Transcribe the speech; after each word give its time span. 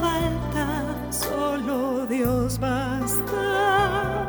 falta. 0.00 1.10
Solo 1.12 2.06
Dios 2.06 2.58
basta, 2.58 4.28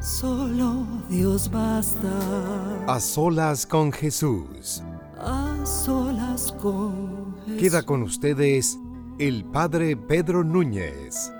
solo 0.00 0.86
Dios 1.08 1.50
basta. 1.50 2.84
A 2.86 3.00
solas 3.00 3.66
con 3.66 3.92
Jesús. 3.92 4.82
A 5.18 5.64
solas 5.64 6.52
con 6.60 7.34
Jesús. 7.44 7.60
Queda 7.60 7.82
con 7.84 8.02
ustedes 8.02 8.78
el 9.18 9.44
Padre 9.44 9.96
Pedro 9.96 10.44
Núñez. 10.44 11.32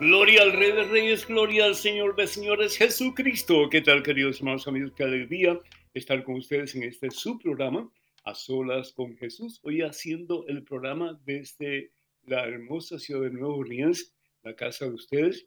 Gloria 0.00 0.42
al 0.42 0.52
Rey 0.52 0.72
de 0.72 0.84
Reyes, 0.84 1.26
gloria 1.26 1.64
al 1.64 1.76
Señor 1.76 2.14
de 2.16 2.26
Señores, 2.26 2.76
Jesucristo. 2.76 3.70
¿Qué 3.70 3.80
tal, 3.80 4.02
queridos 4.02 4.38
hermanos 4.38 4.68
amigos? 4.68 4.92
Qué 4.94 5.04
alegría 5.04 5.58
estar 5.94 6.22
con 6.24 6.34
ustedes 6.34 6.74
en 6.74 6.82
este 6.82 7.10
su 7.10 7.38
programa, 7.38 7.88
A 8.24 8.34
Solas 8.34 8.92
con 8.92 9.16
Jesús. 9.16 9.60
Hoy 9.62 9.80
haciendo 9.80 10.44
el 10.48 10.62
programa 10.62 11.18
desde 11.24 11.92
la 12.24 12.46
hermosa 12.46 12.98
ciudad 12.98 13.22
de 13.22 13.30
Nueva 13.30 13.54
Orleans, 13.54 14.14
la 14.42 14.54
casa 14.54 14.86
de 14.86 14.92
ustedes. 14.92 15.46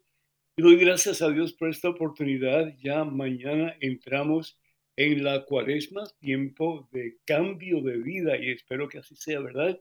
Y 0.56 0.62
doy 0.62 0.76
gracias 0.76 1.22
a 1.22 1.30
Dios 1.30 1.52
por 1.52 1.68
esta 1.68 1.88
oportunidad. 1.88 2.74
Ya 2.78 3.04
mañana 3.04 3.76
entramos 3.80 4.58
en 4.96 5.24
la 5.24 5.44
cuaresma, 5.44 6.04
tiempo 6.18 6.88
de 6.92 7.18
cambio 7.26 7.82
de 7.82 7.98
vida 7.98 8.38
y 8.38 8.50
espero 8.50 8.88
que 8.88 8.98
así 8.98 9.14
sea, 9.14 9.40
¿verdad? 9.40 9.78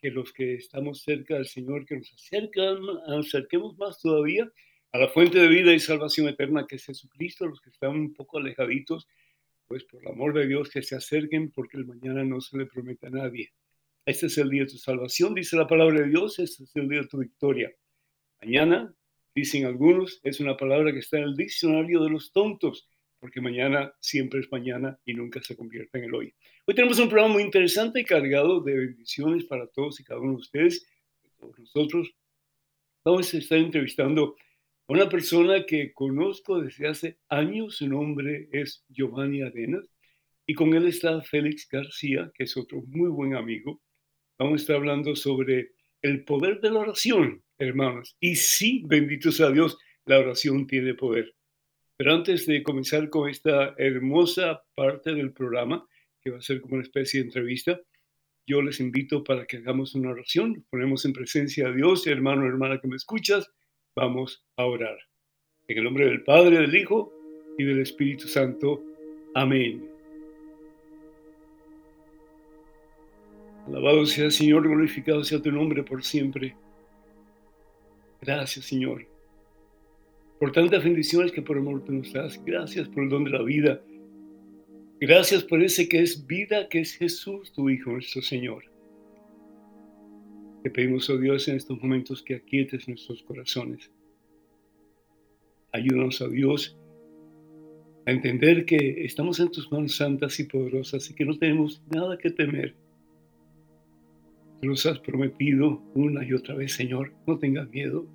Que 0.00 0.10
los 0.10 0.32
que 0.32 0.54
estamos 0.54 1.02
cerca 1.02 1.34
del 1.34 1.46
Señor, 1.46 1.84
que 1.84 1.96
nos 1.96 2.12
acercan, 2.14 2.78
acerquemos 3.06 3.76
más 3.76 4.00
todavía 4.00 4.50
a 4.92 4.98
la 4.98 5.08
fuente 5.08 5.38
de 5.38 5.48
vida 5.48 5.74
y 5.74 5.80
salvación 5.80 6.28
eterna 6.28 6.66
que 6.66 6.76
es 6.76 6.84
Jesucristo, 6.86 7.46
los 7.46 7.60
que 7.60 7.68
están 7.68 7.90
un 7.90 8.14
poco 8.14 8.38
alejaditos, 8.38 9.06
pues 9.66 9.84
por 9.84 10.00
el 10.00 10.08
amor 10.08 10.32
de 10.32 10.46
Dios 10.46 10.70
que 10.70 10.82
se 10.82 10.96
acerquen 10.96 11.50
porque 11.50 11.76
el 11.76 11.84
mañana 11.84 12.24
no 12.24 12.40
se 12.40 12.56
le 12.56 12.66
promete 12.66 13.08
a 13.08 13.10
nadie. 13.10 13.52
Este 14.06 14.26
es 14.26 14.38
el 14.38 14.50
día 14.50 14.62
de 14.62 14.70
tu 14.70 14.78
salvación, 14.78 15.34
dice 15.34 15.56
la 15.56 15.66
palabra 15.66 16.02
de 16.02 16.08
Dios, 16.08 16.38
este 16.38 16.62
es 16.62 16.76
el 16.76 16.88
día 16.88 17.00
de 17.00 17.08
tu 17.08 17.18
victoria. 17.18 17.74
Mañana, 18.40 18.94
dicen 19.34 19.64
algunos, 19.66 20.20
es 20.22 20.38
una 20.38 20.56
palabra 20.56 20.92
que 20.92 21.00
está 21.00 21.18
en 21.18 21.24
el 21.24 21.34
diccionario 21.34 22.04
de 22.04 22.10
los 22.10 22.30
tontos, 22.30 22.88
porque 23.18 23.40
mañana 23.40 23.92
siempre 23.98 24.38
es 24.38 24.52
mañana 24.52 24.96
y 25.04 25.14
nunca 25.14 25.42
se 25.42 25.56
convierte 25.56 25.98
en 25.98 26.04
el 26.04 26.14
hoy. 26.14 26.32
Hoy 26.66 26.76
tenemos 26.76 27.00
un 27.00 27.08
programa 27.08 27.34
muy 27.34 27.42
interesante 27.42 27.98
y 27.98 28.04
cargado 28.04 28.60
de 28.60 28.76
bendiciones 28.76 29.44
para 29.44 29.66
todos 29.66 29.98
y 29.98 30.04
cada 30.04 30.20
uno 30.20 30.34
de 30.34 30.38
ustedes, 30.38 30.86
de 31.24 31.30
todos 31.30 31.58
nosotros. 31.58 32.14
Vamos 33.04 33.34
a 33.34 33.38
estar 33.38 33.58
entrevistando 33.58 34.36
a 34.86 34.92
una 34.92 35.08
persona 35.08 35.66
que 35.66 35.92
conozco 35.92 36.60
desde 36.60 36.86
hace 36.86 37.18
años, 37.28 37.78
su 37.78 37.88
nombre 37.88 38.48
es 38.52 38.84
Giovanni 38.88 39.42
Arenas, 39.42 39.90
y 40.46 40.54
con 40.54 40.74
él 40.74 40.86
está 40.86 41.20
Félix 41.22 41.68
García, 41.68 42.30
que 42.36 42.44
es 42.44 42.56
otro 42.56 42.82
muy 42.86 43.08
buen 43.08 43.34
amigo. 43.34 43.82
Vamos 44.38 44.54
a 44.54 44.62
estar 44.62 44.76
hablando 44.76 45.16
sobre 45.16 45.72
el 46.02 46.24
poder 46.24 46.60
de 46.60 46.70
la 46.70 46.80
oración, 46.80 47.42
hermanos. 47.58 48.16
Y 48.20 48.36
sí, 48.36 48.82
bendito 48.86 49.32
sea 49.32 49.50
Dios, 49.50 49.78
la 50.04 50.18
oración 50.18 50.66
tiene 50.66 50.94
poder. 50.94 51.34
Pero 51.96 52.14
antes 52.14 52.46
de 52.46 52.62
comenzar 52.62 53.08
con 53.08 53.30
esta 53.30 53.74
hermosa 53.78 54.62
parte 54.74 55.14
del 55.14 55.32
programa, 55.32 55.86
que 56.20 56.30
va 56.30 56.38
a 56.38 56.42
ser 56.42 56.60
como 56.60 56.74
una 56.74 56.84
especie 56.84 57.20
de 57.20 57.26
entrevista, 57.26 57.80
yo 58.46 58.60
les 58.62 58.78
invito 58.78 59.24
para 59.24 59.46
que 59.46 59.56
hagamos 59.56 59.94
una 59.94 60.10
oración, 60.10 60.64
ponemos 60.70 61.04
en 61.04 61.12
presencia 61.12 61.68
a 61.68 61.72
Dios, 61.72 62.06
hermano, 62.06 62.46
hermana 62.46 62.78
que 62.80 62.88
me 62.88 62.96
escuchas, 62.96 63.50
vamos 63.94 64.44
a 64.56 64.66
orar. 64.66 64.98
En 65.66 65.78
el 65.78 65.84
nombre 65.84 66.06
del 66.06 66.22
Padre, 66.22 66.60
del 66.60 66.76
Hijo 66.76 67.12
y 67.58 67.64
del 67.64 67.80
Espíritu 67.80 68.28
Santo. 68.28 68.84
Amén. 69.34 69.95
Alabado 73.66 74.06
sea 74.06 74.26
el 74.26 74.32
Señor, 74.32 74.62
glorificado 74.62 75.24
sea 75.24 75.42
tu 75.42 75.50
nombre 75.50 75.82
por 75.82 76.04
siempre. 76.04 76.54
Gracias, 78.20 78.64
Señor, 78.64 79.06
por 80.38 80.52
tantas 80.52 80.84
bendiciones 80.84 81.32
que 81.32 81.42
por 81.42 81.58
amor 81.58 81.84
tú 81.84 81.92
nos 81.92 82.12
das. 82.12 82.40
Gracias 82.44 82.88
por 82.88 83.02
el 83.02 83.08
don 83.08 83.24
de 83.24 83.30
la 83.30 83.42
vida. 83.42 83.82
Gracias 85.00 85.42
por 85.42 85.62
ese 85.62 85.88
que 85.88 86.00
es 86.00 86.26
vida, 86.26 86.68
que 86.68 86.80
es 86.80 86.94
Jesús, 86.94 87.52
tu 87.52 87.68
Hijo, 87.68 87.90
nuestro 87.90 88.22
Señor. 88.22 88.64
Te 90.62 90.70
pedimos, 90.70 91.10
oh 91.10 91.18
Dios, 91.18 91.48
en 91.48 91.56
estos 91.56 91.80
momentos 91.82 92.22
que 92.22 92.36
aquietes 92.36 92.88
nuestros 92.88 93.22
corazones. 93.22 93.90
Ayúdanos, 95.72 96.20
oh 96.20 96.28
Dios, 96.28 96.78
a 98.06 98.12
entender 98.12 98.64
que 98.64 99.04
estamos 99.04 99.40
en 99.40 99.50
tus 99.50 99.70
manos 99.70 99.96
santas 99.96 100.38
y 100.38 100.44
poderosas 100.44 101.10
y 101.10 101.14
que 101.14 101.24
no 101.24 101.36
tenemos 101.36 101.82
nada 101.92 102.16
que 102.16 102.30
temer. 102.30 102.74
Nos 104.62 104.86
has 104.86 104.98
prometido 105.00 105.82
una 105.94 106.24
y 106.24 106.32
otra 106.32 106.54
vez, 106.54 106.72
Señor, 106.72 107.12
no 107.26 107.38
tengas 107.38 107.68
miedo. 107.70 108.06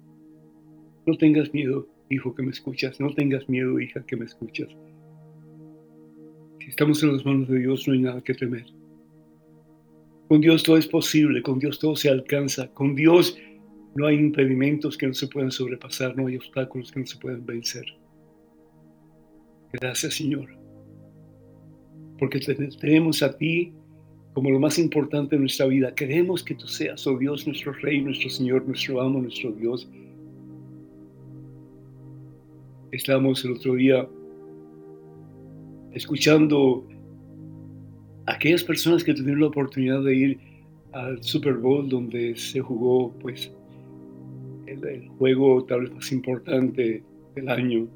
No 1.06 1.18
tengas 1.18 1.54
miedo, 1.54 1.88
hijo 2.10 2.34
que 2.34 2.44
me 2.44 2.52
escuchas. 2.52 3.00
No 3.00 3.14
tengas 3.14 3.48
miedo, 3.48 3.80
hija 3.80 4.06
que 4.06 4.16
me 4.16 4.26
escuchas. 4.26 4.70
Si 6.60 6.70
estamos 6.70 7.02
en 7.04 7.14
las 7.14 7.26
manos 7.26 7.48
de 7.48 7.60
Dios, 7.60 7.88
no 7.88 7.94
hay 7.94 8.00
nada 8.02 8.22
que 8.22 8.34
temer. 8.34 8.66
Con 10.28 10.42
Dios 10.42 10.64
todo 10.64 10.78
es 10.78 10.88
posible, 10.88 11.42
con 11.42 11.60
Dios 11.60 11.80
todo 11.80 11.96
se 11.96 12.10
alcanza, 12.10 12.72
con 12.74 12.96
Dios 12.96 13.38
no 13.96 14.08
hay 14.08 14.16
impedimentos 14.16 14.98
que 14.98 15.08
no 15.08 15.14
se 15.14 15.28
puedan 15.28 15.52
sobrepasar, 15.52 16.16
no 16.16 16.28
hay 16.28 16.38
obstáculos 16.38 16.92
que 16.92 17.02
no 17.02 17.06
se 17.06 17.18
puedan 17.18 17.46
vencer. 17.46 17.86
Gracias, 19.74 20.16
Señor, 20.16 20.48
porque 22.18 22.40
tenemos 22.40 23.22
a 23.24 23.38
ti 23.38 23.74
como 24.34 24.50
lo 24.50 24.60
más 24.60 24.80
importante 24.80 25.36
de 25.36 25.42
nuestra 25.42 25.66
vida. 25.66 25.94
Queremos 25.94 26.44
que 26.44 26.56
tú 26.56 26.68
seas, 26.68 27.06
oh 27.06 27.18
Dios, 27.18 27.46
nuestro 27.46 27.74
Rey, 27.74 28.02
nuestro 28.02 28.30
Señor, 28.30 28.66
nuestro 28.66 29.02
amo, 29.02 29.22
nuestro 29.22 29.52
Dios. 29.52 29.90
Estábamos 32.92 33.44
el 33.46 33.54
otro 33.54 33.76
día 33.76 34.08
escuchando 35.94 36.88
a 38.26 38.34
aquellas 38.34 38.64
personas 38.64 39.04
que 39.04 39.14
tuvieron 39.14 39.42
la 39.42 39.48
oportunidad 39.48 40.02
de 40.04 40.16
ir 40.16 40.40
al 40.94 41.22
Super 41.24 41.56
Bowl 41.56 41.88
donde 41.88 42.36
se 42.36 42.60
jugó 42.60 43.14
pues 43.20 43.52
el, 44.68 44.86
el 44.86 45.08
juego 45.10 45.64
tal 45.66 45.82
vez 45.82 45.94
más 45.94 46.12
importante 46.12 47.04
del 47.36 47.50
año. 47.50 47.88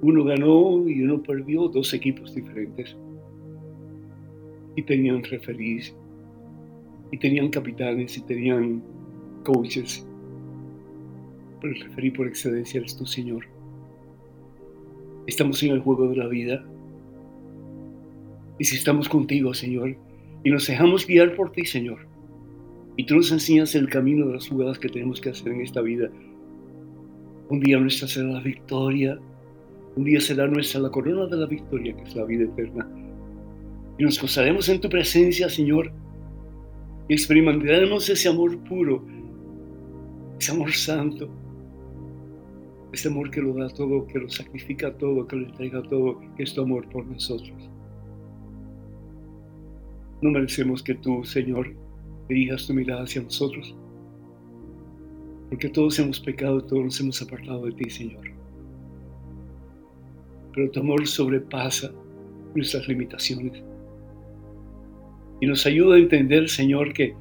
Uno 0.00 0.24
ganó 0.24 0.88
y 0.88 1.02
uno 1.02 1.22
perdió, 1.22 1.68
dos 1.68 1.92
equipos 1.94 2.34
diferentes 2.34 2.96
y 4.76 4.82
tenían 4.82 5.22
referís, 5.22 5.94
y 7.10 7.18
tenían 7.18 7.50
capitanes, 7.50 8.16
y 8.16 8.22
tenían 8.22 8.82
coaches. 9.44 10.06
Pero 11.60 11.74
el 11.74 11.80
referí 11.80 12.10
por 12.10 12.26
excelencia 12.26 12.80
eres 12.80 12.96
tu 12.96 13.06
Señor. 13.06 13.46
Estamos 15.26 15.62
en 15.62 15.72
el 15.72 15.80
juego 15.80 16.08
de 16.08 16.16
la 16.16 16.26
vida. 16.26 16.64
Y 18.58 18.64
si 18.64 18.76
estamos 18.76 19.08
contigo, 19.08 19.54
Señor, 19.54 19.96
y 20.44 20.50
nos 20.50 20.66
dejamos 20.66 21.06
guiar 21.06 21.34
por 21.36 21.52
ti, 21.52 21.64
Señor, 21.64 22.06
y 22.96 23.06
tú 23.06 23.16
nos 23.16 23.30
enseñas 23.30 23.74
el 23.74 23.88
camino 23.88 24.26
de 24.26 24.34
las 24.34 24.48
jugadas 24.48 24.78
que 24.78 24.88
tenemos 24.88 25.20
que 25.20 25.30
hacer 25.30 25.52
en 25.52 25.60
esta 25.60 25.80
vida, 25.80 26.10
un 27.48 27.60
día 27.60 27.78
nuestra 27.78 28.08
será 28.08 28.28
la 28.28 28.40
victoria, 28.40 29.18
un 29.96 30.04
día 30.04 30.20
será 30.20 30.46
nuestra 30.46 30.80
la 30.80 30.90
corona 30.90 31.26
de 31.26 31.36
la 31.36 31.46
victoria, 31.46 31.94
que 31.94 32.02
es 32.02 32.16
la 32.16 32.24
vida 32.24 32.44
eterna 32.44 32.88
y 33.98 34.04
nos 34.04 34.20
gozaremos 34.20 34.68
en 34.68 34.80
tu 34.80 34.88
presencia, 34.88 35.48
Señor. 35.48 35.92
experimentaremos 37.08 38.08
ese 38.08 38.28
amor 38.28 38.56
puro, 38.64 39.04
ese 40.38 40.52
amor 40.52 40.72
santo, 40.72 41.28
ese 42.92 43.08
amor 43.08 43.30
que 43.30 43.42
lo 43.42 43.54
da 43.54 43.68
todo, 43.68 44.06
que 44.06 44.18
lo 44.18 44.30
sacrifica 44.30 44.96
todo, 44.96 45.26
que 45.26 45.36
lo 45.36 45.46
entrega 45.46 45.82
todo, 45.82 46.20
que 46.36 46.44
es 46.44 46.54
tu 46.54 46.62
amor 46.62 46.88
por 46.88 47.04
nosotros. 47.06 47.70
No 50.22 50.30
merecemos 50.30 50.82
que 50.82 50.94
tú, 50.94 51.22
Señor, 51.24 51.74
dirijas 52.28 52.66
tu 52.66 52.72
mirada 52.72 53.02
hacia 53.02 53.22
nosotros, 53.22 53.76
porque 55.50 55.68
todos 55.68 55.98
hemos 55.98 56.18
pecado, 56.18 56.64
todos 56.64 56.84
nos 56.84 57.00
hemos 57.00 57.20
apartado 57.20 57.66
de 57.66 57.72
ti, 57.72 57.90
Señor. 57.90 58.30
Pero 60.54 60.70
tu 60.70 60.80
amor 60.80 61.06
sobrepasa 61.06 61.92
nuestras 62.54 62.86
limitaciones 62.88 63.62
y 65.42 65.46
nos 65.46 65.66
ayuda 65.66 65.96
a 65.96 65.98
entender, 65.98 66.48
Señor, 66.48 66.92
que 66.92 67.16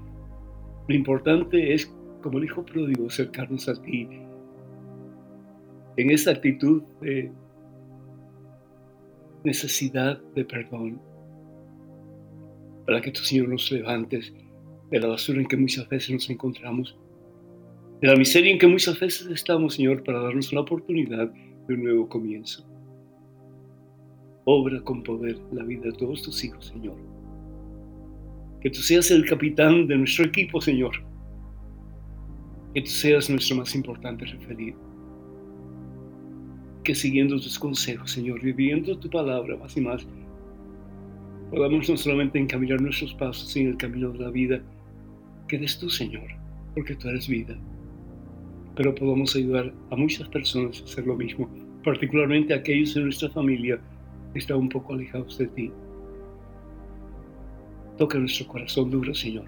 lo 0.88 0.94
importante 0.94 1.74
es, 1.74 1.92
como 2.22 2.38
el 2.38 2.44
Hijo 2.44 2.64
pródigo, 2.64 3.08
acercarnos 3.08 3.68
a 3.68 3.82
ti 3.82 4.08
en 5.98 6.12
esa 6.12 6.30
actitud 6.30 6.84
de 7.02 7.32
necesidad 9.44 10.22
de 10.36 10.46
perdón, 10.46 11.02
para 12.86 13.02
que 13.02 13.10
tu 13.10 13.22
Señor 13.22 13.50
nos 13.50 13.72
levantes 13.72 14.32
de 14.92 15.00
la 15.00 15.08
basura 15.08 15.42
en 15.42 15.48
que 15.48 15.58
muchas 15.58 15.90
veces 15.90 16.12
nos 16.12 16.30
encontramos, 16.30 16.96
de 18.02 18.08
la 18.08 18.16
miseria 18.16 18.52
en 18.52 18.60
que 18.60 18.68
muchas 18.68 19.00
veces 19.00 19.30
estamos, 19.32 19.74
Señor, 19.74 20.04
para 20.04 20.22
darnos 20.22 20.54
la 20.54 20.62
oportunidad 20.62 21.34
de 21.68 21.74
un 21.74 21.84
nuevo 21.86 22.08
comienzo. 22.08 22.64
Obra 24.46 24.80
con 24.82 25.02
poder 25.02 25.40
la 25.52 25.64
vida 25.64 25.86
de 25.86 25.94
todos 25.94 26.22
tus 26.22 26.44
hijos, 26.44 26.68
Señor 26.68 27.11
que 28.62 28.70
tú 28.70 28.80
seas 28.80 29.10
el 29.10 29.26
capitán 29.26 29.88
de 29.88 29.98
nuestro 29.98 30.26
equipo, 30.26 30.62
Señor. 30.62 30.92
Que 32.74 32.82
tú 32.82 32.90
seas 32.90 33.30
nuestro 33.30 33.58
más 33.58 33.74
importante 33.76 34.26
referido. 34.26 34.78
Que 36.84 36.94
siguiendo 36.94 37.40
tus 37.40 37.58
consejos, 37.58 38.12
Señor, 38.12 38.42
viviendo 38.42 38.98
tu 38.98 39.10
palabra 39.10 39.58
más 39.58 39.76
y 39.78 39.82
más, 39.82 40.08
podamos 41.50 41.90
no 41.90 41.98
solamente 41.98 42.40
encaminar 42.40 42.82
nuestros 42.82 43.14
pasos 43.16 43.56
en 43.56 43.68
el 43.68 43.78
camino 43.78 44.12
de 44.12 44.20
la 44.20 44.30
vida, 44.30 44.62
que 45.48 45.58
eres 45.58 45.78
tú, 45.80 45.90
Señor, 45.90 46.28
porque 46.76 46.96
tú 46.96 47.10
eres 47.10 47.28
vida. 47.28 47.58
Pero 48.76 48.96
podamos 48.96 49.36
ayudar 49.36 49.74
a 49.90 49.96
muchas 49.96 50.28
personas 50.30 50.82
a 50.82 50.84
hacer 50.86 51.06
lo 51.06 51.16
mismo, 51.16 51.50
particularmente 51.84 52.54
a 52.54 52.58
aquellos 52.58 52.96
en 52.96 53.04
nuestra 53.04 53.30
familia 53.30 53.80
que 54.34 54.40
están 54.40 54.58
un 54.58 54.70
poco 54.70 54.94
alejados 54.94 55.38
de 55.40 55.48
ti. 55.48 55.72
Toca 57.98 58.18
nuestro 58.18 58.48
corazón 58.48 58.90
duro, 58.90 59.14
Señor. 59.14 59.46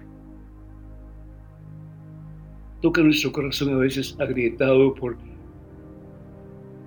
Toca 2.80 3.02
nuestro 3.02 3.32
corazón 3.32 3.70
a 3.74 3.76
veces 3.76 4.16
agrietado 4.20 4.94
por 4.94 5.16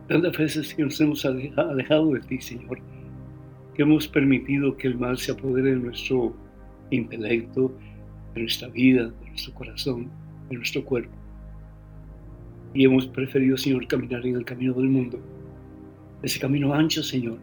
tantas 0.07 0.37
veces 0.37 0.73
que 0.73 0.83
nos 0.83 0.99
hemos 1.01 1.25
alejado 1.25 2.13
de 2.13 2.19
ti, 2.21 2.39
Señor, 2.39 2.79
que 3.75 3.81
hemos 3.81 4.07
permitido 4.07 4.77
que 4.77 4.87
el 4.87 4.97
mal 4.97 5.17
se 5.17 5.31
apodere 5.31 5.71
de 5.71 5.79
nuestro 5.79 6.35
intelecto, 6.91 7.73
de 8.33 8.41
nuestra 8.41 8.69
vida, 8.69 9.09
de 9.09 9.29
nuestro 9.29 9.53
corazón, 9.53 10.09
de 10.49 10.57
nuestro 10.57 10.83
cuerpo. 10.85 11.13
Y 12.73 12.85
hemos 12.85 13.07
preferido, 13.07 13.57
Señor, 13.57 13.87
caminar 13.87 14.25
en 14.25 14.35
el 14.35 14.45
camino 14.45 14.73
del 14.73 14.87
mundo, 14.89 15.19
ese 16.23 16.39
camino 16.39 16.73
ancho, 16.73 17.03
Señor, 17.03 17.37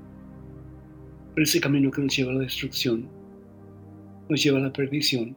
pero 1.34 1.44
ese 1.44 1.60
camino 1.60 1.90
que 1.90 2.02
nos 2.02 2.16
lleva 2.16 2.32
a 2.32 2.34
la 2.36 2.40
destrucción, 2.42 3.08
nos 4.28 4.42
lleva 4.42 4.58
a 4.58 4.62
la 4.62 4.72
perdición, 4.72 5.36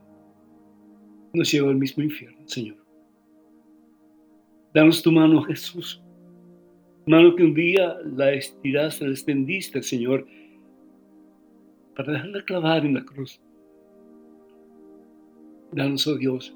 nos 1.34 1.52
lleva 1.52 1.70
al 1.70 1.78
mismo 1.78 2.04
infierno, 2.04 2.48
Señor. 2.48 2.78
Danos 4.74 5.02
tu 5.02 5.12
mano, 5.12 5.42
Jesús. 5.44 6.02
Mano 7.06 7.36
que 7.36 7.44
un 7.44 7.54
día 7.54 7.96
la 8.16 8.34
estiraste, 8.34 9.06
la 9.06 9.12
extendiste, 9.12 9.82
Señor, 9.82 10.28
para 11.96 12.14
dejarla 12.14 12.44
clavar 12.44 12.86
en 12.86 12.96
la 12.96 13.06
cruz. 13.06 13.40
Danos, 15.72 16.06
oh 16.08 16.16
Dios, 16.16 16.56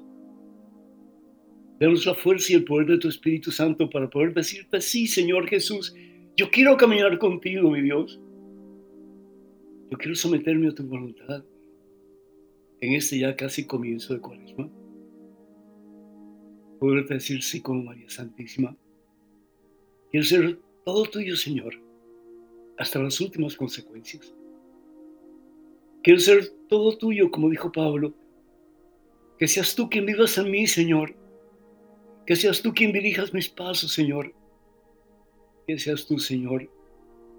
danos 1.80 2.06
la 2.06 2.14
fuerza 2.14 2.52
y 2.52 2.56
el 2.56 2.64
poder 2.64 2.86
de 2.86 2.98
tu 2.98 3.08
Espíritu 3.08 3.50
Santo 3.50 3.88
para 3.90 4.08
poder 4.08 4.32
decirte, 4.34 4.80
sí, 4.80 5.06
Señor 5.06 5.48
Jesús, 5.48 5.94
yo 6.36 6.50
quiero 6.50 6.76
caminar 6.76 7.18
contigo, 7.18 7.70
mi 7.70 7.82
Dios. 7.82 8.20
Yo 9.90 9.98
quiero 9.98 10.14
someterme 10.14 10.68
a 10.68 10.74
tu 10.74 10.84
voluntad 10.84 11.44
en 12.82 12.94
este 12.94 13.16
ya 13.16 13.36
casi 13.36 13.64
comienzo 13.64 14.12
de 14.12 14.20
cuaresma, 14.20 14.68
poder 16.80 17.06
decir 17.06 17.40
sí 17.40 17.62
como 17.62 17.84
María 17.84 18.10
Santísima. 18.10 18.76
Quiero 20.10 20.26
ser 20.26 20.58
todo 20.84 21.04
tuyo, 21.04 21.36
Señor, 21.36 21.80
hasta 22.76 23.00
las 23.00 23.20
últimas 23.20 23.54
consecuencias. 23.54 24.34
Quiero 26.02 26.18
ser 26.18 26.48
todo 26.68 26.98
tuyo, 26.98 27.30
como 27.30 27.48
dijo 27.50 27.70
Pablo. 27.70 28.14
Que 29.38 29.46
seas 29.46 29.76
tú 29.76 29.88
quien 29.88 30.04
vivas 30.04 30.36
en 30.38 30.50
mí, 30.50 30.66
Señor. 30.66 31.14
Que 32.26 32.34
seas 32.34 32.62
tú 32.62 32.74
quien 32.74 32.92
dirijas 32.92 33.32
mis 33.32 33.48
pasos, 33.48 33.92
Señor. 33.92 34.34
Que 35.68 35.78
seas 35.78 36.04
tú, 36.04 36.18
Señor, 36.18 36.68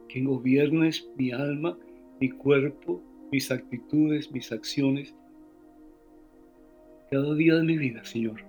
quien 0.07 0.23
gobiernes 0.23 1.05
mi 1.17 1.31
alma, 1.31 1.77
mi 2.21 2.29
cuerpo, 2.29 3.03
mis 3.29 3.51
actitudes, 3.51 4.31
mis 4.31 4.49
acciones 4.49 5.13
cada 7.13 7.35
día 7.35 7.53
de 7.53 7.63
mi 7.63 7.77
vida, 7.77 8.03
Señor, 8.03 8.43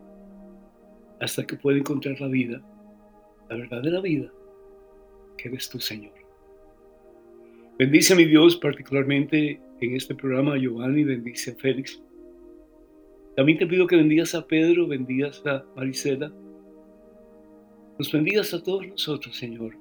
hasta 1.20 1.46
que 1.46 1.55
pueda 1.55 1.76
encontrar 1.76 2.19
la 2.19 2.28
vida, 2.28 2.62
la 3.50 3.56
verdadera 3.56 4.00
vida, 4.00 4.32
que 5.37 5.49
eres 5.49 5.69
tú, 5.69 5.78
Señor. 5.78 6.14
Bendice 7.78 8.14
a 8.14 8.16
mi 8.16 8.25
Dios 8.25 8.56
particularmente 8.56 9.61
en 9.82 9.96
este 9.96 10.14
programa, 10.14 10.56
Giovanni, 10.56 11.05
bendice 11.05 11.50
a 11.50 11.55
Félix. 11.56 12.02
También 13.37 13.58
te 13.58 13.66
pido 13.66 13.87
que 13.87 13.96
bendigas 13.96 14.34
a 14.34 14.46
Pedro, 14.46 14.88
bendigas 14.88 15.43
a 15.44 15.62
Marisela. 15.76 16.32
Nos 17.99 18.11
bendigas 18.11 18.55
a 18.55 18.62
todos 18.62 18.87
nosotros, 18.87 19.37
Señor, 19.37 19.76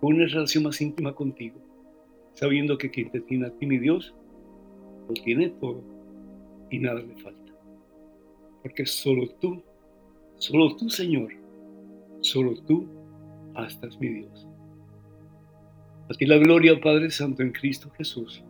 con 0.00 0.14
una 0.16 0.26
relación 0.26 0.64
más 0.64 0.80
íntima 0.80 1.14
contigo, 1.14 1.60
sabiendo 2.34 2.78
que 2.78 2.90
quien 2.90 3.12
te 3.12 3.20
tiene 3.20 3.46
a 3.46 3.50
ti, 3.50 3.64
mi 3.64 3.78
Dios, 3.78 4.12
lo 5.06 5.14
tiene 5.14 5.50
todo 5.60 5.84
y 6.68 6.80
nada 6.80 7.00
le 7.00 7.14
falta 7.22 7.47
porque 8.62 8.86
solo 8.86 9.28
tú, 9.40 9.62
solo 10.36 10.76
tú, 10.76 10.88
Señor, 10.90 11.32
solo 12.20 12.54
tú 12.66 12.86
bastas, 13.54 13.98
mi 14.00 14.08
Dios. 14.08 14.46
A 16.10 16.14
ti 16.14 16.24
la 16.26 16.38
gloria, 16.38 16.80
Padre 16.80 17.10
Santo, 17.10 17.42
en 17.42 17.52
Cristo 17.52 17.90
Jesús. 17.96 18.42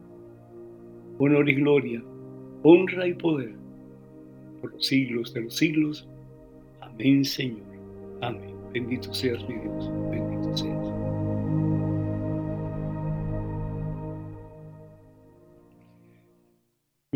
Honor 1.18 1.48
y 1.48 1.54
gloria, 1.54 2.02
honra 2.62 3.06
y 3.06 3.14
poder, 3.14 3.54
por 4.60 4.72
los 4.72 4.86
siglos 4.86 5.34
de 5.34 5.42
los 5.42 5.56
siglos. 5.56 6.08
Amén, 6.80 7.24
Señor. 7.24 7.66
Amén. 8.20 8.54
Bendito 8.72 9.12
seas, 9.12 9.42
mi 9.48 9.54
Dios. 9.54 9.90
Bendito 10.10 10.27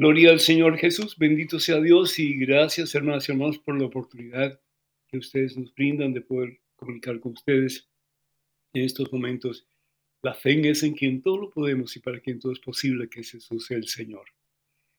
Gloria 0.03 0.33
al 0.33 0.41
Señor 0.41 0.79
Jesús, 0.79 1.17
bendito 1.17 1.61
sea 1.61 1.81
Dios 1.81 2.19
y 2.19 2.35
gracias 2.35 2.93
hermanas 2.97 3.29
y 3.29 3.31
hermanos 3.31 3.61
por 3.61 3.79
la 3.79 3.87
oportunidad 3.87 4.61
que 5.07 5.17
ustedes 5.17 5.57
nos 5.57 5.73
brindan 5.73 6.13
de 6.13 6.21
poder 6.21 6.59
comunicar 6.75 7.21
con 7.21 7.35
ustedes 7.35 7.89
en 8.73 8.83
estos 8.83 9.13
momentos. 9.13 9.65
La 10.21 10.35
fe 10.35 10.69
es 10.69 10.83
en 10.83 10.95
quien 10.95 11.23
todo 11.23 11.37
lo 11.37 11.51
podemos 11.51 11.95
y 11.95 12.01
para 12.01 12.19
quien 12.19 12.41
todo 12.41 12.51
es 12.51 12.59
posible, 12.59 13.09
que 13.09 13.23
Jesús 13.23 13.65
sea 13.65 13.77
el 13.77 13.87
Señor. 13.87 14.25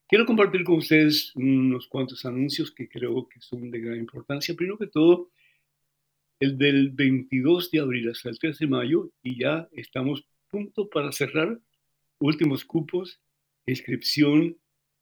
Quiero 0.08 0.24
compartir 0.24 0.64
con 0.64 0.76
ustedes 0.76 1.36
unos 1.36 1.86
cuantos 1.86 2.24
anuncios 2.24 2.70
que 2.70 2.88
creo 2.88 3.28
que 3.28 3.42
son 3.42 3.70
de 3.70 3.80
gran 3.80 3.98
importancia. 3.98 4.54
Primero 4.54 4.78
que 4.78 4.86
todo, 4.86 5.28
el 6.40 6.56
del 6.56 6.88
22 6.92 7.70
de 7.70 7.80
abril 7.80 8.08
hasta 8.08 8.30
el 8.30 8.38
3 8.38 8.58
de 8.58 8.66
mayo 8.68 9.10
y 9.22 9.38
ya 9.38 9.68
estamos 9.72 10.24
punto 10.48 10.88
para 10.88 11.12
cerrar 11.12 11.60
últimos 12.20 12.64
cupos, 12.64 13.20
inscripción 13.66 14.56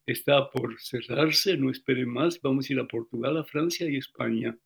está 0.05 0.49
por 0.49 0.79
cerrarse, 0.79 1.57
no 1.57 1.69
esperen 1.71 2.09
más, 2.09 2.41
vamos 2.41 2.69
a 2.69 2.73
ir 2.73 2.79
a 2.79 2.87
Portugal, 2.87 3.37
a 3.37 3.43
Francia 3.43 3.89
y 3.89 3.97
España 3.97 4.57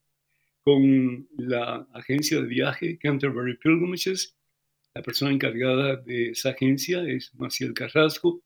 con 0.64 1.28
la 1.38 1.88
agencia 1.94 2.42
de 2.42 2.48
viaje 2.48 2.98
Canterbury 2.98 3.58
Pilgrimages. 3.58 4.36
La 4.94 5.02
persona 5.02 5.32
encargada 5.32 5.96
de 5.96 6.32
esa 6.32 6.50
agencia 6.50 7.04
es 7.08 7.34
Maciel 7.36 7.74
Carrasco 7.74 8.42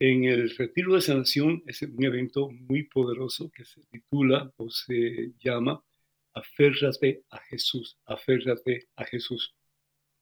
En 0.00 0.22
el 0.22 0.50
Retiro 0.56 0.94
de 0.94 1.00
Sanación 1.00 1.64
es 1.66 1.82
un 1.82 2.04
evento 2.04 2.50
muy 2.50 2.84
poderoso 2.84 3.50
que 3.50 3.64
se 3.64 3.80
titula 3.90 4.52
o 4.56 4.70
se 4.70 5.32
llama 5.40 5.82
Aférrate 6.34 7.24
a 7.30 7.38
Jesús, 7.38 7.98
aférrate 8.04 8.86
a 8.94 9.04
Jesús. 9.04 9.56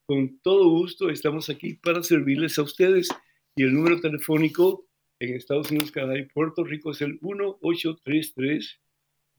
con 0.04 0.38
todo 0.40 0.68
gusto 0.68 1.08
estamos 1.08 1.48
aquí 1.48 1.72
para 1.72 2.02
servirles 2.02 2.58
a 2.58 2.62
ustedes. 2.64 3.08
Y 3.56 3.62
el 3.62 3.72
número 3.72 3.98
telefónico 3.98 4.84
en 5.20 5.34
Estados 5.34 5.70
Unidos, 5.70 5.90
Canadá 5.90 6.18
y 6.18 6.26
Puerto 6.26 6.64
Rico 6.64 6.90
es 6.90 7.00
el 7.00 7.18
1833 7.22 8.78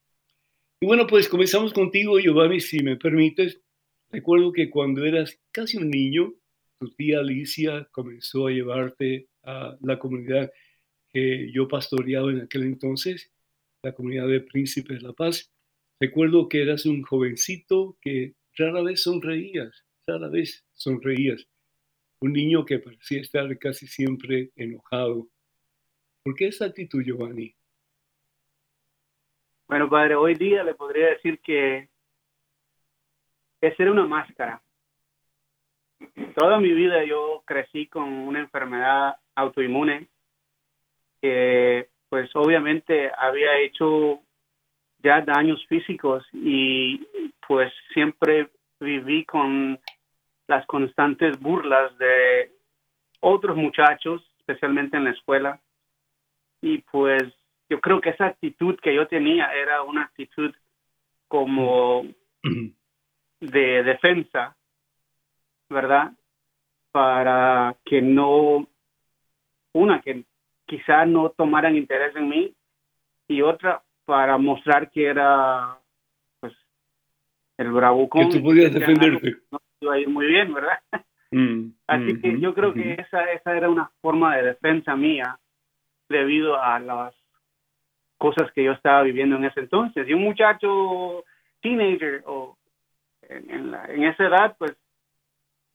Y 0.82 0.86
bueno, 0.86 1.06
pues 1.06 1.30
comenzamos 1.30 1.72
contigo, 1.72 2.20
Giovanni, 2.20 2.60
si 2.60 2.80
me 2.80 2.96
permites. 2.96 3.62
Recuerdo 4.10 4.52
que 4.52 4.68
cuando 4.68 5.02
eras 5.06 5.40
casi 5.50 5.78
un 5.78 5.90
niño, 5.90 6.34
tu 6.78 6.90
tía 6.90 7.20
Alicia 7.20 7.88
comenzó 7.90 8.48
a 8.48 8.50
llevarte 8.50 9.28
a 9.44 9.78
la 9.80 9.98
comunidad 9.98 10.52
que 11.08 11.50
yo 11.50 11.66
pastoreaba 11.68 12.30
en 12.30 12.42
aquel 12.42 12.64
entonces, 12.64 13.32
la 13.82 13.94
comunidad 13.94 14.28
de 14.28 14.42
Príncipes 14.42 15.00
de 15.00 15.08
la 15.08 15.14
Paz. 15.14 15.50
Recuerdo 15.98 16.50
que 16.50 16.60
eras 16.60 16.84
un 16.84 17.02
jovencito 17.02 17.96
que 18.02 18.34
rara 18.54 18.82
vez 18.82 19.00
sonreías, 19.00 19.86
rara 20.06 20.28
vez 20.28 20.66
sonreías. 20.74 21.48
Un 22.20 22.34
niño 22.34 22.66
que 22.66 22.78
parecía 22.78 23.22
estar 23.22 23.58
casi 23.58 23.86
siempre 23.86 24.50
enojado. 24.54 25.30
¿Por 26.26 26.34
qué 26.34 26.48
esa 26.48 26.66
actitud, 26.66 27.04
Giovanni? 27.04 27.54
Bueno, 29.68 29.88
padre, 29.88 30.16
hoy 30.16 30.34
día 30.34 30.64
le 30.64 30.74
podría 30.74 31.10
decir 31.10 31.38
que 31.40 31.88
esa 33.60 33.82
era 33.82 33.92
una 33.92 34.06
máscara 34.06 34.60
toda 36.34 36.60
mi 36.60 36.72
vida 36.72 37.04
yo 37.04 37.42
crecí 37.46 37.86
con 37.86 38.04
una 38.12 38.40
enfermedad 38.40 39.16
autoinmune 39.34 40.08
que 41.20 41.88
pues 42.08 42.30
obviamente 42.34 43.10
había 43.16 43.58
hecho 43.58 44.20
ya 45.02 45.22
daños 45.22 45.64
físicos 45.66 46.24
y 46.32 47.06
pues 47.46 47.72
siempre 47.92 48.50
viví 48.80 49.24
con 49.24 49.80
las 50.46 50.66
constantes 50.66 51.40
burlas 51.40 51.96
de 51.98 52.52
otros 53.20 53.56
muchachos, 53.56 54.30
especialmente 54.38 54.96
en 54.96 55.04
la 55.04 55.10
escuela. 55.10 55.60
Y 56.60 56.78
pues 56.78 57.22
yo 57.68 57.80
creo 57.80 58.00
que 58.00 58.10
esa 58.10 58.26
actitud 58.26 58.78
que 58.82 58.94
yo 58.94 59.06
tenía 59.08 59.52
era 59.52 59.82
una 59.82 60.02
actitud 60.04 60.54
como 61.28 62.04
de 63.40 63.82
defensa 63.82 64.56
¿verdad? 65.68 66.12
Para 66.92 67.76
que 67.84 68.00
no, 68.00 68.68
una, 69.72 70.00
que 70.00 70.24
quizá 70.64 71.04
no 71.04 71.30
tomaran 71.30 71.76
interés 71.76 72.14
en 72.16 72.28
mí 72.28 72.54
y 73.28 73.42
otra 73.42 73.82
para 74.04 74.38
mostrar 74.38 74.90
que 74.90 75.06
era 75.06 75.78
pues 76.40 76.54
el 77.58 77.72
bravucón. 77.72 78.28
Que 78.30 78.38
tú 78.38 78.44
podías 78.44 78.72
defenderte. 78.72 79.36
No 79.50 79.60
iba 79.80 79.94
a 79.94 79.98
ir 79.98 80.08
muy 80.08 80.26
bien, 80.26 80.54
¿verdad? 80.54 80.78
Mm, 81.32 81.70
Así 81.88 82.20
que 82.20 82.40
yo 82.40 82.54
creo 82.54 82.72
que 82.72 82.94
esa, 82.94 83.24
esa 83.32 83.56
era 83.56 83.68
una 83.68 83.90
forma 84.00 84.36
de 84.36 84.44
defensa 84.44 84.94
mía 84.94 85.38
debido 86.08 86.60
a 86.60 86.78
las 86.78 87.14
cosas 88.18 88.50
que 88.52 88.64
yo 88.64 88.72
estaba 88.72 89.02
viviendo 89.02 89.36
en 89.36 89.44
ese 89.44 89.60
entonces. 89.60 90.08
Y 90.08 90.14
un 90.14 90.22
muchacho 90.22 91.24
teenager 91.60 92.22
o 92.26 92.56
en, 93.22 93.50
en, 93.50 93.70
la, 93.70 93.84
en 93.86 94.04
esa 94.04 94.26
edad, 94.26 94.56
pues 94.58 94.76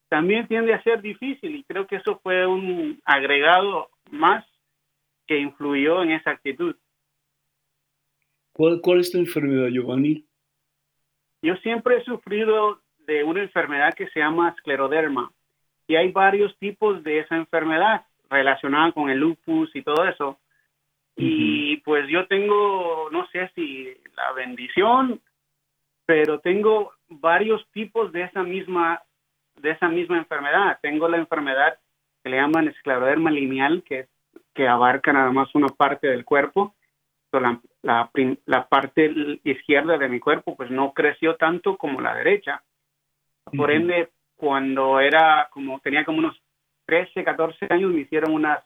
también 0.10 0.48
tiende 0.48 0.74
a 0.74 0.84
ser 0.84 1.02
difícil 1.02 1.56
y 1.56 1.64
creo 1.64 1.88
que 1.88 1.98
eso 1.98 2.20
fue 2.22 2.46
un 2.46 3.02
agregado 3.06 3.90
más 4.10 4.46
que 5.26 5.38
influyó 5.38 6.04
en 6.04 6.12
esa 6.12 6.32
actitud. 6.32 6.76
¿Cuál, 8.52 8.82
¿Cuál 8.82 9.00
es 9.00 9.12
tu 9.12 9.18
enfermedad, 9.18 9.70
Giovanni? 9.70 10.26
Yo 11.42 11.56
siempre 11.58 11.98
he 11.98 12.04
sufrido 12.04 12.82
de 13.08 13.24
una 13.24 13.42
enfermedad 13.42 13.94
que 13.94 14.08
se 14.10 14.20
llama 14.20 14.50
escleroderma 14.50 15.32
y 15.88 15.96
hay 15.96 16.12
varios 16.12 16.58
tipos 16.60 17.04
de 17.04 17.20
esa 17.20 17.38
enfermedad 17.38 18.06
relacionada 18.32 18.92
con 18.94 19.10
el 19.10 19.20
lupus 19.20 19.76
y 19.76 19.84
todo 19.84 20.06
eso. 20.06 20.40
Y 21.16 21.78
pues 21.78 22.08
yo 22.08 22.26
tengo, 22.28 23.10
no 23.12 23.28
sé 23.28 23.52
si 23.54 23.94
la 24.16 24.32
bendición, 24.32 25.22
pero 26.06 26.40
tengo 26.40 26.94
varios 27.10 27.66
tipos 27.72 28.12
de 28.12 28.24
esa 28.24 28.44
misma 28.44 29.02
de 29.58 29.72
esa 29.72 29.90
misma 29.90 30.18
enfermedad. 30.18 30.80
Tengo 30.82 31.08
la 31.08 31.18
enfermedad 31.18 31.78
que 32.24 32.30
le 32.30 32.38
llaman 32.38 32.70
escleroderma 32.70 33.30
lineal, 33.30 33.84
que, 33.84 34.08
que 34.56 34.68
abarca 34.68 35.14
nada 35.14 35.32
más 35.32 35.54
una 35.54 35.68
parte 35.68 36.08
del 36.08 36.26
cuerpo. 36.26 36.74
La, 37.32 37.62
la, 37.82 38.10
la, 38.46 38.68
parte 38.68 39.40
izquierda 39.44 39.98
de 39.98 40.10
mi 40.10 40.20
cuerpo 40.20 40.56
pues 40.56 40.70
no 40.70 40.94
creció 40.94 41.36
tanto 41.36 41.78
como 41.78 42.02
la 42.02 42.16
derecha. 42.16 42.62
Por 43.56 43.72
ende, 43.72 44.10
cuando 44.36 45.00
era 45.00 45.48
como 45.52 45.80
tenía 45.80 46.04
como 46.04 46.18
unos 46.18 46.42
13, 46.92 47.24
14 47.24 47.68
años, 47.70 47.90
me 47.90 48.02
hicieron 48.02 48.34
unas 48.34 48.60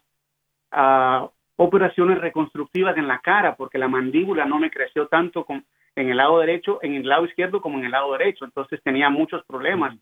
uh, 0.72 1.28
operaciones 1.54 2.18
reconstructivas 2.18 2.96
en 2.96 3.06
la 3.06 3.20
cara 3.20 3.54
porque 3.54 3.78
la 3.78 3.86
mandíbula 3.86 4.44
no 4.46 4.58
me 4.58 4.68
creció 4.68 5.06
tanto 5.06 5.44
con, 5.44 5.64
en 5.94 6.10
el 6.10 6.16
lado 6.16 6.40
derecho, 6.40 6.80
en 6.82 6.94
el 6.94 7.08
lado 7.08 7.24
izquierdo 7.24 7.60
como 7.60 7.78
en 7.78 7.84
el 7.84 7.92
lado 7.92 8.10
derecho. 8.18 8.44
Entonces 8.44 8.82
tenía 8.82 9.10
muchos 9.10 9.44
problemas. 9.44 9.96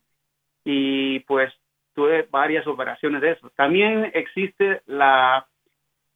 Y 0.64 1.20
pues 1.20 1.52
tuve 1.94 2.26
varias 2.30 2.66
operaciones 2.66 3.20
de 3.20 3.32
eso. 3.32 3.50
También 3.56 4.10
existe 4.14 4.80
la, 4.86 5.46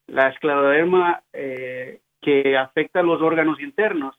la 0.06 0.28
escleroderma 0.28 1.22
eh, 1.34 2.00
que 2.22 2.56
afecta 2.56 3.02
los 3.02 3.20
órganos 3.20 3.60
internos. 3.60 4.16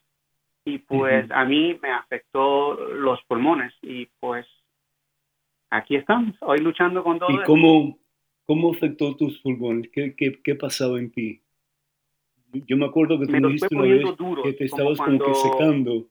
Y 0.64 0.78
pues 0.78 1.28
a 1.32 1.44
mí 1.44 1.76
me 1.82 1.90
afectó 1.90 2.74
los 2.74 3.20
pulmones. 3.24 3.74
Y 3.82 4.06
pues 4.20 4.46
aquí 5.70 5.96
estamos, 5.96 6.36
hoy 6.40 6.58
luchando 6.58 7.02
con 7.02 7.18
todo. 7.18 7.30
¿Y 7.30 7.42
cómo, 7.44 7.98
cómo 8.44 8.72
afectó 8.72 9.16
tus 9.16 9.40
pulmones? 9.40 9.90
¿Qué, 9.92 10.14
qué, 10.16 10.40
qué 10.42 10.54
pasaba 10.54 10.98
en 10.98 11.10
ti? 11.10 11.40
Yo 12.52 12.76
me 12.76 12.86
acuerdo 12.86 13.18
que 13.18 13.26
tú 13.26 13.32
me 13.32 13.48
dijiste 13.48 13.74
una 13.74 13.84
vez 13.84 14.04
que 14.42 14.52
te 14.54 14.64
estabas 14.64 14.98
como, 14.98 15.18
como 15.18 15.32
que 15.32 15.34
secando 15.34 16.06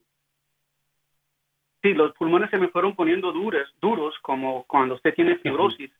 sí, 1.81 1.93
los 1.93 2.13
pulmones 2.13 2.49
se 2.49 2.57
me 2.57 2.69
fueron 2.69 2.95
poniendo 2.95 3.31
duros, 3.31 3.73
duros 3.81 4.15
como 4.21 4.63
cuando 4.65 4.95
usted 4.95 5.13
tiene 5.13 5.37
fibrosis. 5.37 5.91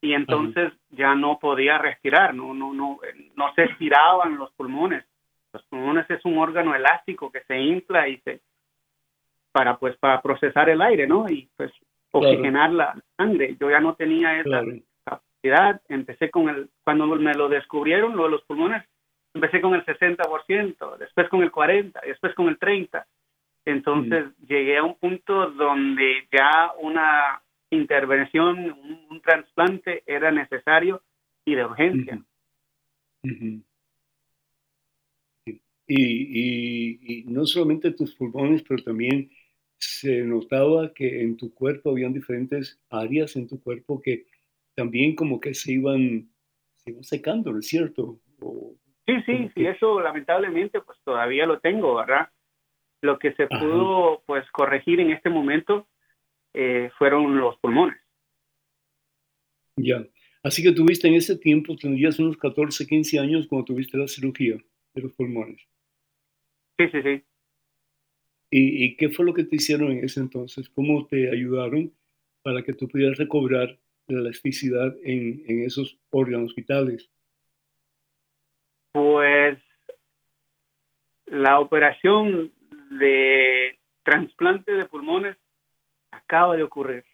Y 0.00 0.12
entonces 0.12 0.72
ya 0.90 1.14
no 1.14 1.38
podía 1.38 1.78
respirar, 1.78 2.34
no, 2.34 2.52
no, 2.52 2.74
no, 2.74 2.98
no 3.36 3.54
se 3.54 3.64
estiraban 3.64 4.36
los 4.36 4.52
pulmones. 4.52 5.04
Los 5.52 5.62
pulmones 5.64 6.08
es 6.10 6.22
un 6.26 6.36
órgano 6.36 6.74
elástico 6.74 7.32
que 7.32 7.42
se 7.44 7.58
infla 7.58 8.08
y 8.08 8.18
se 8.18 8.40
para 9.50 9.78
pues 9.78 9.96
para 9.96 10.20
procesar 10.20 10.68
el 10.68 10.82
aire, 10.82 11.06
¿no? 11.06 11.26
Y 11.30 11.48
pues 11.56 11.72
oxigenar 12.18 12.72
la 12.72 13.02
sangre. 13.16 13.56
Yo 13.60 13.70
ya 13.70 13.80
no 13.80 13.94
tenía 13.94 14.40
esa 14.40 14.62
capacidad. 15.04 15.80
Empecé 15.88 16.30
con 16.30 16.48
el 16.48 16.70
cuando 16.84 17.06
me 17.06 17.34
lo 17.34 17.48
descubrieron 17.48 18.16
lo 18.16 18.24
de 18.24 18.30
los 18.30 18.42
pulmones, 18.44 18.84
empecé 19.34 19.60
con 19.60 19.74
el 19.74 19.84
60%, 19.84 20.96
después 20.98 21.28
con 21.28 21.42
el 21.42 21.50
40, 21.50 22.00
después 22.06 22.34
con 22.34 22.48
el 22.48 22.58
30 22.58 23.06
entonces 23.64 24.26
llegué 24.46 24.76
a 24.76 24.82
un 24.82 24.96
punto 24.96 25.50
donde 25.50 26.28
ya 26.30 26.72
una 26.80 27.42
intervención, 27.70 28.76
un, 29.10 29.20
trasplante 29.22 30.02
era 30.06 30.30
necesario 30.30 31.02
y 31.46 31.54
de 31.54 31.64
urgencia. 31.64 32.22
y, 33.22 33.40
y, 35.88 37.24
no 37.24 37.46
solamente 37.46 37.92
tus 37.92 38.14
pulmones, 38.14 38.62
pero 38.68 38.82
también 38.82 39.30
se 39.84 40.22
notaba 40.22 40.92
que 40.92 41.22
en 41.22 41.36
tu 41.36 41.52
cuerpo 41.54 41.90
habían 41.90 42.12
diferentes 42.12 42.80
áreas 42.90 43.36
en 43.36 43.48
tu 43.48 43.62
cuerpo 43.62 44.00
que 44.00 44.26
también 44.74 45.14
como 45.14 45.40
que 45.40 45.54
se 45.54 45.72
iban, 45.72 46.28
se 46.76 46.90
iban 46.90 47.04
secando, 47.04 47.52
¿no 47.52 47.58
es 47.58 47.68
cierto? 47.68 48.18
sí, 49.06 49.14
sí, 49.26 49.50
sí, 49.54 49.66
eso 49.66 50.00
lamentablemente 50.00 50.80
pues 50.80 50.98
todavía 51.04 51.46
lo 51.46 51.60
tengo, 51.60 51.94
¿verdad? 51.94 52.28
Lo 53.00 53.18
que 53.18 53.32
se 53.34 53.46
pudo 53.46 54.22
pues 54.26 54.50
corregir 54.50 55.00
en 55.00 55.10
este 55.10 55.28
momento 55.28 55.86
eh, 56.54 56.90
fueron 56.98 57.38
los 57.38 57.56
pulmones. 57.58 57.98
Ya. 59.76 60.04
Así 60.42 60.62
que 60.62 60.72
tuviste 60.72 61.08
en 61.08 61.14
ese 61.14 61.36
tiempo, 61.36 61.76
tendrías 61.76 62.18
unos 62.18 62.36
14, 62.36 62.86
15 62.86 63.18
años 63.18 63.46
cuando 63.46 63.66
tuviste 63.66 63.96
la 63.98 64.08
cirugía 64.08 64.56
de 64.94 65.02
los 65.02 65.12
pulmones. 65.12 65.60
Sí, 66.78 66.88
sí, 66.90 67.02
sí. 67.02 67.24
¿Y, 68.56 68.84
¿Y, 68.84 68.96
qué 68.96 69.08
fue 69.08 69.26
lo 69.26 69.34
que 69.34 69.42
te 69.42 69.56
hicieron 69.56 69.90
en 69.90 70.04
ese 70.04 70.20
entonces? 70.20 70.68
¿Cómo 70.68 71.08
te 71.08 71.28
ayudaron 71.28 71.92
para 72.40 72.62
que 72.62 72.72
tú 72.72 72.86
pudieras 72.86 73.18
recobrar 73.18 73.76
la 74.06 74.20
elasticidad 74.20 74.94
en, 75.02 75.42
en 75.48 75.64
esos 75.64 75.98
órganos 76.10 76.54
vitales? 76.54 77.10
Pues 78.92 79.58
la 81.26 81.58
operación 81.58 82.52
de 82.92 83.76
trasplante 84.04 84.70
de 84.70 84.84
pulmones 84.84 85.36
acaba 86.12 86.56
de 86.56 86.62
ocurrir. 86.62 87.04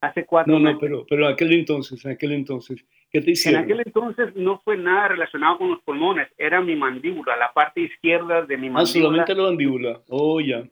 Hace 0.00 0.24
cuatro 0.24 0.58
No, 0.58 0.72
no, 0.72 0.78
pero, 0.78 1.04
pero 1.06 1.28
aquel 1.28 1.52
entonces, 1.52 2.02
en 2.06 2.12
aquel 2.12 2.32
entonces, 2.32 2.86
¿qué 3.10 3.20
te 3.20 3.32
hicieron? 3.32 3.60
En 3.60 3.64
aquel 3.64 3.82
entonces 3.86 4.34
no 4.36 4.60
fue 4.60 4.76
nada 4.76 5.08
relacionado 5.08 5.58
con 5.58 5.70
los 5.70 5.82
pulmones, 5.82 6.28
era 6.38 6.60
mi 6.60 6.76
mandíbula, 6.76 7.36
la 7.36 7.52
parte 7.52 7.80
izquierda 7.80 8.42
de 8.42 8.56
mi 8.56 8.70
mandíbula. 8.70 8.82
Ah, 8.82 8.86
solamente 8.86 9.34
la 9.34 9.42
mandíbula, 9.42 10.00
oh, 10.08 10.40
ya. 10.40 10.64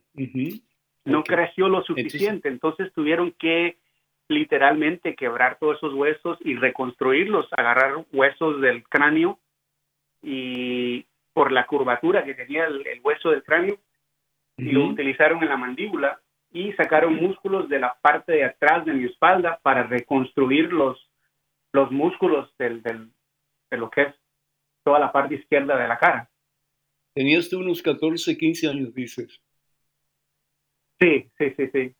No 1.05 1.24
creció 1.24 1.68
lo 1.68 1.83
suficiente, 1.83 2.48
entonces, 2.48 2.92
tuvieron 2.92 3.33
que 3.33 3.77
literalmente 4.29 5.14
quebrar 5.14 5.59
todos 5.59 5.79
esos 5.79 5.94
huesos 5.94 6.38
y 6.42 6.55
reconstruirlos, 6.55 7.48
agarrar 7.53 8.05
huesos 8.12 8.61
del 8.61 8.83
cráneo 8.85 9.38
y 10.22 11.07
por 11.33 11.51
la 11.51 11.66
curvatura 11.66 12.24
que 12.24 12.35
tenía 12.35 12.66
el 12.66 13.01
hueso 13.03 13.31
del 13.31 13.42
cráneo, 13.42 13.79
y 14.59 14.72
lo 14.72 14.87
utilizaron 14.87 15.42
en 15.42 15.48
la 15.48 15.57
mandíbula 15.57 16.20
y 16.53 16.72
sacaron 16.72 17.16
músculos 17.16 17.68
de 17.68 17.79
la 17.79 17.96
parte 18.01 18.33
de 18.33 18.44
atrás 18.44 18.85
de 18.85 18.92
mi 18.92 19.05
espalda 19.05 19.61
para 19.62 19.85
reconstruir 19.85 20.72
los, 20.72 21.08
los 21.72 21.90
músculos 21.90 22.54
del, 22.59 22.83
del, 22.83 23.11
de 23.70 23.76
lo 23.76 23.90
que 23.90 24.02
es 24.02 24.14
toda 24.83 24.98
la 24.98 25.12
parte 25.12 25.35
izquierda 25.35 25.76
de 25.76 25.88
la 25.88 25.98
cara. 25.98 26.31
Tenías 27.14 27.48
tú 27.48 27.59
unos 27.59 27.83
14, 27.83 28.37
15 28.37 28.68
años, 28.68 28.94
dices. 28.94 29.40
Sí, 31.00 31.31
sí, 31.38 31.54
sí, 31.57 31.68
sí. 31.72 31.94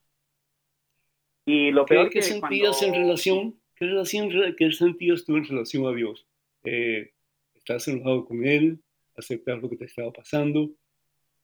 Y 1.45 1.71
lo 1.71 1.85
¿Qué, 1.85 1.95
peor 1.95 2.09
¿qué 2.09 2.21
sentías 2.21 2.81
en 2.83 2.93
relación, 2.93 3.59
qué 3.75 3.85
relación, 3.85 4.29
qué 4.57 4.71
sentías 4.71 5.25
tú 5.25 5.37
en 5.37 5.45
relación 5.45 5.85
a 5.87 5.95
Dios? 5.95 6.27
Eh, 6.63 7.11
¿Estás 7.55 7.87
enojado 7.87 8.25
con 8.25 8.45
Él? 8.45 8.79
¿Aceptar 9.15 9.57
lo 9.57 9.69
que 9.69 9.77
te 9.77 9.85
estaba 9.85 10.11
pasando? 10.11 10.69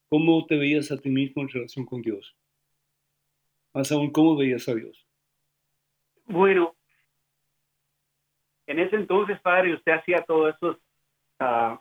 ¿Cómo 0.10 0.46
te 0.46 0.58
veías 0.58 0.92
a 0.92 0.98
ti 0.98 1.10
mismo 1.10 1.42
en 1.42 1.50
relación 1.50 1.86
con 1.86 2.02
Dios? 2.02 2.36
Más 3.74 3.92
aún, 3.92 4.12
¿cómo 4.12 4.36
veías 4.36 4.68
a 4.70 4.76
Dios? 4.76 5.06
Bueno, 6.26 6.75
en 8.68 8.80
ese 8.80 8.96
entonces, 8.96 9.40
padre, 9.42 9.74
usted 9.74 9.94
hacía 9.94 10.22
todo 10.22 10.50
eso 10.50 10.80
uh, 11.40 11.78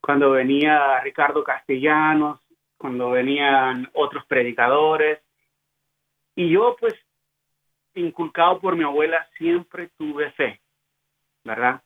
cuando 0.00 0.32
venía 0.32 1.00
Ricardo 1.00 1.42
Castellanos, 1.42 2.40
cuando 2.76 3.10
venían 3.10 3.88
otros 3.94 4.24
predicadores. 4.26 5.20
Y 6.36 6.50
yo, 6.50 6.76
pues, 6.78 6.94
inculcado 7.94 8.60
por 8.60 8.76
mi 8.76 8.84
abuela, 8.84 9.26
siempre 9.38 9.90
tuve 9.96 10.30
fe, 10.32 10.60
¿verdad? 11.44 11.82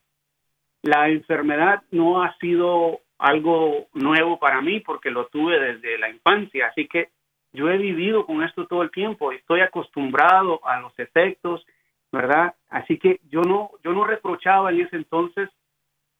La 0.81 1.09
enfermedad 1.09 1.83
no 1.91 2.23
ha 2.23 2.35
sido 2.37 3.01
algo 3.17 3.87
nuevo 3.93 4.39
para 4.39 4.61
mí 4.61 4.79
porque 4.79 5.11
lo 5.11 5.27
tuve 5.27 5.59
desde 5.59 5.97
la 5.97 6.09
infancia, 6.09 6.67
así 6.67 6.87
que 6.87 7.09
yo 7.51 7.69
he 7.69 7.77
vivido 7.77 8.25
con 8.25 8.43
esto 8.43 8.65
todo 8.67 8.81
el 8.81 8.91
tiempo, 8.91 9.31
estoy 9.31 9.61
acostumbrado 9.61 10.65
a 10.65 10.79
los 10.79 10.97
efectos, 10.97 11.65
¿verdad? 12.11 12.55
Así 12.69 12.97
que 12.97 13.19
yo 13.29 13.41
no 13.41 13.71
yo 13.83 13.93
no 13.93 14.03
reprochaba 14.03 14.71
en 14.71 14.81
ese 14.81 14.95
entonces 14.95 15.49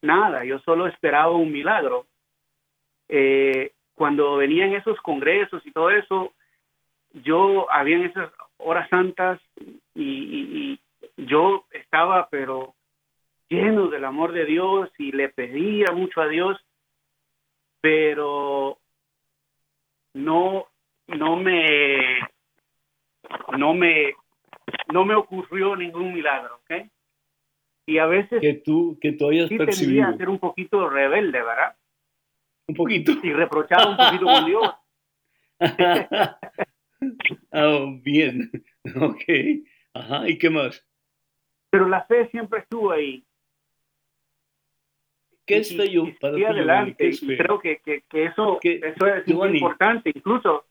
nada, 0.02 0.44
yo 0.44 0.58
solo 0.60 0.86
esperaba 0.86 1.32
un 1.32 1.52
milagro. 1.52 2.06
Eh, 3.08 3.72
cuando 3.94 4.36
venían 4.36 4.72
esos 4.72 4.98
congresos 5.00 5.64
y 5.66 5.72
todo 5.72 5.90
eso, 5.90 6.32
yo 7.12 7.70
había 7.70 7.96
en 7.96 8.06
esas 8.06 8.30
horas 8.58 8.88
santas 8.88 9.40
y, 9.94 10.78
yo 11.16 11.66
estaba 11.72 12.28
pero 12.30 12.74
lleno 13.50 13.88
del 13.88 14.06
amor 14.06 14.32
de 14.32 14.46
Dios 14.46 14.90
y 14.96 15.12
le 15.12 15.28
pedía 15.28 15.92
mucho 15.92 16.22
a 16.22 16.28
Dios, 16.28 16.58
pero 17.82 18.78
no 20.14 20.66
no 21.08 21.36
me 21.36 22.20
no 23.58 23.74
me 23.74 24.14
no 24.92 25.04
me 25.04 25.14
ocurrió 25.14 25.76
ningún 25.76 26.12
milagro, 26.14 26.56
¿ok? 26.64 26.86
Y 27.86 27.98
a 27.98 28.06
veces 28.06 28.40
que 28.40 28.54
tú 28.54 28.98
que 29.00 29.12
tú 29.12 29.28
hayas 29.30 29.48
sí 29.48 29.56
percibido 29.58 30.06
a 30.06 30.16
ser 30.16 30.28
un 30.28 30.38
poquito 30.38 30.88
rebelde, 30.88 31.42
¿verdad? 31.42 31.76
un 32.68 32.74
poquito 32.76 33.12
Y 33.22 33.32
reprochaba 33.32 33.90
un 33.90 33.96
poquito 33.96 34.26
con 34.26 34.46
Dios. 34.46 34.74
oh, 37.52 37.98
bien 38.02 38.50
ok 38.96 39.24
ajá 39.94 40.28
y 40.28 40.38
qué 40.38 40.50
más 40.50 40.86
Pero 41.70 41.88
la 41.88 42.04
fe 42.04 42.28
siempre 42.30 42.60
estuvo 42.60 42.90
ahí. 42.92 43.24
qué 45.46 45.58
es 45.58 45.72
y- 45.72 45.76
fe 45.76 45.90
yo 45.90 46.04
y 46.06 46.12
para 46.12 46.36
Giovanni? 46.36 46.58
adelante. 46.60 46.94
¿Qué 46.96 47.08
es 47.08 47.22
y 47.22 47.36
creo 47.36 47.58
que, 47.58 47.78
que, 47.78 48.02
que 48.08 48.24
eso, 48.26 48.58
¿Qué- 48.60 48.80
eso 48.84 49.06
es 49.06 49.26
muy 49.28 49.48
importante. 49.50 50.10
Incluso 50.14 50.64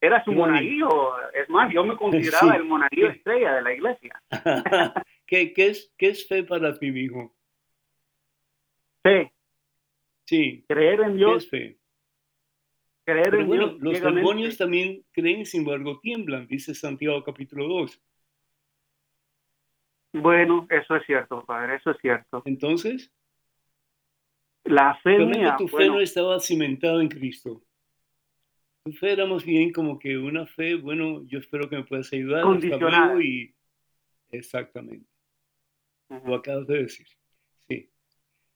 era 0.00 0.22
su 0.24 0.32
Giovanni. 0.32 0.78
monaguillo. 0.80 1.30
Es 1.32 1.48
más, 1.48 1.72
yo 1.72 1.84
me 1.84 1.96
consideraba 1.98 2.52
Sí. 2.52 2.56
el 2.56 2.64
monaguillo 2.64 3.08
estrella 3.10 3.54
de 3.54 3.62
la 3.62 3.72
iglesia. 3.72 4.22
¿Qué, 5.26 5.52
qué 5.52 5.66
es, 5.68 5.92
¿Qué 5.96 6.08
es 6.08 6.26
fe 6.28 6.44
para 6.44 6.78
ti, 6.78 6.86
hijo? 6.88 7.34
Fe, 9.02 9.32
Sí, 10.28 10.64
creer 10.68 11.00
en 11.02 11.12
¿qué 11.12 11.16
Dios, 11.18 11.44
es 11.44 11.50
fe? 11.50 11.78
creer 13.04 13.30
Pero 13.30 13.42
en 13.42 13.46
bueno, 13.46 13.68
Dios. 13.68 13.80
los 13.80 14.00
demonios 14.14 14.56
también 14.58 15.04
creen, 15.12 15.46
sin 15.46 15.60
embargo 15.60 16.00
tiemblan, 16.00 16.46
dice 16.48 16.74
Santiago 16.74 17.22
capítulo 17.22 17.68
2. 17.68 18.02
Bueno, 20.14 20.66
eso 20.70 20.96
es 20.96 21.04
cierto, 21.06 21.44
padre, 21.44 21.76
eso 21.76 21.90
es 21.90 21.98
cierto. 22.00 22.42
Entonces, 22.46 23.12
La 24.64 24.96
fe 25.02 25.18
mía, 25.18 25.54
tu 25.58 25.68
fe 25.68 25.76
bueno, 25.76 25.94
no 25.94 26.00
estaba 26.00 26.40
cimentada 26.40 27.00
en 27.00 27.08
Cristo. 27.08 27.62
Tu 28.86 28.92
fe 28.92 29.10
era 29.10 29.26
más 29.26 29.44
bien 29.44 29.72
como 29.72 29.98
que 29.98 30.16
una 30.16 30.46
fe, 30.46 30.76
bueno, 30.76 31.26
yo 31.26 31.40
espero 31.40 31.68
que 31.68 31.74
me 31.74 31.82
puedas 31.82 32.12
ayudar. 32.12 32.44
luego 32.44 33.20
y 33.20 33.52
exactamente. 34.30 35.04
Lo 36.08 36.18
ujú, 36.18 36.34
acabas 36.34 36.68
de 36.68 36.82
decir. 36.84 37.04
Sí. 37.68 37.90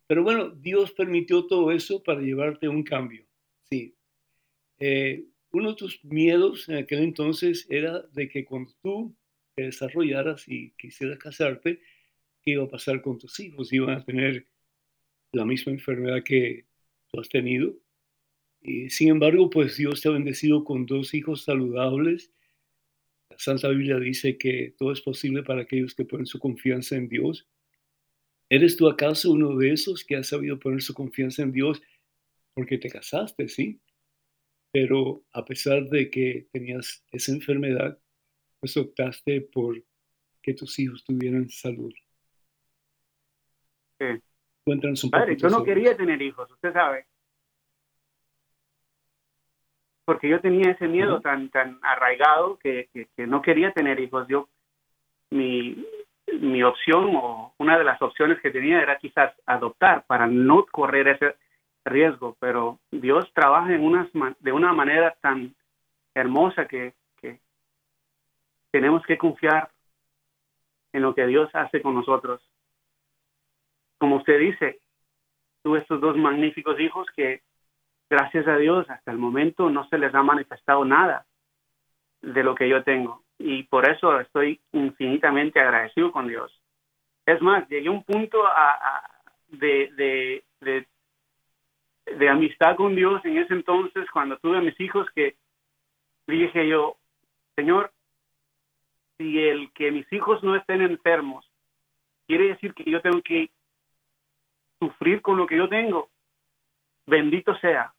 Pero 0.07 0.23
bueno, 0.23 0.51
Dios 0.51 0.93
permitió 0.93 1.49
todo 1.49 1.73
eso 1.73 2.01
para 2.01 2.21
llevarte 2.21 2.66
a 2.66 2.71
un 2.71 2.85
cambio. 2.85 3.27
Sí. 3.69 3.93
Eh, 4.79 5.25
uno 5.51 5.71
de 5.71 5.75
tus 5.75 6.05
miedos 6.05 6.69
en 6.69 6.77
aquel 6.77 7.01
entonces 7.01 7.66
era 7.69 7.99
de 8.12 8.29
que 8.29 8.45
cuando 8.45 8.71
tú 8.85 9.12
te 9.57 9.64
desarrollaras 9.64 10.47
y 10.47 10.71
quisieras 10.79 11.19
casarte, 11.19 11.81
¿qué 12.45 12.53
iba 12.53 12.62
a 12.62 12.69
pasar 12.69 13.03
con 13.03 13.19
tus 13.19 13.40
hijos? 13.40 13.73
Iban 13.73 13.97
a 13.97 14.05
tener 14.05 14.47
la 15.33 15.45
misma 15.45 15.73
enfermedad 15.73 16.23
que 16.23 16.66
tú 17.11 17.19
has 17.19 17.29
tenido. 17.29 17.75
Y 18.62 18.90
sin 18.90 19.09
embargo, 19.09 19.49
pues 19.49 19.77
Dios 19.77 20.01
te 20.01 20.09
ha 20.09 20.12
bendecido 20.12 20.64
con 20.64 20.87
dos 20.87 21.14
hijos 21.14 21.44
saludables. 21.44 22.33
La 23.31 23.38
Santa 23.38 23.68
Biblia 23.68 23.99
dice 23.99 24.37
que 24.37 24.75
todo 24.79 24.92
es 24.92 25.01
posible 25.01 25.42
para 25.42 25.62
aquellos 25.62 25.94
que 25.94 26.05
ponen 26.05 26.27
su 26.27 26.38
confianza 26.38 26.96
en 26.96 27.09
Dios. 27.09 27.49
¿Eres 28.49 28.77
tú 28.77 28.88
acaso 28.88 29.31
uno 29.31 29.57
de 29.57 29.73
esos 29.73 30.05
que 30.05 30.16
ha 30.16 30.23
sabido 30.23 30.59
poner 30.59 30.83
su 30.83 30.92
confianza 30.92 31.42
en 31.42 31.53
Dios 31.53 31.81
porque 32.53 32.79
te 32.79 32.90
casaste, 32.90 33.49
sí? 33.49 33.81
Pero 34.73 35.25
a 35.33 35.44
pesar 35.44 35.88
de 35.88 36.11
que 36.11 36.49
tenías 36.53 37.05
esa 37.12 37.33
enfermedad, 37.33 37.99
pues 38.59 38.77
optaste 38.77 39.40
por 39.40 39.83
que 40.42 40.55
tus 40.55 40.79
hijos 40.79 41.05
tuvieran 41.05 41.49
salud. 41.49 41.92
Sí. 43.99 44.07
Cuéntanos 44.64 45.05
un 45.05 45.11
Padre, 45.11 45.37
yo 45.37 45.49
no 45.49 45.59
sobre 45.59 45.75
quería 45.75 45.96
tener 45.96 46.20
hijos, 46.20 46.51
usted 46.51 46.73
sabe. 46.73 47.07
Porque 50.11 50.29
yo 50.29 50.40
tenía 50.40 50.73
ese 50.73 50.88
miedo 50.88 51.20
tan 51.20 51.51
tan 51.51 51.79
arraigado 51.83 52.59
que, 52.59 52.88
que, 52.92 53.07
que 53.16 53.29
no 53.29 53.40
quería 53.42 53.70
tener 53.70 54.01
hijos. 54.01 54.27
Yo, 54.27 54.49
mi, 55.31 55.87
mi 56.40 56.64
opción 56.64 57.14
o 57.14 57.55
una 57.59 57.79
de 57.79 57.85
las 57.85 58.03
opciones 58.03 58.40
que 58.40 58.51
tenía 58.51 58.83
era 58.83 58.99
quizás 58.99 59.33
adoptar 59.46 60.05
para 60.09 60.27
no 60.27 60.66
correr 60.66 61.07
ese 61.07 61.37
riesgo, 61.85 62.37
pero 62.40 62.81
Dios 62.90 63.31
trabaja 63.35 63.73
en 63.73 63.85
unas, 63.85 64.09
de 64.40 64.51
una 64.51 64.73
manera 64.73 65.14
tan 65.20 65.55
hermosa 66.12 66.66
que, 66.66 66.94
que 67.20 67.38
tenemos 68.73 69.07
que 69.07 69.16
confiar 69.16 69.70
en 70.92 71.03
lo 71.03 71.14
que 71.14 71.25
Dios 71.29 71.49
hace 71.53 71.81
con 71.81 71.94
nosotros. 71.94 72.42
Como 73.99 74.16
usted 74.16 74.40
dice, 74.40 74.81
tuve 75.62 75.79
estos 75.79 76.01
dos 76.01 76.16
magníficos 76.16 76.81
hijos 76.81 77.07
que, 77.14 77.42
gracias 78.11 78.46
a 78.49 78.57
Dios, 78.57 78.90
hasta 78.90 79.11
el 79.11 79.18
momento 79.18 79.70
no 79.70 79.88
se 79.88 79.96
les 79.96 80.14
ha 80.14 80.23
manifestado 80.23 80.85
nada 80.85 81.25
de 82.20 82.42
lo 82.42 82.55
que 82.55 82.68
yo 82.68 82.83
tengo. 82.83 83.23
Y 83.38 83.62
por 83.62 83.88
eso 83.88 84.20
estoy 84.20 84.61
infinitamente 84.73 85.61
agradecido 85.61 86.12
con 86.12 86.29
Dios. 86.29 86.53
Es 87.25 87.40
más, 87.40 87.66
llegué 87.68 87.88
a 87.88 87.92
un 87.92 88.05
punto 88.05 88.42
de, 89.49 90.44
de 92.05 92.29
amistad 92.29 92.77
con 92.77 92.94
Dios 92.94 93.25
en 93.25 93.38
ese 93.38 93.55
entonces, 93.55 94.11
cuando 94.11 94.37
tuve 94.38 94.59
a 94.59 94.62
mis 94.62 94.79
hijos, 94.81 95.09
que 95.14 95.37
dije 96.27 96.68
yo, 96.68 96.96
Señor, 97.57 97.92
si 99.16 99.38
el 99.38 99.73
que 99.73 99.90
mis 99.90 100.11
hijos 100.12 100.42
no 100.42 100.57
estén 100.57 100.81
enfermos 100.83 101.46
quiere 102.27 102.49
decir 102.49 102.73
que 102.75 102.88
yo 102.88 103.01
tengo 103.03 103.20
que 103.23 103.51
sufrir 104.79 105.20
con 105.20 105.37
lo 105.37 105.46
que 105.46 105.57
yo 105.57 105.68
tengo, 105.68 106.09
bendito 107.07 107.57
sea. 107.59 107.92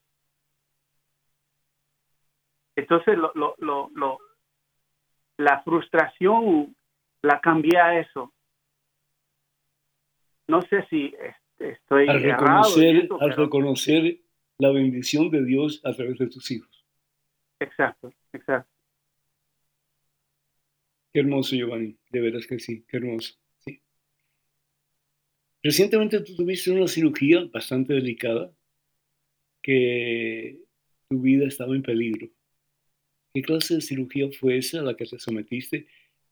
Entonces, 2.76 3.18
lo, 3.18 3.32
lo, 3.36 3.56
lo, 3.60 3.90
lo- 3.96 4.20
la 5.38 5.62
frustración 5.64 6.76
la 7.22 7.40
cambié 7.42 7.78
a 7.80 8.00
eso. 8.00 8.34
No 10.48 10.62
sé 10.64 10.86
si 10.90 11.14
este, 11.20 11.72
estoy 11.72 12.08
Al 12.08 12.22
reconocer, 12.22 13.08
al 13.20 13.30
pero- 13.30 13.44
reconocer 13.46 14.20
la 14.58 14.72
bendición 14.72 15.30
de 15.32 15.44
Dios 15.44 15.82
a 15.84 15.94
través 15.94 16.18
de 16.20 16.28
tus 16.28 16.50
hijos. 16.52 16.86
exacto, 17.60 18.12
exacto. 18.34 18.70
Qué 21.14 21.20
hermoso, 21.20 21.56
Giovanni. 21.56 21.98
De 22.10 22.22
veras 22.22 22.48
que 22.48 22.58
sí, 22.60 22.86
qué 22.88 22.98
hermoso. 22.98 23.34
Sí. 23.58 23.82
Recientemente 25.64 26.22
tú 26.22 26.36
tuviste 26.36 26.72
una 26.72 26.88
cirugía 26.88 27.44
bastante 27.52 27.94
delicada 27.94 28.52
que 29.62 30.60
tu 31.10 31.20
vida 31.22 31.48
estaba 31.48 31.76
en 31.76 31.82
peligro. 31.84 32.28
¿Qué 33.34 33.42
clase 33.42 33.76
de 33.76 33.82
cirugía 33.82 34.28
fue 34.40 34.58
esa 34.58 34.80
a 34.80 34.84
la 34.84 34.96
que 34.96 35.06
te 35.06 35.18
sometiste 35.20 35.88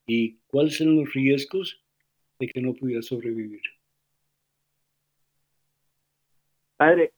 y 0.06 0.38
cuáles 0.48 0.80
eran 0.82 0.98
los 0.98 1.14
riesgos 1.14 1.82
de 2.40 2.48
que 2.48 2.62
no 2.62 2.74
pudieras 2.74 3.06
sobrevivir? 3.06 3.62
Padre, 6.78 7.14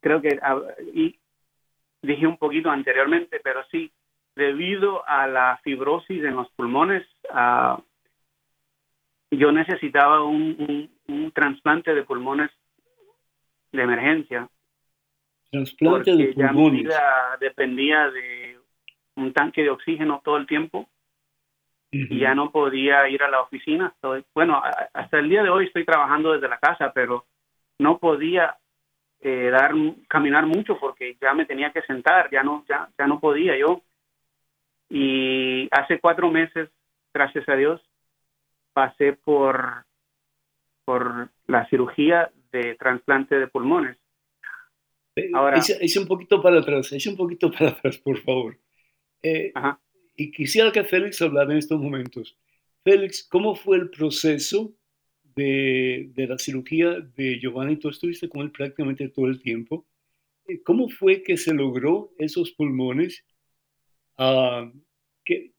creo 0.00 0.20
que 0.20 0.38
ah, 0.42 0.60
y 0.92 1.18
dije 2.02 2.26
un 2.26 2.38
poquito 2.38 2.70
anteriormente, 2.70 3.40
pero 3.42 3.64
sí, 3.70 3.92
debido 4.36 5.06
a 5.08 5.26
la 5.26 5.60
fibrosis 5.62 6.22
en 6.24 6.36
los 6.36 6.50
pulmones, 6.52 7.06
ah, 7.30 7.82
yo 9.30 9.50
necesitaba 9.52 10.22
un, 10.24 10.56
un- 11.08 11.14
un 11.14 11.32
trasplante 11.32 11.94
de 11.94 12.04
pulmones 12.04 12.50
de 13.72 13.82
emergencia, 13.82 14.48
Trasplante 15.50 16.10
porque 16.12 16.26
de 16.26 16.34
ya 16.34 16.52
mi 16.52 16.52
pulmones. 16.52 16.82
vida 16.84 17.36
dependía 17.40 18.10
de 18.10 18.58
un 19.16 19.32
tanque 19.32 19.62
de 19.62 19.70
oxígeno 19.70 20.20
todo 20.24 20.36
el 20.36 20.46
tiempo 20.46 20.88
y 21.90 22.18
ya 22.18 22.34
no 22.34 22.50
podía 22.50 23.08
ir 23.08 23.22
a 23.22 23.28
la 23.30 23.40
oficina. 23.42 23.92
Estoy- 23.94 24.24
bueno, 24.34 24.56
a- 24.56 24.88
hasta 24.92 25.18
el 25.20 25.28
día 25.28 25.42
de 25.42 25.50
hoy 25.50 25.66
estoy 25.66 25.84
trabajando 25.84 26.32
desde 26.32 26.48
la 26.48 26.58
casa, 26.58 26.92
pero 26.92 27.26
no 27.78 27.98
podía 27.98 28.56
eh, 29.20 29.48
dar 29.50 29.72
caminar 30.08 30.44
mucho 30.44 30.78
porque 30.78 31.16
ya 31.20 31.32
me 31.32 31.46
tenía 31.46 31.72
que 31.72 31.80
sentar, 31.82 32.28
ya 32.30 32.42
no 32.42 32.62
ya, 32.68 32.90
ya 32.98 33.06
no 33.06 33.20
podía 33.20 33.56
yo. 33.56 33.80
Y 34.90 35.66
hace 35.70 35.98
cuatro 35.98 36.30
meses, 36.30 36.68
gracias 37.12 37.48
a 37.48 37.54
Dios, 37.56 37.80
pasé 38.74 39.14
por 39.14 39.84
por 40.84 41.30
la 41.46 41.66
cirugía 41.70 42.30
de 42.52 42.74
trasplante 42.74 43.38
de 43.38 43.46
pulmones. 43.46 43.96
Eh, 45.16 45.30
Ahora- 45.32 45.56
echa- 45.56 45.78
echa 45.80 46.00
un 46.00 46.06
poquito 46.08 46.42
para 46.42 46.58
atrás, 46.58 46.92
echa 46.92 47.08
un 47.08 47.16
poquito 47.16 47.50
para 47.50 47.70
atrás, 47.70 47.96
por 47.98 48.18
favor. 48.18 48.58
Eh, 49.24 49.52
y 50.16 50.30
quisiera 50.30 50.70
que 50.70 50.84
Félix 50.84 51.20
hablara 51.20 51.50
en 51.50 51.58
estos 51.58 51.80
momentos. 51.80 52.38
Félix, 52.84 53.24
¿cómo 53.24 53.56
fue 53.56 53.78
el 53.78 53.90
proceso 53.90 54.74
de, 55.34 56.10
de 56.14 56.26
la 56.26 56.38
cirugía 56.38 57.00
de 57.00 57.38
Giovanni, 57.40 57.76
tú 57.76 57.88
estuviste 57.88 58.28
con 58.28 58.42
él 58.42 58.50
prácticamente 58.52 59.08
todo 59.08 59.26
el 59.26 59.40
tiempo. 59.40 59.86
Eh, 60.46 60.62
¿Cómo 60.62 60.88
fue 60.88 61.22
que 61.22 61.36
se 61.36 61.54
logró 61.54 62.12
esos 62.18 62.52
pulmones? 62.52 63.24
¿qué, 65.24 65.52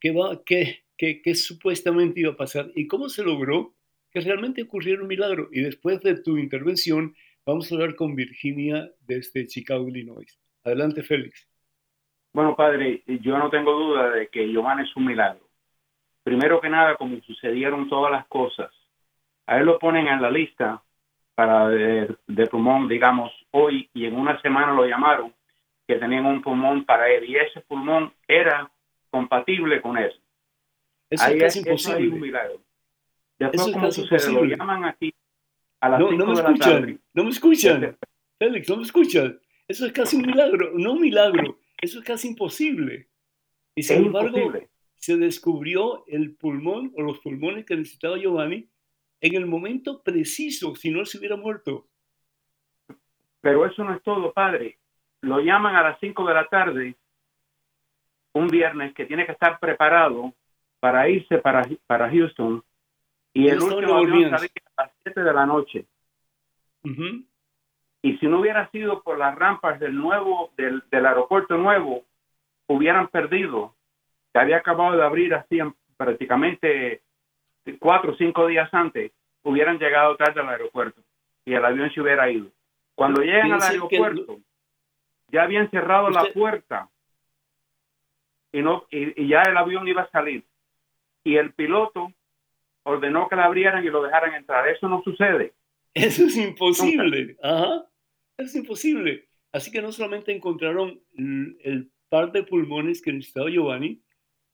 qué, 0.00 0.10
va, 0.10 0.42
qué, 0.44 0.84
qué 0.96 1.34
supuestamente 1.34 2.20
iba 2.20 2.32
a 2.32 2.36
pasar? 2.36 2.72
¿Y 2.74 2.86
cómo 2.86 3.08
se 3.08 3.22
logró 3.22 3.74
que 4.10 4.20
realmente 4.20 4.62
ocurriera 4.62 5.02
un 5.02 5.08
milagro? 5.08 5.48
Y 5.52 5.60
después 5.60 6.00
de 6.02 6.16
tu 6.16 6.36
intervención, 6.38 7.14
vamos 7.46 7.70
a 7.70 7.74
hablar 7.76 7.94
con 7.94 8.16
Virginia 8.16 8.92
desde 9.06 9.46
Chicago, 9.46 9.88
Illinois. 9.88 10.38
Adelante, 10.64 11.02
Félix. 11.02 11.48
Bueno, 12.32 12.56
padre, 12.56 13.02
yo 13.06 13.38
no 13.38 13.50
tengo 13.50 13.72
duda 13.72 14.10
de 14.10 14.28
que 14.28 14.48
Giovanni 14.50 14.84
es 14.88 14.96
un 14.96 15.06
milagro. 15.06 15.40
Primero 16.22 16.60
que 16.60 16.68
nada, 16.68 16.96
como 16.96 17.20
sucedieron 17.22 17.88
todas 17.88 18.10
las 18.12 18.26
cosas, 18.26 18.70
a 19.46 19.58
él 19.58 19.66
lo 19.66 19.78
ponen 19.78 20.06
en 20.06 20.22
la 20.22 20.30
lista 20.30 20.82
para 21.34 21.68
de, 21.68 22.14
de, 22.26 22.46
pulmón, 22.46 22.88
digamos, 22.88 23.32
hoy 23.50 23.88
y 23.92 24.06
en 24.06 24.14
una 24.16 24.40
semana 24.40 24.72
lo 24.72 24.86
llamaron 24.86 25.32
que 25.86 25.96
tenían 25.96 26.26
un 26.26 26.40
pulmón 26.42 26.84
para 26.84 27.08
él 27.10 27.24
y 27.28 27.36
ese 27.36 27.60
pulmón 27.62 28.12
era 28.28 28.70
compatible 29.10 29.80
con 29.82 29.98
eso. 29.98 30.16
Eso 31.10 31.24
Ahí 31.24 31.36
es 31.36 31.42
casi 31.42 31.58
es, 31.58 31.66
imposible. 31.66 32.08
un 32.08 32.20
milagro. 32.20 32.60
Después, 33.38 33.60
Eso 33.62 33.72
como 33.72 33.90
sucede, 33.90 34.32
lo 34.32 34.44
llaman 34.44 34.84
aquí 34.84 35.12
a 35.80 35.88
las 35.88 36.00
No, 36.00 36.08
5 36.10 36.18
no 36.18 36.26
me 36.26 36.36
de 36.36 36.42
la 36.42 36.54
tarde. 36.54 36.54
escuchan, 36.54 37.00
no 37.14 37.24
me 37.24 37.30
escuchan. 37.30 37.96
Félix, 38.38 38.68
no 38.70 38.76
me 38.76 38.82
escuchan. 38.84 39.40
Eso 39.68 39.86
es 39.86 39.92
casi 39.92 40.16
un 40.16 40.22
milagro, 40.26 40.70
no 40.74 40.92
un 40.92 41.00
milagro, 41.00 41.58
eso 41.82 41.98
es 41.98 42.04
casi 42.04 42.28
imposible. 42.28 43.08
Y 43.74 43.80
Es 43.80 43.88
sin 43.88 44.06
embargo, 44.06 44.28
imposible. 44.38 44.68
se 44.94 45.16
descubrió 45.16 46.04
el 46.06 46.34
pulmón 46.36 46.92
o 46.96 47.02
los 47.02 47.18
pulmones 47.18 47.66
que 47.66 47.76
necesitaba 47.76 48.16
Giovanni 48.16 48.68
en 49.20 49.34
el 49.34 49.46
momento 49.46 50.02
preciso, 50.02 50.74
si 50.74 50.90
no 50.90 51.00
él 51.00 51.06
se 51.06 51.18
hubiera 51.18 51.36
muerto. 51.36 51.88
Pero 53.40 53.66
eso 53.66 53.82
no 53.84 53.94
es 53.94 54.02
todo, 54.02 54.32
padre. 54.32 54.78
Lo 55.22 55.40
llaman 55.40 55.74
a 55.76 55.82
las 55.82 55.98
5 56.00 56.24
de 56.26 56.34
la 56.34 56.48
tarde 56.48 56.96
un 58.34 58.46
viernes 58.46 58.94
que 58.94 59.04
tiene 59.04 59.26
que 59.26 59.32
estar 59.32 59.58
preparado 59.58 60.32
para 60.80 61.08
irse 61.08 61.38
para, 61.38 61.68
para 61.86 62.10
Houston 62.10 62.62
y 63.34 63.48
el 63.48 63.60
último 63.60 63.94
avión 63.96 64.30
salía 64.30 64.50
a 64.76 64.82
las 64.84 64.92
7 65.02 65.22
de 65.22 65.32
la 65.32 65.46
noche. 65.46 65.86
Ujú. 66.84 67.24
Y 68.02 68.18
si 68.18 68.26
no 68.26 68.40
hubiera 68.40 68.68
sido 68.70 69.02
por 69.02 69.16
las 69.18 69.34
rampas 69.36 69.78
del 69.78 69.94
nuevo 69.96 70.50
del, 70.56 70.82
del 70.90 71.06
aeropuerto 71.06 71.56
nuevo, 71.56 72.04
hubieran 72.66 73.08
perdido. 73.08 73.74
Se 74.32 74.38
había 74.40 74.56
acabado 74.58 74.96
de 74.96 75.04
abrir 75.04 75.34
así 75.34 75.58
en- 75.60 75.74
prácticamente 75.96 77.00
cuatro 77.78 78.12
o 78.12 78.16
cinco 78.16 78.46
días 78.48 78.68
antes, 78.74 79.12
hubieran 79.44 79.78
llegado 79.78 80.16
tarde 80.16 80.40
al 80.40 80.48
aeropuerto 80.48 81.00
y 81.44 81.54
el 81.54 81.64
avión 81.64 81.92
se 81.92 82.00
hubiera 82.00 82.28
ido. 82.30 82.48
Cuando 82.94 83.22
llegan 83.22 83.52
al 83.52 83.58
aeropuerto, 83.70 84.38
ya 85.28 85.42
habían 85.44 85.70
cerrado 85.70 86.10
la 86.10 86.22
puerta 86.34 86.88
y, 88.52 88.60
no, 88.62 88.84
y, 88.90 89.22
y 89.22 89.28
ya 89.28 89.42
el 89.42 89.56
avión 89.56 89.86
iba 89.86 90.02
a 90.02 90.10
salir. 90.10 90.44
Y 91.24 91.36
el 91.36 91.52
piloto 91.52 92.12
ordenó 92.82 93.28
que 93.28 93.36
la 93.36 93.44
abrieran 93.44 93.84
y 93.84 93.90
lo 93.90 94.02
dejaran 94.02 94.34
entrar. 94.34 94.66
Eso 94.68 94.88
no 94.88 95.02
sucede. 95.02 95.52
Eso 95.94 96.24
es 96.24 96.36
imposible. 96.36 97.36
Ajá. 97.42 97.84
Es 98.36 98.54
imposible. 98.54 99.28
Así 99.52 99.70
que 99.70 99.82
no 99.82 99.92
solamente 99.92 100.32
encontraron 100.32 101.00
el 101.16 101.90
par 102.08 102.32
de 102.32 102.42
pulmones 102.42 103.02
que 103.02 103.12
necesitaba 103.12 103.50
Giovanni 103.50 104.02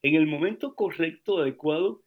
en 0.03 0.15
el 0.15 0.27
momento 0.27 0.75
correcto, 0.75 1.39
adecuado, 1.39 2.03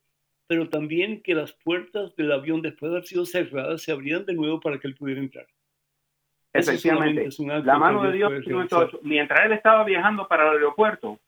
pero 0.48 0.70
también 0.70 1.22
que 1.22 1.34
las 1.34 1.54
puertas 1.54 2.16
del 2.16 2.32
avión, 2.32 2.62
después 2.62 2.92
de 2.92 2.98
haber 2.98 3.08
sido 3.08 3.26
cerradas, 3.26 3.82
se 3.82 3.92
abrían 3.92 4.26
de 4.26 4.34
nuevo 4.34 4.60
para 4.60 4.80
que 4.80 4.88
él 4.88 4.96
pudiera 4.96 5.22
entrar. 5.22 5.48
Efectivamente. 6.54 7.26
es 7.26 7.40
La 7.40 7.78
mano 7.78 8.04
de 8.04 8.14
Dios. 8.14 8.32
Mientras 9.04 9.46
él 9.46 9.54
estaba 9.54 9.84
viajando 9.86 10.28
para 10.28 10.48
el 10.50 10.58
aeropuerto, 10.58 11.20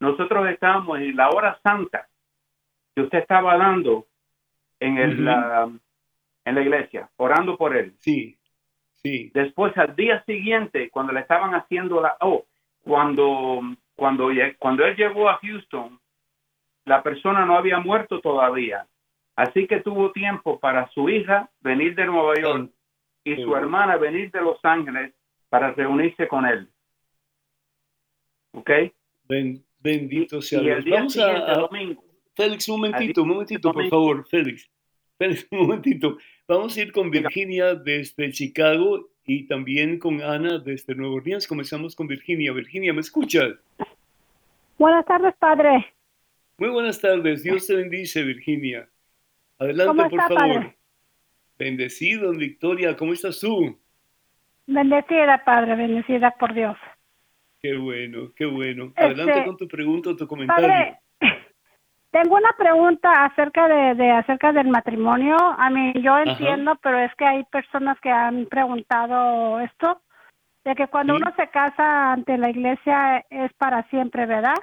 nosotros 0.00 0.48
estábamos 0.48 0.98
en 0.98 1.16
la 1.16 1.30
hora 1.30 1.58
santa 1.62 2.08
que 2.94 3.02
usted 3.02 3.18
estaba 3.18 3.56
dando 3.56 4.06
en, 4.80 4.98
el, 4.98 5.24
la, 5.24 5.70
en 6.44 6.54
la 6.54 6.60
iglesia, 6.60 7.08
orando 7.16 7.56
por 7.56 7.76
él. 7.76 7.94
Sí, 7.98 8.36
sí. 9.02 9.30
Después, 9.34 9.76
al 9.76 9.94
día 9.96 10.22
siguiente, 10.24 10.90
cuando 10.90 11.12
le 11.12 11.20
estaban 11.20 11.54
haciendo 11.54 12.00
la... 12.00 12.16
Oh, 12.20 12.44
cuando, 12.82 13.60
cuando, 13.94 14.30
cuando 14.58 14.84
él 14.84 14.96
llegó 14.96 15.28
a 15.28 15.38
Houston, 15.38 16.00
la 16.84 17.02
persona 17.02 17.44
no 17.44 17.56
había 17.56 17.78
muerto 17.78 18.20
todavía. 18.20 18.86
Así 19.36 19.66
que 19.66 19.80
tuvo 19.80 20.12
tiempo 20.12 20.58
para 20.58 20.88
su 20.90 21.08
hija 21.08 21.48
venir 21.60 21.94
de 21.94 22.06
Nueva 22.06 22.34
York 22.40 22.70
y 23.24 23.36
su 23.36 23.56
hermana 23.56 23.96
venir 23.96 24.30
de 24.30 24.42
Los 24.42 24.58
Ángeles 24.64 25.14
para 25.48 25.72
reunirse 25.72 26.26
con 26.28 26.44
él. 26.44 26.68
¿Ok? 28.52 28.70
Ben- 29.24 29.64
bendito 29.78 30.42
sea 30.42 30.60
y 30.60 30.64
Dios. 30.64 30.78
el 30.78 30.84
día 30.84 30.94
Vamos 30.96 31.12
siguiente, 31.12 31.50
a, 31.50 31.54
domingo, 31.54 32.04
Félix, 32.34 32.68
un 32.68 32.80
momentito, 32.80 33.22
un 33.22 33.28
momentito, 33.28 33.72
por 33.72 33.88
favor, 33.88 34.26
Félix. 34.26 34.70
Un 35.50 35.58
momentito. 35.58 36.18
Vamos 36.48 36.76
a 36.76 36.82
ir 36.82 36.92
con. 36.92 37.10
Virginia 37.10 37.74
desde 37.74 38.30
Chicago 38.32 39.08
y 39.24 39.46
también 39.46 39.98
con 39.98 40.20
Ana 40.22 40.58
desde 40.58 40.94
Nueva 40.94 41.16
Orleans. 41.16 41.46
Comenzamos 41.46 41.94
con 41.94 42.06
Virginia. 42.06 42.52
Virginia, 42.52 42.92
¿me 42.92 43.00
escuchas? 43.00 43.54
Buenas 44.78 45.04
tardes, 45.06 45.34
padre. 45.38 45.94
Muy 46.58 46.70
buenas 46.70 47.00
tardes. 47.00 47.42
Dios 47.42 47.66
te 47.66 47.76
bendice, 47.76 48.22
Virginia. 48.22 48.88
Adelante, 49.58 49.96
¿Cómo 49.96 50.10
por 50.10 50.20
favor. 50.20 50.38
padre? 50.38 50.76
Bendecido, 51.58 52.32
Victoria. 52.32 52.96
¿Cómo 52.96 53.12
estás 53.12 53.40
tú? 53.40 53.78
Bendecida, 54.66 55.42
padre, 55.44 55.76
bendecida 55.76 56.30
por 56.32 56.54
Dios. 56.54 56.76
Qué 57.60 57.76
bueno, 57.76 58.32
qué 58.34 58.44
bueno. 58.44 58.92
Adelante 58.96 59.32
Este, 59.32 59.44
con 59.44 59.56
tu 59.56 59.68
pregunta 59.68 60.10
o 60.10 60.16
tu 60.16 60.26
comentario. 60.26 60.68
Padre, 60.68 60.98
tengo 62.12 62.36
una 62.36 62.52
pregunta 62.56 63.24
acerca 63.24 63.66
de, 63.66 63.94
de 63.96 64.10
acerca 64.12 64.52
del 64.52 64.68
matrimonio. 64.68 65.36
A 65.58 65.68
mí 65.70 65.92
yo 66.00 66.12
Ajá. 66.14 66.22
entiendo, 66.30 66.76
pero 66.82 66.98
es 66.98 67.12
que 67.16 67.24
hay 67.24 67.42
personas 67.44 67.98
que 68.00 68.10
han 68.10 68.46
preguntado 68.46 69.58
esto, 69.60 70.02
de 70.64 70.74
que 70.76 70.86
cuando 70.88 71.16
Sí. 71.16 71.22
uno 71.22 71.32
se 71.36 71.48
casa 71.48 72.12
ante 72.12 72.38
la 72.38 72.50
iglesia 72.50 73.24
es 73.30 73.52
para 73.54 73.82
siempre, 73.88 74.26
¿verdad? 74.26 74.54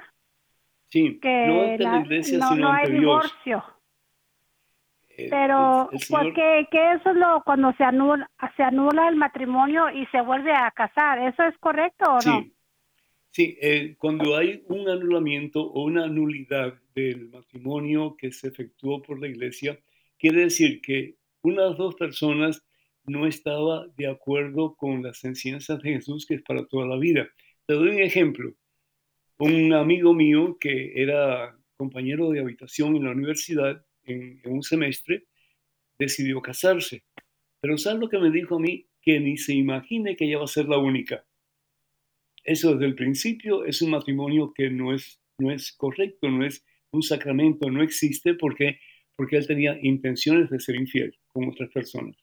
Sí, 0.88 1.18
Que 1.20 1.46
no 1.46 1.60
ante 1.62 1.84
la 1.84 1.92
la- 1.92 1.98
iglesia, 1.98 2.38
no, 2.38 2.48
sino 2.48 2.60
no 2.68 2.72
hay 2.72 2.84
ante 2.86 2.90
Dios. 2.92 3.00
divorcio. 3.02 3.64
Eh, 5.18 5.26
Pero 5.28 5.88
el- 5.90 5.98
el 6.00 6.06
¿por 6.08 6.20
Señor- 6.20 6.34
qué, 6.34 6.68
qué 6.70 6.92
eso 6.92 7.10
es 7.10 7.16
lo 7.16 7.42
cuando 7.44 7.72
se 7.74 7.84
anula 7.84 8.30
se 8.56 8.62
anula 8.62 9.08
el 9.08 9.16
matrimonio 9.16 9.90
y 9.90 10.06
se 10.06 10.20
vuelve 10.20 10.52
a 10.54 10.70
casar? 10.70 11.18
¿Eso 11.18 11.42
es 11.42 11.58
correcto 11.58 12.04
o 12.10 12.18
no? 12.24 12.44
Sí, 13.32 13.56
eh, 13.60 13.94
cuando 13.96 14.36
hay 14.36 14.64
un 14.66 14.88
anulamiento 14.88 15.62
o 15.62 15.84
una 15.84 16.08
nulidad 16.08 16.80
del 16.94 17.28
matrimonio 17.28 18.16
que 18.16 18.32
se 18.32 18.48
efectuó 18.48 19.02
por 19.02 19.20
la 19.20 19.28
iglesia, 19.28 19.78
quiere 20.18 20.42
decir 20.42 20.80
que 20.80 21.16
una 21.42 21.62
de 21.62 21.68
las 21.70 21.78
dos 21.78 21.94
personas 21.94 22.66
no 23.04 23.26
estaba 23.26 23.86
de 23.96 24.08
acuerdo 24.08 24.74
con 24.76 25.02
las 25.02 25.24
enseñanzas 25.24 25.80
de 25.80 25.92
Jesús, 25.94 26.26
que 26.26 26.34
es 26.34 26.42
para 26.42 26.66
toda 26.66 26.86
la 26.86 26.98
vida. 26.98 27.28
Te 27.66 27.74
doy 27.74 27.90
un 27.90 28.00
ejemplo. 28.00 28.52
Un 29.38 29.72
amigo 29.72 30.12
mío 30.12 30.58
que 30.60 30.92
era 31.00 31.56
compañero 31.76 32.30
de 32.30 32.40
habitación 32.40 32.96
en 32.96 33.04
la 33.04 33.12
universidad 33.12 33.86
en, 34.04 34.40
en 34.44 34.52
un 34.52 34.62
semestre, 34.62 35.24
decidió 35.98 36.42
casarse. 36.42 37.04
Pero 37.60 37.78
¿sabes 37.78 38.00
lo 38.00 38.08
que 38.08 38.18
me 38.18 38.30
dijo 38.30 38.56
a 38.56 38.60
mí? 38.60 38.86
Que 39.00 39.20
ni 39.20 39.36
se 39.36 39.54
imagine 39.54 40.16
que 40.16 40.26
ella 40.26 40.38
va 40.38 40.44
a 40.44 40.48
ser 40.48 40.66
la 40.66 40.78
única. 40.78 41.24
Eso 42.44 42.72
desde 42.72 42.86
el 42.86 42.94
principio 42.94 43.64
es 43.64 43.82
un 43.82 43.90
matrimonio 43.90 44.52
que 44.54 44.70
no 44.70 44.94
es, 44.94 45.20
no 45.38 45.50
es 45.50 45.72
correcto, 45.72 46.28
no 46.28 46.44
es 46.44 46.64
un 46.92 47.02
sacramento, 47.02 47.70
no 47.70 47.82
existe 47.82 48.34
porque, 48.34 48.80
porque 49.16 49.36
él 49.36 49.46
tenía 49.46 49.78
intenciones 49.82 50.50
de 50.50 50.60
ser 50.60 50.76
infiel 50.76 51.16
con 51.28 51.48
otras 51.48 51.70
personas. 51.70 52.16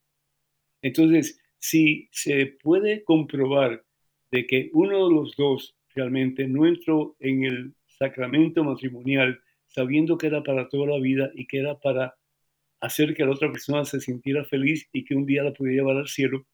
Entonces, 0.81 1.39
si 1.59 2.07
se 2.11 2.57
puede 2.61 3.03
comprobar 3.03 3.83
de 4.31 4.45
que 4.45 4.69
uno 4.73 5.07
de 5.07 5.13
los 5.13 5.35
dos 5.35 5.75
realmente 5.95 6.47
no 6.47 6.65
entró 6.65 7.15
en 7.19 7.43
el 7.43 7.75
sacramento 7.87 8.63
matrimonial 8.63 9.41
sabiendo 9.67 10.17
que 10.17 10.27
era 10.27 10.43
para 10.43 10.69
toda 10.69 10.87
la 10.87 10.99
vida 10.99 11.31
y 11.33 11.45
que 11.47 11.59
era 11.59 11.77
para 11.79 12.15
hacer 12.79 13.13
que 13.15 13.25
la 13.25 13.31
otra 13.31 13.51
persona 13.51 13.85
se 13.85 13.99
sintiera 13.99 14.45
feliz 14.45 14.87
y 14.93 15.03
que 15.03 15.15
un 15.15 15.25
día 15.25 15.43
la 15.43 15.53
pudiera 15.53 15.81
llevar 15.81 15.97
al 15.97 16.07
cielo, 16.07 16.45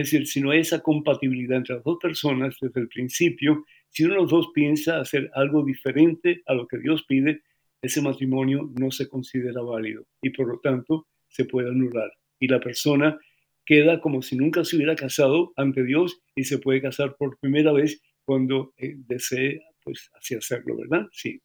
es 0.00 0.10
decir, 0.10 0.26
si 0.26 0.40
no 0.40 0.50
hay 0.50 0.60
esa 0.60 0.82
compatibilidad 0.82 1.58
entre 1.58 1.76
las 1.76 1.84
dos 1.84 1.98
personas 2.00 2.56
desde 2.60 2.80
el 2.80 2.88
principio, 2.88 3.64
si 3.88 4.04
uno 4.04 4.14
de 4.14 4.20
los 4.20 4.30
dos 4.30 4.48
piensa 4.54 5.00
hacer 5.00 5.30
algo 5.34 5.64
diferente 5.64 6.42
a 6.46 6.54
lo 6.54 6.66
que 6.66 6.78
Dios 6.78 7.04
pide, 7.08 7.42
ese 7.80 8.02
matrimonio 8.02 8.70
no 8.78 8.90
se 8.90 9.08
considera 9.08 9.62
válido 9.62 10.04
y 10.20 10.30
por 10.30 10.48
lo 10.48 10.60
tanto 10.60 11.06
se 11.28 11.46
puede 11.46 11.70
anular. 11.70 12.10
Y 12.38 12.48
la 12.48 12.60
persona 12.60 13.18
queda 13.64 14.00
como 14.00 14.20
si 14.20 14.36
nunca 14.36 14.64
se 14.64 14.76
hubiera 14.76 14.96
casado 14.96 15.52
ante 15.56 15.82
Dios 15.82 16.20
y 16.34 16.44
se 16.44 16.58
puede 16.58 16.82
casar 16.82 17.16
por 17.16 17.38
primera 17.38 17.72
vez 17.72 18.02
cuando 18.24 18.74
eh, 18.76 18.94
desee, 18.96 19.62
pues 19.82 20.10
así 20.14 20.34
hacerlo, 20.34 20.76
¿verdad? 20.76 21.06
Sí. 21.12 21.40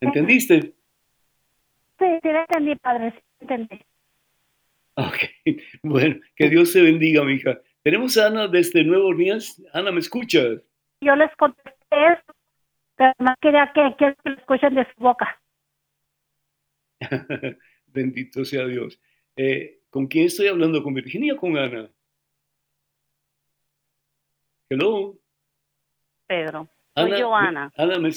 ¿Entendiste? 0.00 0.62
Sí, 0.62 0.74
Sí, 1.98 2.08
entendí, 2.22 2.74
padre, 2.76 3.12
sí, 3.12 3.20
entendí. 3.40 3.80
Ok, 4.94 5.16
bueno, 5.82 6.16
que 6.36 6.48
Dios 6.48 6.72
te 6.72 6.82
bendiga, 6.82 7.24
mi 7.24 7.34
hija. 7.34 7.60
Tenemos 7.82 8.16
a 8.18 8.26
Ana 8.26 8.46
desde 8.48 8.84
Nuevo 8.84 9.08
Orleans. 9.08 9.62
Ana, 9.72 9.90
¿me 9.90 10.00
escuchas? 10.00 10.60
Yo 11.00 11.16
les 11.16 11.34
contesté 11.36 11.72
eso, 11.90 12.34
pero 12.96 13.12
más 13.18 13.36
quería 13.40 13.72
que, 13.74 13.94
que 13.98 14.14
lo 14.28 14.36
escuchen 14.36 14.74
de 14.74 14.84
su 14.94 15.02
boca. 15.02 15.40
Bendito 17.86 18.44
sea 18.44 18.66
Dios. 18.66 19.00
Eh, 19.36 19.80
¿Con 19.90 20.06
quién 20.06 20.26
estoy 20.26 20.46
hablando? 20.48 20.82
¿Con 20.82 20.94
Virginia 20.94 21.34
o 21.34 21.36
con 21.36 21.56
Ana? 21.56 21.90
Hello. 24.70 25.18
Pedro. 26.26 26.68
Soy 26.96 27.18
yo, 27.18 27.34
Ana. 27.34 27.72
Ana, 27.76 27.98
me- 27.98 28.10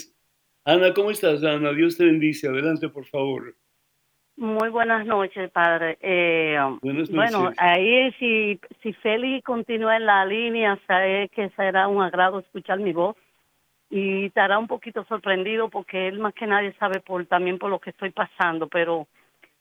Ana, 0.64 0.94
¿cómo 0.94 1.12
estás, 1.12 1.44
Ana? 1.44 1.74
Dios 1.74 1.98
te 1.98 2.06
bendice. 2.06 2.48
Adelante, 2.48 2.88
por 2.90 3.06
favor. 3.06 3.56
Muy 4.38 4.70
buenas 4.70 5.06
noches, 5.06 5.50
padre. 5.52 5.98
Eh, 6.02 6.58
Buenas 6.82 7.10
bueno, 7.10 7.44
noches. 7.44 7.58
ahí 7.60 8.12
si, 8.20 8.60
si 8.84 8.92
Félix 8.94 9.46
continúa 9.46 9.96
en 9.96 10.06
la 10.06 10.26
línea, 10.26 10.78
sabe 10.88 11.30
que 11.30 11.50
será 11.52 11.88
un 11.88 12.04
agrado 12.04 12.40
escuchar 12.40 12.80
mi 12.80 12.92
voz 12.92 13.16
y 13.90 14.26
estará 14.26 14.60
un 14.60 14.68
poquito 14.68 15.06
sorprendido 15.06 15.70
porque 15.70 16.10
él 16.10 16.20
más 16.20 16.34
que 16.34 16.48
nadie 16.48 16.74
sabe 16.80 17.00
por 17.00 17.26
también 17.28 17.58
por 17.58 17.70
lo 17.70 17.80
que 17.80 17.92
estoy 17.92 18.10
pasando, 18.10 18.68
pero 18.68 19.08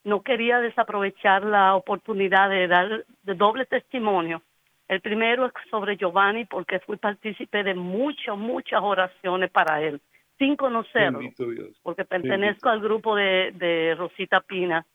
no 0.03 0.21
quería 0.23 0.59
desaprovechar 0.59 1.45
la 1.45 1.75
oportunidad 1.75 2.49
de 2.49 2.67
dar 2.67 3.05
de 3.23 3.33
doble 3.33 3.65
testimonio. 3.65 4.41
El 4.89 4.99
primero 4.99 5.45
es 5.45 5.53
sobre 5.71 5.97
Giovanni 5.97 6.45
porque 6.45 6.79
fui 6.79 6.97
partícipe 6.97 7.63
de 7.63 7.75
muchas, 7.75 8.37
muchas 8.37 8.81
oraciones 8.83 9.49
para 9.51 9.81
él, 9.81 10.01
sin 10.37 10.55
conocerlo 10.55 11.19
Dios. 11.19 11.79
porque 11.83 12.05
pertenezco 12.05 12.69
al 12.69 12.81
grupo 12.81 13.15
de, 13.15 13.51
de 13.53 13.95
Rosita 13.95 14.41
Pina 14.41 14.85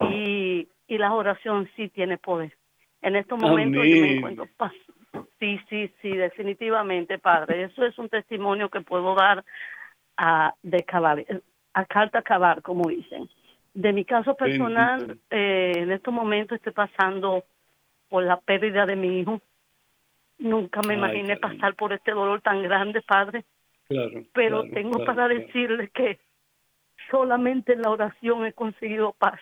y, 0.00 0.68
y 0.86 0.98
la 0.98 1.12
oración 1.12 1.68
sí 1.76 1.88
tiene 1.88 2.18
poder. 2.18 2.56
En 3.02 3.16
estos 3.16 3.40
momentos 3.40 3.84
yo 3.84 4.00
me 4.00 4.16
encuentro 4.16 4.48
Sí, 5.38 5.58
sí, 5.68 5.92
sí, 6.02 6.10
definitivamente, 6.10 7.18
Padre. 7.18 7.64
Eso 7.64 7.84
es 7.84 7.96
un 7.98 8.08
testimonio 8.08 8.68
que 8.68 8.80
puedo 8.80 9.14
dar 9.14 9.44
a, 10.16 10.54
de 10.62 10.84
a 11.74 11.84
carta 11.84 12.22
cavar, 12.22 12.62
como 12.62 12.88
dicen. 12.88 13.28
De 13.72 13.92
mi 13.92 14.04
caso 14.04 14.34
personal, 14.34 15.18
eh, 15.30 15.72
en 15.76 15.92
estos 15.92 16.12
momentos 16.12 16.56
estoy 16.56 16.72
pasando 16.72 17.44
por 18.08 18.24
la 18.24 18.40
pérdida 18.40 18.84
de 18.84 18.96
mi 18.96 19.20
hijo. 19.20 19.40
Nunca 20.38 20.80
me 20.82 20.94
Ay, 20.94 20.98
imaginé 20.98 21.36
pasar 21.36 21.74
por 21.74 21.92
este 21.92 22.10
dolor 22.10 22.40
tan 22.40 22.62
grande, 22.62 23.00
Padre 23.02 23.44
Claro. 23.88 24.22
pero 24.34 24.60
claro, 24.62 24.74
tengo 24.74 24.96
claro, 24.98 25.04
para 25.06 25.28
decirle 25.28 25.88
que 25.88 26.18
solamente 27.10 27.72
en 27.72 27.82
la 27.82 27.90
oración 27.90 28.44
he 28.44 28.52
conseguido 28.52 29.12
paz. 29.18 29.40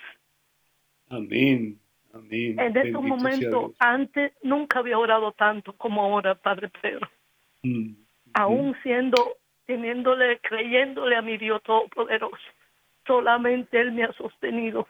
Amén. 1.08 1.78
Amén. 2.14 2.58
En 2.58 2.76
estos 2.76 3.02
momentos, 3.02 3.72
antes 3.78 4.32
nunca 4.42 4.78
había 4.78 4.98
orado 4.98 5.32
tanto 5.32 5.72
como 5.74 6.02
ahora, 6.02 6.34
Padre 6.34 6.70
Pedro. 6.80 7.08
Mm, 7.62 7.90
Aún 8.34 8.76
siendo, 8.82 9.16
teniéndole, 9.66 10.38
creyéndole 10.40 11.16
a 11.16 11.22
mi 11.22 11.36
Dios 11.38 11.62
Todopoderoso, 11.62 12.36
solamente 13.06 13.80
Él 13.80 13.92
me 13.92 14.04
ha 14.04 14.12
sostenido. 14.12 14.86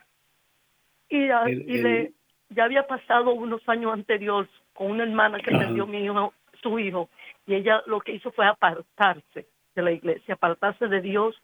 Y, 1.09 1.29
a- 1.31 1.45
El- 1.45 1.69
y 1.71 1.77
el- 1.79 1.83
le, 1.83 2.12
ya 2.51 2.64
había 2.64 2.87
pasado 2.87 3.31
unos 3.33 3.66
años 3.69 3.92
anteriores 3.92 4.51
con 4.75 4.90
una 4.90 5.05
hermana 5.05 5.38
que 5.40 5.51
perdió 5.51 5.87
mi 5.87 6.05
hijo, 6.05 6.33
su 6.62 6.79
hijo, 6.79 7.09
y 7.46 7.54
ella 7.54 7.82
lo 7.87 8.00
que 8.00 8.12
hizo 8.12 8.30
fue 8.32 8.46
apartarse 8.46 9.46
de 9.74 9.82
la 9.82 9.92
iglesia, 9.92 10.35
apartarse 10.35 10.88
de 10.88 11.00
Dios 11.00 11.40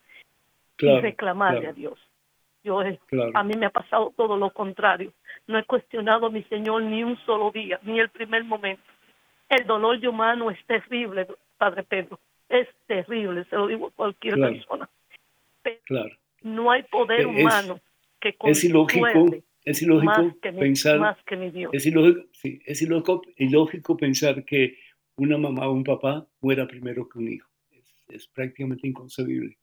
claro, 0.77 0.99
y 0.99 1.01
reclamarle 1.03 1.61
claro, 1.61 1.73
a 1.73 1.75
Dios. 1.75 1.99
Yo 2.65 2.83
he- 2.83 2.99
claro. 3.07 3.31
a 3.35 3.43
mí 3.45 3.55
me 3.57 3.67
ha 3.67 3.71
pasado 3.71 4.13
todo 4.17 4.37
lo 4.37 4.51
contrario. 4.51 5.13
No 5.47 5.59
he 5.59 5.65
cuestionado 5.65 6.27
a 6.27 6.31
mi 6.31 6.43
Señor 6.45 6.83
ni 6.83 7.03
un 7.05 7.17
solo 7.27 7.51
día, 7.51 7.79
ni 7.83 7.99
el 7.99 8.09
primer 8.09 8.45
momento. 8.45 8.83
El 9.49 9.67
dolor 9.67 9.99
de 10.01 10.09
humano 10.09 10.51
es 10.51 10.65
terrible, 10.67 11.27
Padre 11.59 11.83
Pedro. 11.83 12.19
Es 12.49 12.69
terrible, 12.87 13.45
se 13.45 13.57
lo 13.57 13.67
digo 13.67 13.89
a 13.89 13.91
cualquier 13.91 14.35
persona. 14.39 14.89
claro. 15.85 16.11
No 16.43 16.71
hay 16.71 16.83
poder 16.85 17.21
Es- 17.21 17.27
humano 17.27 17.81
que 18.21 18.35
Es 18.45 18.65
ilógico, 18.65 19.07
es 19.65 19.83
ilógico 19.83 20.13
más 20.23 20.35
que, 20.43 20.53
mi, 20.53 20.59
pensar, 20.61 20.99
más 20.99 21.17
que 21.25 21.37
mi 21.37 21.51
Dios. 21.51 21.73
es 21.73 21.87
ilógico, 21.87 22.23
sí, 22.33 22.61
es 22.67 22.83
ilógico, 22.83 23.23
ilógico 23.37 23.97
pensar 23.97 24.45
que 24.45 24.77
una 25.17 25.39
mamá 25.39 25.69
o 25.69 25.73
un 25.73 25.85
papá 25.85 26.29
muera 26.41 26.67
primero 26.67 27.09
que 27.09 27.19
un 27.19 27.33
hijo. 27.33 27.49
Es, 28.09 28.27
prácticamente 28.29 28.87
inconcebible, 28.87 29.57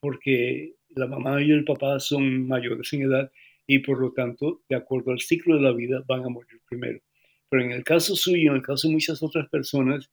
porque 0.00 0.74
la 0.90 1.06
mamá 1.06 1.40
y 1.42 1.52
el 1.52 1.64
papá 1.64 2.00
son 2.00 2.48
mayores 2.48 2.92
en 2.92 3.02
edad 3.02 3.30
y 3.66 3.78
por 3.78 4.00
lo 4.00 4.12
tanto, 4.12 4.62
de 4.68 4.76
acuerdo 4.76 5.12
al 5.12 5.20
ciclo 5.20 5.56
de 5.56 5.62
la 5.62 5.72
vida, 5.72 6.02
van 6.06 6.24
a 6.24 6.28
morir 6.28 6.60
primero. 6.68 7.00
Pero 7.48 7.62
en 7.62 7.70
el 7.72 7.84
caso 7.84 8.16
suyo, 8.16 8.50
en 8.50 8.56
el 8.56 8.62
caso 8.62 8.88
de 8.88 8.94
muchas 8.94 9.22
otras 9.22 9.48
personas, 9.48 10.10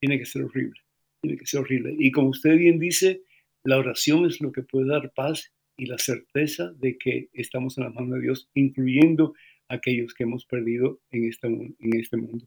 tiene 0.00 0.18
que 0.18 0.26
ser 0.26 0.42
horrible, 0.42 0.80
tiene 1.20 1.38
que 1.38 1.46
ser 1.46 1.60
horrible. 1.60 1.94
Y 1.98 2.10
como 2.10 2.30
usted 2.30 2.56
bien 2.56 2.78
dice, 2.78 3.22
la 3.62 3.78
oración 3.78 4.26
es 4.26 4.40
lo 4.40 4.50
que 4.50 4.62
puede 4.62 4.88
dar 4.88 5.12
paz 5.12 5.52
y 5.76 5.86
la 5.86 5.98
certeza 5.98 6.72
de 6.72 6.98
que 6.98 7.28
estamos 7.32 7.78
en 7.78 7.84
la 7.84 7.90
mano 7.90 8.16
de 8.16 8.22
Dios, 8.22 8.48
incluyendo 8.54 9.34
aquellos 9.68 10.14
que 10.14 10.24
hemos 10.24 10.44
perdido 10.46 11.00
en 11.10 11.28
este, 11.28 11.46
en 11.46 11.76
este 12.00 12.16
mundo. 12.16 12.46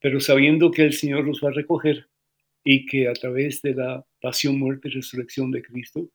Pero 0.00 0.20
sabiendo 0.20 0.70
que 0.70 0.82
el 0.82 0.92
Señor 0.92 1.24
los 1.24 1.42
va 1.42 1.48
a 1.48 1.52
recoger 1.52 2.08
y 2.64 2.86
que 2.86 3.08
a 3.08 3.12
través 3.12 3.62
de 3.62 3.74
la 3.74 4.04
pasión, 4.20 4.58
muerte 4.58 4.88
y 4.88 4.92
resurrección 4.92 5.50
de 5.50 5.62
Cristo, 5.62 6.10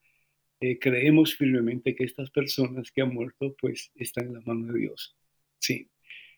eh, 0.62 0.80
creemos 0.80 1.36
firmemente 1.36 1.96
que 1.96 2.06
estas 2.06 2.30
personas 2.30 2.92
que 2.92 3.02
han 3.02 3.14
muerto, 3.14 3.56
pues 3.60 3.92
están 3.96 4.28
en 4.28 4.34
la 4.36 4.42
mano 4.46 4.72
de 4.72 4.80
Dios. 4.80 5.16
Sí. 5.60 5.90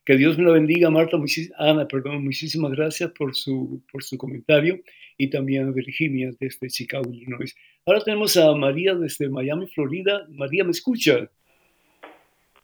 Que 0.03 0.17
Dios 0.17 0.37
me 0.37 0.43
la 0.43 0.51
bendiga, 0.51 0.89
Marta, 0.91 1.17
Ana, 1.57 1.87
perdón, 1.87 2.23
muchísimas 2.23 2.71
gracias 2.71 3.11
por 3.11 3.35
su, 3.35 3.83
por 3.91 4.03
su 4.03 4.17
comentario 4.17 4.79
y 5.17 5.29
también 5.29 5.67
a 5.67 5.71
Virginia 5.71 6.31
desde 6.39 6.67
Chicago, 6.69 7.11
Illinois. 7.11 7.55
Ahora 7.85 8.03
tenemos 8.03 8.37
a 8.37 8.53
María 8.55 8.93
desde 8.93 9.29
Miami, 9.29 9.67
Florida. 9.67 10.27
María, 10.29 10.63
¿me 10.63 10.71
escucha? 10.71 11.29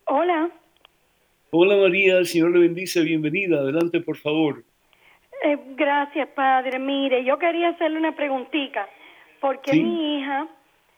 Hola, 0.06 0.52
Hola 1.54 1.76
María, 1.76 2.18
el 2.18 2.28
Señor 2.28 2.52
le 2.52 2.60
bendice, 2.60 3.02
bienvenida, 3.02 3.60
adelante 3.60 4.00
por 4.00 4.16
favor. 4.16 4.64
Eh, 5.42 5.58
gracias 5.76 6.28
padre. 6.30 6.80
Mire, 6.80 7.24
yo 7.24 7.38
quería 7.38 7.70
hacerle 7.70 7.98
una 8.00 8.14
preguntita, 8.16 8.88
porque 9.40 9.72
Sí. 9.72 9.84
mi 9.84 10.20
hija 10.20 10.48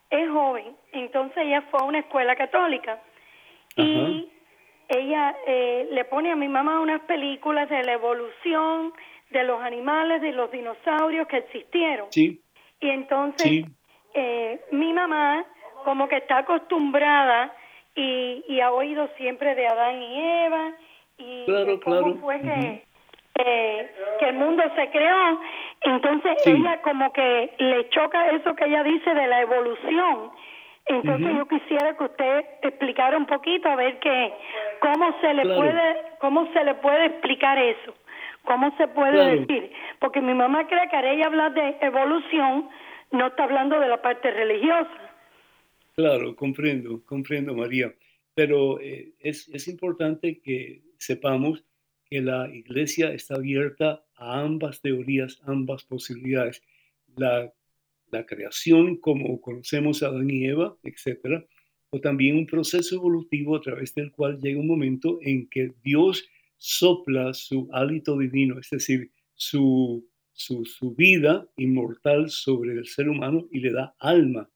es 0.10 0.30
joven, 0.30 0.76
entonces 0.92 1.38
ella 1.38 1.62
fue 1.72 1.80
a 1.80 1.84
una 1.86 2.00
escuela 2.00 2.36
católica 2.36 3.00
y 3.76 4.30
ella 4.88 5.36
eh, 5.48 5.88
le 5.92 6.06
pone 6.06 6.32
a 6.32 6.36
mi 6.36 6.48
mamá 6.48 6.80
unas 6.82 7.02
películas 7.02 7.68
de 7.70 7.84
la 7.84 7.94
evolución 7.94 8.94
de 9.32 9.44
los 9.44 9.60
animales, 9.62 10.22
de 10.22 10.32
los 10.34 10.52
dinosaurios 10.52 11.28
que 11.28 11.38
existieron. 11.38 12.08
Sí, 12.12 12.40
Y 12.80 12.90
entonces 12.90 13.48
sí, 13.48 13.66
eh, 14.14 14.62
mi 14.72 14.94
mamá 14.94 15.44
como 15.84 16.08
que 16.08 16.18
está 16.18 16.40
acostumbrada 16.40 17.52
y, 17.96 18.44
y 18.48 18.60
ha 18.62 18.72
oído 18.72 19.08
siempre 19.18 19.56
de 19.56 19.68
Adán 19.68 20.02
y 20.02 20.20
Eva 20.46 20.74
y 21.18 21.46
Claro, 21.46 21.66
de 21.66 21.80
cómo 21.80 22.00
claro. 22.02 22.16
fue 22.18 22.40
que. 22.42 22.84
Eh, 23.40 23.92
que 24.20 24.30
el 24.30 24.36
mundo 24.36 24.64
se 24.76 24.90
creó. 24.92 25.40
Entonces 25.82 26.32
Sí. 26.44 26.52
ella 26.52 26.82
como 26.82 27.12
que 27.14 27.54
le 27.58 27.90
choca 27.90 28.30
eso 28.32 28.56
que 28.56 28.66
ella 28.66 28.84
dice 28.84 29.14
de 29.14 29.28
la 29.28 29.42
evolución. 29.42 30.32
Entonces 30.86 31.36
yo 31.38 31.48
quisiera 31.48 31.96
que 31.98 32.04
usted 32.04 32.46
explicara 32.62 33.18
un 33.18 33.26
poquito 33.26 33.70
a 33.70 33.76
ver 33.76 34.00
que 34.00 34.34
cómo 34.82 35.16
se 35.22 35.34
le 35.34 35.44
Claro. 35.44 35.60
puede 35.62 35.96
cómo 36.20 36.52
se 36.54 36.64
le 36.64 36.76
puede 36.76 37.06
explicar 37.06 37.58
eso. 37.58 37.94
¿Cómo 38.44 38.76
se 38.78 38.88
puede 38.90 39.14
Claro. 39.14 39.40
decir? 39.40 39.72
Porque 40.00 40.20
mi 40.20 40.34
mamá 40.34 40.68
cree 40.68 40.90
que 40.90 40.96
al 40.98 41.06
ella 41.06 41.28
hablar 41.28 41.54
de 41.54 41.78
evolución 41.82 42.70
no 43.12 43.28
está 43.28 43.44
hablando 43.46 43.80
de 43.80 43.88
la 43.88 44.02
parte 44.02 44.30
religiosa. 44.32 44.90
claro, 45.96 46.36
comprendo, 46.36 47.02
comprendo 47.06 47.54
María. 47.54 47.94
Pero 48.36 48.80
eh, 48.82 49.12
es, 49.20 49.48
es 49.54 49.68
importante 49.68 50.42
que 50.42 50.82
sepamos 50.98 51.64
que 52.10 52.22
la 52.22 52.50
iglesia 52.54 53.14
está 53.14 53.36
abierta 53.36 54.06
a 54.16 54.42
ambas 54.42 54.82
teorías, 54.82 55.40
ambas 55.46 55.84
posibilidades. 55.84 56.62
La, 57.16 57.54
la 58.12 58.26
creación 58.26 58.98
como 58.98 59.42
conocemos 59.42 60.04
a 60.04 60.08
Adán 60.08 60.30
y 60.30 60.46
Eva, 60.46 60.78
etcétera, 60.84 61.46
o 61.90 62.00
también 62.00 62.38
un 62.38 62.46
proceso 62.48 62.96
evolutivo 62.96 63.56
a 63.56 63.62
través 63.62 63.94
del 63.96 64.12
cual 64.12 64.40
llega 64.40 64.60
un 64.60 64.68
momento 64.68 65.20
en 65.22 65.48
que 65.48 65.74
Dios 65.84 66.26
sopla 66.58 67.34
su 67.34 67.70
hálito 67.72 68.18
divino, 68.18 68.60
es 68.60 68.70
decir, 68.70 69.12
su, 69.36 70.08
su, 70.32 70.66
su 70.66 70.96
vida 70.96 71.48
inmortal 71.58 72.30
sobre 72.30 72.74
el 72.74 72.86
ser 72.88 73.10
humano 73.10 73.48
y 73.52 73.60
le 73.60 73.72
da 73.72 73.96
alma. 74.00 74.50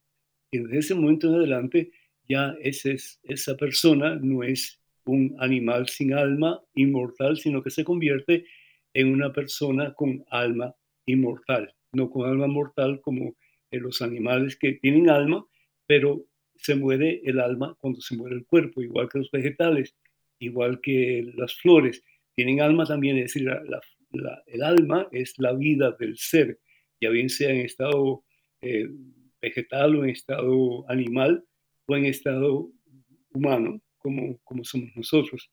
Y 0.52 0.60
desde 0.60 0.78
ese 0.80 0.96
momento 0.96 1.28
en 1.28 1.36
adelante 1.36 1.92
ya 2.30 2.56
ese 2.62 2.94
es- 2.94 3.20
esa 3.24 3.56
persona 3.58 4.16
no 4.16 4.44
es 4.44 4.77
un 5.08 5.36
animal 5.40 5.88
sin 5.88 6.14
alma 6.14 6.62
inmortal, 6.76 7.38
sino 7.38 7.64
que 7.64 7.70
se 7.70 7.84
convierte 7.84 8.46
en 8.94 9.12
una 9.12 9.32
persona 9.32 9.94
con 9.94 10.26
alma 10.30 10.76
inmortal, 11.06 11.74
no 11.92 12.10
con 12.10 12.30
alma 12.30 12.48
mortal 12.48 13.02
como 13.02 13.36
eh, 13.72 13.80
los 13.80 14.02
animales 14.02 14.58
que 14.58 14.74
tienen 14.74 15.10
alma, 15.10 15.46
pero 15.86 16.26
se 16.56 16.76
muere 16.76 17.22
el 17.24 17.40
alma 17.40 17.76
cuando 17.80 18.02
se 18.02 18.16
muere 18.16 18.36
el 18.36 18.46
cuerpo, 18.46 18.82
igual 18.82 19.10
que 19.10 19.20
los 19.20 19.32
vegetales, 19.32 19.96
igual 20.40 20.82
que 20.82 21.32
las 21.36 21.56
flores. 21.56 22.04
Tienen 22.36 22.62
alma 22.62 22.86
también, 22.86 23.18
es 23.18 23.34
decir, 23.34 23.50
el 24.48 24.64
alma 24.64 25.08
es 25.12 25.34
la 25.38 25.54
vida 25.54 25.96
del 26.00 26.18
ser, 26.18 26.60
ya 27.02 27.10
bien 27.10 27.30
sea 27.30 27.52
en 27.52 27.62
estado 27.62 28.24
eh, 28.62 28.90
vegetal 29.42 29.96
o 29.96 30.04
en 30.04 30.10
estado 30.10 30.90
animal 30.90 31.46
o 31.88 31.96
en 31.96 32.06
estado 32.06 32.72
humano, 33.34 33.82
como, 34.44 34.64
somos 34.64 34.90
nosotros. 34.96 35.50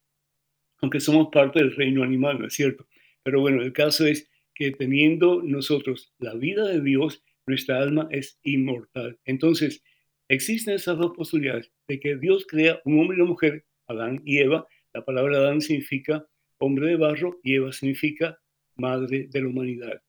Aunque 0.80 1.00
somos 1.00 1.28
parte 1.32 1.61
del 1.61 1.74
reino 1.74 2.02
animal, 2.02 2.40
¿no 2.40 2.46
es 2.46 2.55
cierto? 2.55 2.86
Pero 3.22 3.40
bueno, 3.40 3.62
el 3.62 3.72
caso 3.72 4.07
es 4.07 4.30
que 4.55 4.70
teniendo 4.70 5.42
nosotros 5.42 6.12
la 6.18 6.34
vida 6.34 6.68
de 6.68 6.80
Dios, 6.80 7.22
nuestra 7.46 7.80
alma 7.80 8.09
es 8.11 8.38
inmortal. 8.42 9.18
Entonces, 9.24 9.82
existen 10.28 10.74
esas 10.74 10.98
dos 10.98 11.12
posibilidades 11.16 11.72
de 11.88 12.00
que 12.00 12.16
Dios 12.16 12.46
crea 12.46 12.80
un 12.84 13.00
hombre 13.00 13.16
y 13.16 13.20
una 13.20 13.30
mujer, 13.30 13.64
Adán 13.86 14.22
y 14.24 14.38
Eva. 14.38 14.66
La 14.92 15.05
palabra 15.05 15.38
Adán 15.38 15.61
significa 15.61 16.26
hombre 16.59 16.88
de 16.88 16.96
barro 16.96 17.40
y 17.42 17.55
Eva 17.55 17.72
significa 17.72 18.38
madre 18.76 19.26
de 19.28 19.40
la 19.40 19.48
humanidad. 19.48 20.02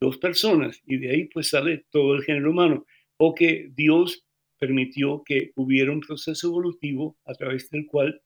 Dos 0.00 0.18
personas 0.18 0.80
y 0.86 0.96
de 0.96 1.10
ahí 1.10 1.24
pues 1.24 1.48
sale 1.48 1.84
todo 1.90 2.14
el 2.14 2.22
género 2.22 2.50
humano. 2.50 2.86
O 3.16 3.34
que 3.34 3.70
Dios 3.74 4.24
permitió 4.60 5.22
que 5.24 5.52
hubiera 5.56 5.90
un 5.90 6.00
proceso 6.00 6.48
evolutivo 6.48 7.16
a 7.24 7.34
través 7.34 7.70
del 7.70 7.86
cual 7.86 8.22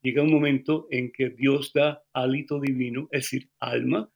llega 0.00 0.22
un 0.22 0.30
momento 0.30 0.86
en 0.90 1.12
que 1.12 1.30
Dios 1.30 1.72
da 1.74 2.02
hálito 2.12 2.60
divino, 2.60 3.08
es 3.10 3.24
decir, 3.24 3.50
alma, 3.58 4.10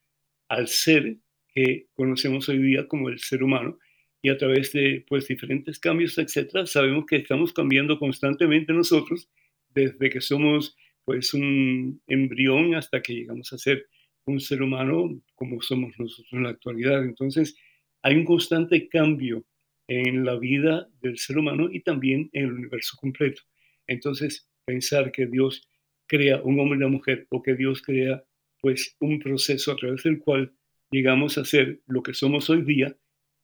al 0.48 0.68
ser 0.68 1.18
que 1.52 1.88
conocemos 1.94 2.48
hoy 2.48 2.58
día 2.58 2.86
como 2.86 3.08
el 3.08 3.18
ser 3.18 3.42
humano 3.42 3.78
y 4.22 4.28
a 4.28 4.38
través 4.38 4.72
de 4.72 5.04
pues 5.08 5.26
diferentes 5.26 5.78
cambios, 5.78 6.16
etcétera, 6.18 6.66
sabemos 6.66 7.04
que 7.06 7.16
estamos 7.16 7.52
cambiando 7.52 7.98
constantemente 7.98 8.72
nosotros 8.72 9.28
desde 9.74 10.08
que 10.08 10.20
somos 10.20 10.76
pues 11.04 11.34
un 11.34 12.00
embrión 12.06 12.74
hasta 12.74 13.02
que 13.02 13.14
llegamos 13.14 13.52
a 13.52 13.58
ser 13.58 13.88
un 14.24 14.40
ser 14.40 14.62
humano 14.62 15.20
como 15.34 15.60
somos 15.62 15.92
nosotros 15.98 16.32
en 16.32 16.44
la 16.44 16.50
actualidad. 16.50 17.04
Entonces, 17.04 17.56
hay 18.02 18.16
un 18.16 18.24
constante 18.24 18.88
cambio 18.88 19.44
en 19.88 20.24
la 20.24 20.36
vida 20.36 20.88
del 21.00 21.18
ser 21.18 21.38
humano 21.38 21.68
y 21.70 21.80
también 21.80 22.30
en 22.32 22.44
el 22.44 22.52
universo 22.52 22.96
completo. 23.00 23.42
Entonces, 23.86 24.48
pensar 24.64 25.12
que 25.12 25.26
Dios 25.26 25.68
crea 26.06 26.40
un 26.42 26.58
hombre 26.60 26.78
y 26.78 26.82
una 26.82 26.88
mujer 26.88 27.26
o 27.30 27.42
que 27.42 27.54
Dios 27.54 27.82
crea 27.82 28.24
pues 28.60 28.96
un 29.00 29.18
proceso 29.18 29.72
a 29.72 29.76
través 29.76 30.02
del 30.02 30.18
cual 30.18 30.52
llegamos 30.90 31.38
a 31.38 31.44
ser 31.44 31.80
lo 31.86 32.02
que 32.02 32.14
somos 32.14 32.50
hoy 32.50 32.62
día, 32.62 32.96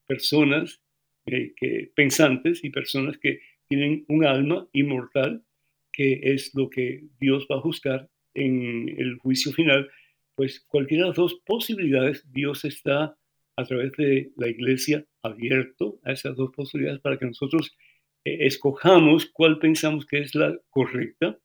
personas 0.07 0.83
eh, 1.27 1.55
que, 1.57 1.93
pensantes 1.95 2.65
y 2.65 2.71
personas 2.71 3.19
que 3.19 3.41
tienen 3.69 4.05
un 4.09 4.25
alma 4.25 4.69
inmortal, 4.73 5.45
que 5.93 6.21
es 6.23 6.55
lo 6.55 6.71
que 6.71 7.05
Dios 7.21 7.47
va 7.51 7.57
a 7.57 7.61
juzgar 7.61 8.11
en 8.35 8.89
el 8.99 9.17
juicio 9.19 9.53
final, 9.53 9.91
pues 10.35 10.61
cualquiera 10.61 11.05
de 11.05 11.09
las 11.11 11.17
dos 11.17 11.41
posibilidades, 11.47 12.31
Dios 12.33 12.65
está 12.65 13.17
a 13.57 13.65
través 13.65 13.93
de 13.93 14.33
la 14.37 14.49
iglesia 14.49 15.07
abierto 15.23 16.01
a 16.05 16.13
esas 16.13 16.37
dos 16.37 16.51
posibilidades 16.55 17.01
para 17.01 17.19
que 17.19 17.27
nosotros 17.27 17.77
eh, 18.25 18.47
escojamos 18.47 19.27
cuál 19.27 19.59
pensamos 19.59 20.07
que 20.07 20.19
es 20.19 20.35
la 20.35 20.57
correcta 20.71 21.39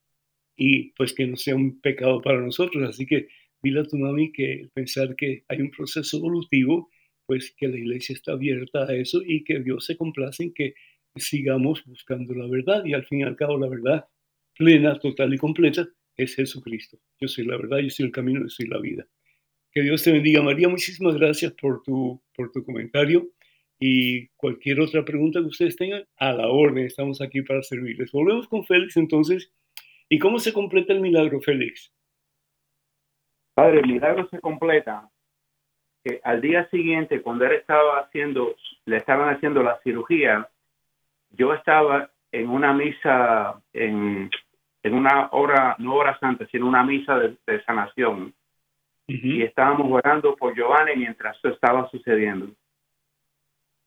y 0.56 0.92
pues 0.92 1.14
que 1.14 1.26
no 1.26 1.36
sea 1.36 1.54
un 1.54 1.80
pecado 1.80 2.20
para 2.20 2.40
nosotros. 2.40 2.88
Así 2.88 3.06
que 3.06 3.28
dile 3.62 3.80
a 3.80 3.84
tu 3.84 3.96
mami 3.96 4.32
que 4.32 4.68
pensar 4.74 5.14
que 5.16 5.44
hay 5.48 5.60
un 5.60 5.70
proceso 5.70 6.16
evolutivo, 6.18 6.90
pues 7.26 7.54
que 7.56 7.68
la 7.68 7.78
iglesia 7.78 8.14
está 8.14 8.32
abierta 8.32 8.84
a 8.84 8.94
eso 8.94 9.20
y 9.24 9.44
que 9.44 9.60
Dios 9.60 9.84
se 9.86 9.96
complace 9.96 10.44
en 10.44 10.54
que 10.54 10.74
sigamos 11.16 11.84
buscando 11.84 12.34
la 12.34 12.46
verdad 12.46 12.84
y 12.84 12.94
al 12.94 13.04
fin 13.04 13.20
y 13.20 13.22
al 13.24 13.36
cabo 13.36 13.58
la 13.58 13.68
verdad 13.68 14.06
plena, 14.56 14.98
total 14.98 15.32
y 15.34 15.38
completa 15.38 15.88
es 16.16 16.34
Jesucristo. 16.34 16.98
Yo 17.20 17.28
soy 17.28 17.46
la 17.46 17.56
verdad, 17.56 17.78
yo 17.78 17.90
soy 17.90 18.06
el 18.06 18.12
camino, 18.12 18.40
yo 18.42 18.48
soy 18.48 18.66
la 18.66 18.80
vida. 18.80 19.06
Que 19.70 19.82
Dios 19.82 20.02
te 20.02 20.10
bendiga, 20.10 20.42
María. 20.42 20.68
Muchísimas 20.68 21.14
gracias 21.14 21.52
por 21.52 21.82
tu, 21.82 22.20
por 22.34 22.50
tu 22.50 22.64
comentario 22.64 23.30
y 23.78 24.28
cualquier 24.36 24.80
otra 24.80 25.04
pregunta 25.04 25.40
que 25.40 25.46
ustedes 25.46 25.76
tengan, 25.76 26.04
a 26.16 26.32
la 26.32 26.48
orden, 26.48 26.84
estamos 26.84 27.20
aquí 27.20 27.42
para 27.42 27.62
servirles. 27.62 28.10
Volvemos 28.12 28.48
con 28.48 28.64
Félix 28.64 28.96
entonces. 28.96 29.52
¿Y 30.08 30.18
cómo 30.18 30.38
se 30.38 30.52
completa 30.52 30.92
el 30.92 31.00
milagro, 31.00 31.40
Félix? 31.40 31.92
Padre, 33.54 33.80
el 33.80 33.86
milagro 33.86 34.28
se 34.28 34.40
completa 34.40 35.08
que 36.04 36.20
al 36.24 36.40
día 36.40 36.68
siguiente, 36.70 37.22
cuando 37.22 37.44
él 37.44 37.52
estaba 37.52 38.00
haciendo, 38.00 38.56
le 38.86 38.96
estaban 38.96 39.34
haciendo 39.34 39.62
la 39.62 39.78
cirugía, 39.82 40.48
yo 41.30 41.52
estaba 41.52 42.10
en 42.32 42.48
una 42.48 42.72
misa, 42.72 43.60
en, 43.72 44.30
en 44.82 44.94
una 44.94 45.28
hora, 45.32 45.76
no 45.78 45.94
horas 45.94 46.18
antes, 46.22 46.48
sino 46.50 46.66
una 46.66 46.82
misa 46.82 47.18
de, 47.18 47.64
sanación. 47.64 48.34
Y 49.06 49.42
estábamos 49.42 49.90
orando 49.90 50.36
por 50.36 50.54
Giovanni 50.54 50.94
mientras 50.96 51.36
eso 51.38 51.48
estaba 51.48 51.88
sucediendo. 51.90 52.52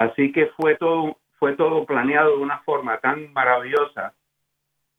Así 0.02 0.32
que 0.32 0.48
fue 0.58 0.76
todo, 0.78 1.20
fue 1.38 1.56
todo 1.56 1.86
planeado 1.86 2.36
de 2.36 2.42
una 2.42 2.58
forma 2.64 3.00
tan 3.00 3.32
maravillosa 3.34 4.16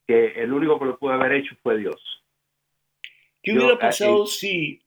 que 0.06 0.26
el 0.40 0.52
único 0.52 0.78
que 0.78 0.84
lo 0.84 0.96
pudo 0.96 1.10
haber 1.14 1.32
hecho 1.32 1.56
fue 1.60 1.76
Dios. 1.76 2.00
¿Qué 3.42 3.52
hubiera 3.52 3.76
pasado 3.76 4.26
si, 4.26 4.80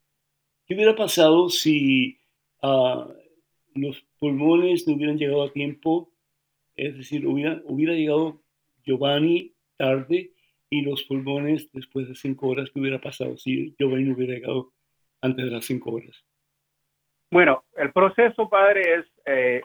qué 0.65 0.75
hubiera 0.75 0.95
pasado 0.95 1.49
si 1.49 2.17
ah, 2.61 3.09
los 3.73 4.05
pulmones 4.17 4.87
no 4.87 4.95
hubieran 4.95 5.17
llegado 5.17 5.43
a 5.43 5.51
tiempo? 5.51 6.09
Es 6.77 6.95
decir, 6.95 7.27
hubiera, 7.27 7.61
hubiera 7.65 7.91
llegado 7.91 8.39
Giovanni 8.85 9.53
tarde 9.75 10.31
y 10.69 10.81
los 10.81 11.03
pulmones 11.03 11.69
después 11.73 12.07
de 12.07 12.15
cinco 12.15 12.47
horas, 12.47 12.69
¿qué 12.73 12.79
hubiera 12.79 13.01
pasado 13.01 13.35
si 13.35 13.75
Giovanni 13.77 14.13
hubiera 14.13 14.35
llegado 14.35 14.71
antes 15.19 15.43
de 15.43 15.51
las 15.51 15.65
cinco 15.65 15.91
horas? 15.91 16.23
Bueno, 17.29 17.65
el 17.75 17.91
proceso, 17.91 18.47
padre, 18.47 18.99
es 18.99 19.05
eh, 19.25 19.61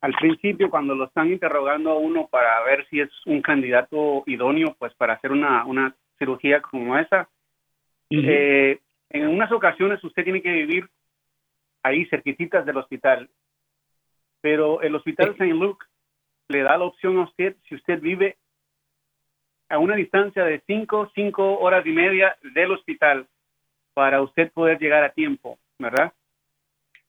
al 0.00 0.12
principio 0.14 0.70
cuando 0.70 0.94
lo 0.94 1.06
están 1.06 1.30
interrogando 1.32 1.90
a 1.90 1.98
uno 1.98 2.28
para 2.28 2.62
ver 2.62 2.86
si 2.88 3.00
es 3.00 3.10
un 3.26 3.42
candidato 3.42 4.22
idóneo, 4.26 4.76
pues 4.78 4.94
para 4.94 5.14
hacer 5.14 5.32
una, 5.32 5.64
una 5.64 5.94
cirugía 6.18 6.62
como 6.62 6.96
esa, 6.96 7.28
eh, 8.10 8.80
en 9.10 9.28
unas 9.28 9.50
ocasiones 9.52 10.02
usted 10.02 10.24
tiene 10.24 10.42
que 10.42 10.52
vivir 10.52 10.88
ahí 11.82 12.06
cerquititas 12.06 12.64
del 12.64 12.76
hospital, 12.76 13.28
pero 14.40 14.82
el 14.82 14.94
hospital 14.94 15.30
St. 15.30 15.46
Luke 15.46 15.84
le 16.48 16.62
da 16.62 16.78
la 16.78 16.84
opción 16.84 17.18
a 17.18 17.24
usted 17.24 17.56
si 17.68 17.74
usted 17.74 18.00
vive 18.00 18.36
a 19.68 19.78
una 19.78 19.96
distancia 19.96 20.44
de 20.44 20.62
5, 20.66 21.12
5 21.14 21.58
horas 21.58 21.84
y 21.84 21.90
media 21.90 22.36
del 22.54 22.72
hospital 22.72 23.26
para 23.94 24.22
usted 24.22 24.50
poder 24.52 24.78
llegar 24.78 25.04
a 25.04 25.12
tiempo, 25.12 25.58
¿verdad? 25.78 26.12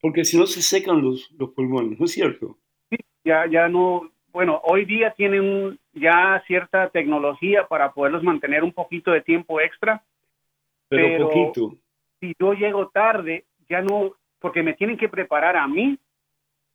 Porque 0.02 0.26
si 0.26 0.38
no 0.38 0.46
se 0.46 0.62
secan 0.62 1.02
los, 1.02 1.32
los 1.32 1.52
pulmones, 1.52 2.00
¿no 2.00 2.06
es 2.06 2.12
cierto? 2.12 2.58
Sí, 2.90 2.98
ya, 3.24 3.46
ya 3.48 3.68
no, 3.68 4.12
bueno, 4.32 4.62
hoy 4.64 4.86
día 4.86 5.12
tienen 5.12 5.78
ya 5.94 6.42
cierta 6.48 6.90
tecnología 6.90 7.68
para 7.68 7.92
poderlos 7.92 8.24
mantener 8.24 8.64
un 8.64 8.72
poquito 8.72 9.12
de 9.12 9.22
tiempo 9.22 9.60
extra, 9.60 10.04
pero, 10.88 11.28
poquito. 11.28 11.76
Si 12.20 12.34
yo 12.40 12.54
llego 12.54 12.90
tarde, 12.90 13.46
ya 13.70 13.82
no, 13.82 14.16
porque 14.40 14.64
me 14.64 14.74
tienen 14.74 14.98
que 14.98 15.10
preparar 15.10 15.56
a 15.56 15.68
mí 15.68 15.98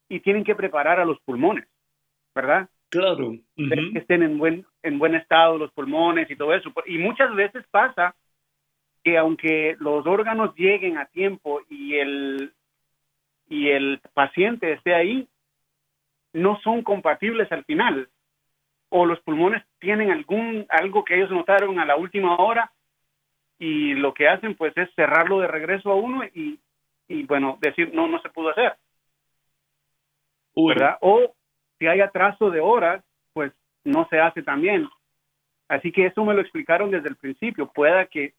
y 0.08 0.20
tienen 0.20 0.44
que 0.44 0.54
preparar 0.54 1.00
a 1.00 1.04
los 1.04 1.18
pulmones, 1.20 1.66
¿verdad? 2.34 2.68
Claro. 2.90 3.34
Que 3.56 3.98
estén 3.98 4.22
en 4.22 4.38
buen, 4.38 4.64
en 4.82 4.98
buen 4.98 5.14
estado 5.14 5.58
los 5.58 5.72
pulmones 5.72 6.30
y 6.30 6.36
todo 6.36 6.54
eso. 6.54 6.72
Y 6.86 6.98
muchas 6.98 7.34
veces 7.34 7.64
pasa 7.70 8.14
que 9.02 9.18
aunque 9.18 9.76
los 9.80 10.06
órganos 10.06 10.54
lleguen 10.54 10.96
a 10.96 11.06
tiempo 11.06 11.60
y 11.68 11.96
el, 11.96 12.52
y 13.48 13.70
el 13.70 14.00
paciente 14.14 14.72
esté 14.72 14.94
ahí, 14.94 15.28
no 16.32 16.58
son 16.60 16.82
compatibles 16.82 17.50
al 17.52 17.64
final. 17.64 18.08
O 18.88 19.06
los 19.06 19.20
pulmones 19.20 19.62
tienen 19.78 20.10
algún 20.10 20.66
algo 20.68 21.04
que 21.04 21.16
ellos 21.16 21.30
notaron 21.30 21.78
a 21.78 21.84
la 21.84 21.96
última 21.96 22.36
hora 22.36 22.72
y 23.58 23.94
lo 23.94 24.14
que 24.14 24.28
hacen 24.28 24.54
pues 24.56 24.76
es 24.76 24.92
cerrarlo 24.94 25.40
de 25.40 25.48
regreso 25.48 25.90
a 25.90 25.94
uno 25.94 26.24
y, 26.24 26.60
y 27.08 27.24
bueno, 27.24 27.58
decir 27.60 27.92
no, 27.94 28.06
no 28.08 28.20
se 28.20 28.28
pudo 28.28 28.50
hacer. 28.50 28.74
¿Verdad? 30.56 30.98
O 31.00 31.34
si 31.78 31.86
hay 31.86 32.00
atraso 32.00 32.50
de 32.50 32.60
horas, 32.60 33.04
pues 33.32 33.52
no 33.84 34.06
se 34.08 34.20
hace 34.20 34.42
también. 34.42 34.88
Así 35.68 35.90
que 35.90 36.06
eso 36.06 36.24
me 36.24 36.34
lo 36.34 36.40
explicaron 36.40 36.90
desde 36.90 37.08
el 37.08 37.16
principio. 37.16 37.72
Pueda 37.72 38.06
que 38.06 38.34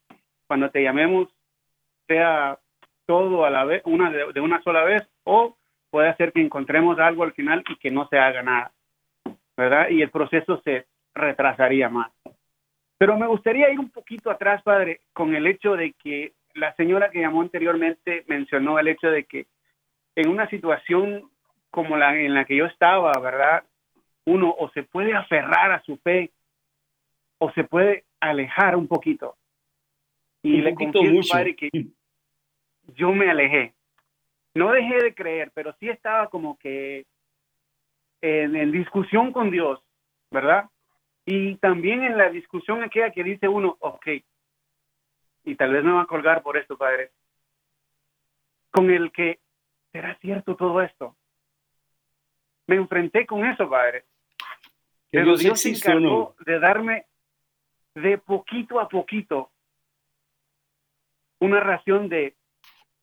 cuando 0.48 0.70
te 0.70 0.82
llamemos 0.82 1.28
sea 2.08 2.58
todo 3.06 3.46
a 3.46 3.50
la 3.50 3.66
vez, 3.66 3.82
una 3.86 4.10
de, 4.12 4.32
de 4.34 4.42
una 4.42 4.62
sola 4.62 4.84
vez, 4.84 5.04
o 5.24 5.58
puede 5.90 6.16
ser 6.16 6.32
que 6.32 6.42
encontremos 6.42 7.00
algo 7.00 7.24
al 7.24 7.34
final 7.34 7.64
y 7.70 7.76
que 7.78 7.92
no 7.92 8.08
se 8.08 8.18
haga 8.18 8.44
nada, 8.44 8.72
¿verdad? 9.56 9.90
Y 9.90 10.02
el 10.02 10.10
proceso 10.10 10.62
se 10.64 10.86
retrasaría 11.14 11.90
más. 11.90 12.12
Pero 12.98 13.18
me 13.18 13.28
gustaría 13.28 13.72
ir 13.72 13.80
un 13.80 13.90
poquito 13.90 14.30
atrás, 14.30 14.62
padre, 14.64 15.02
con 15.14 15.36
el 15.36 15.48
hecho 15.48 15.76
de 15.76 15.94
que 15.94 16.34
la 16.54 16.74
señora 16.76 17.12
que 17.12 17.20
llamó 17.20 17.42
anteriormente 17.42 18.24
mencionó 18.28 18.80
el 18.80 18.88
hecho 18.88 19.10
de 19.10 19.26
que 19.26 19.48
en 20.16 20.30
una 20.30 20.50
situación 20.50 21.30
como 21.70 21.98
la 21.98 22.18
en 22.18 22.34
la 22.34 22.46
que 22.46 22.56
yo 22.56 22.66
estaba, 22.66 23.12
¿verdad? 23.20 23.64
uno 24.26 24.54
o 24.58 24.70
se 24.72 24.84
puede 24.84 25.14
aferrar 25.14 25.72
a 25.72 25.82
su 25.84 25.98
fe 25.98 26.32
o 27.38 27.52
se 27.52 27.64
puede 27.64 28.06
alejar 28.20 28.76
un 28.76 28.88
poquito. 28.88 29.36
Y 30.42 30.62
le 30.62 30.76
confieso, 30.76 31.34
padre, 31.34 31.56
que 31.56 31.70
yo 32.88 33.12
me 33.12 33.30
alejé. 33.30 33.74
No 34.54 34.72
dejé 34.72 35.04
de 35.04 35.16
creer, 35.16 35.52
pero 35.54 35.76
sí 35.80 35.90
estaba 35.90 36.30
como 36.30 36.58
que 36.58 37.06
en, 38.22 38.72
discusión 38.72 39.32
con 39.32 39.52
Dios, 39.52 39.82
¿verdad? 40.32 40.70
Y 41.26 41.56
también 41.58 42.04
en 42.04 42.18
la 42.18 42.30
discusión 42.30 42.84
aquella 42.84 43.12
que 43.12 43.24
dice 43.24 43.48
uno, 43.48 43.78
ok, 43.80 44.08
y 45.44 45.56
tal 45.56 45.74
vez 45.74 45.84
me 45.84 45.92
va 45.92 46.04
a 46.04 46.08
colgar 46.08 46.42
por 46.42 46.58
esto, 46.58 46.78
Padre, 46.78 47.12
con 48.72 48.90
el 48.90 49.12
que 49.12 49.40
será 49.92 50.18
cierto 50.20 50.56
todo 50.56 50.82
esto. 50.82 51.16
Me 52.68 52.76
enfrenté 52.76 53.26
con 53.26 53.46
eso, 53.46 53.70
Padre. 53.70 54.06
Pero 55.12 55.38
Dios 55.38 55.62
se 55.62 55.70
encargó 55.70 56.36
de 56.46 56.60
darme 56.60 57.06
de 57.94 58.18
poquito 58.18 58.80
a 58.80 58.90
poquito 58.90 59.52
una 61.40 61.60
ración 61.60 62.10
de 62.10 62.36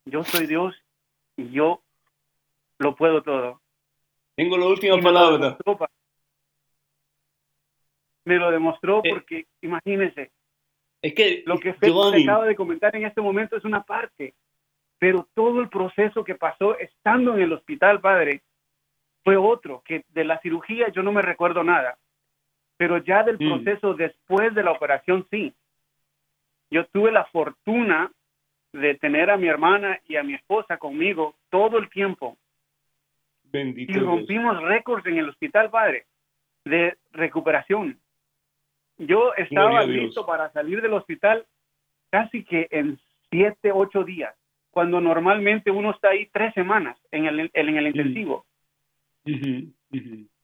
yo 0.05 0.25
soy 0.25 0.47
Dios 0.47 0.75
y 1.37 1.51
yo 1.51 1.83
lo 2.79 2.95
puedo 2.97 3.23
todo. 3.23 3.61
Tengo 4.37 4.57
la 4.57 4.67
última 4.67 5.01
palabra. 5.01 5.57
Me 8.25 8.37
lo 8.37 8.51
demostró 8.51 9.01
eh. 9.05 9.11
porque, 9.11 9.47
imagínense, 9.61 10.31
es 11.03 11.15
que 11.15 11.43
lo 11.47 11.59
que 11.59 11.75
Félix 11.75 12.29
acaba 12.29 12.47
de 12.47 12.55
comentar 12.57 12.95
en 12.95 13.05
este 13.05 13.21
momento 13.21 13.57
es 13.57 13.65
una 13.65 13.83
parte, 13.83 14.35
pero 14.99 15.29
todo 15.35 15.61
el 15.61 15.69
proceso 15.69 16.23
que 16.23 16.37
pasó 16.37 16.79
estando 16.79 17.35
en 17.35 17.43
el 17.43 17.53
hospital, 17.53 18.01
padre, 18.01 18.43
fue 19.25 19.37
otro, 19.37 19.83
que 19.85 20.05
de 20.09 20.25
la 20.25 20.41
cirugía 20.41 20.89
yo 20.91 21.03
no 21.03 21.13
me 21.13 21.23
recuerdo 21.23 21.65
nada, 21.65 21.99
pero 22.77 22.99
ya 22.99 23.25
del 23.25 23.37
mm. 23.37 23.49
proceso 23.49 23.95
después 23.95 24.55
de 24.55 24.63
la 24.63 24.73
operación 24.73 25.27
sí. 25.31 25.53
Yo 26.71 26.87
tuve 26.87 27.13
la 27.13 27.25
fortuna 27.27 28.11
de 28.73 28.95
tener 28.95 29.31
a 29.31 29.37
mi 29.37 29.49
hermana 29.49 30.01
y 30.09 30.17
a 30.17 30.23
mi 30.23 30.35
esposa 30.35 30.79
conmigo 30.79 31.35
todo 31.51 31.79
el 31.79 31.91
tiempo. 31.91 32.37
Bendito 33.45 33.93
y 33.93 33.97
rompimos 33.97 34.63
récords 34.63 35.07
en 35.07 35.19
el 35.19 35.29
hospital, 35.29 35.71
padre, 35.71 36.07
de 36.65 36.97
recuperación. 37.13 37.99
Yo 38.99 39.35
estaba 39.35 39.85
listo 39.85 40.25
para 40.25 40.51
salir 40.53 40.81
del 40.81 40.95
hospital 40.95 41.45
casi 42.11 42.45
que 42.45 42.69
en 42.71 42.99
siete, 43.31 43.73
ocho 43.73 44.05
días, 44.05 44.35
cuando 44.71 45.01
normalmente 45.01 45.71
uno 45.71 45.91
está 45.91 46.11
ahí 46.11 46.29
tres 46.33 46.55
semanas 46.55 46.99
en 47.11 47.27
el, 47.27 47.51
en 47.53 47.77
el 47.77 47.87
intensivo. 47.89 48.47
Y 49.25 49.75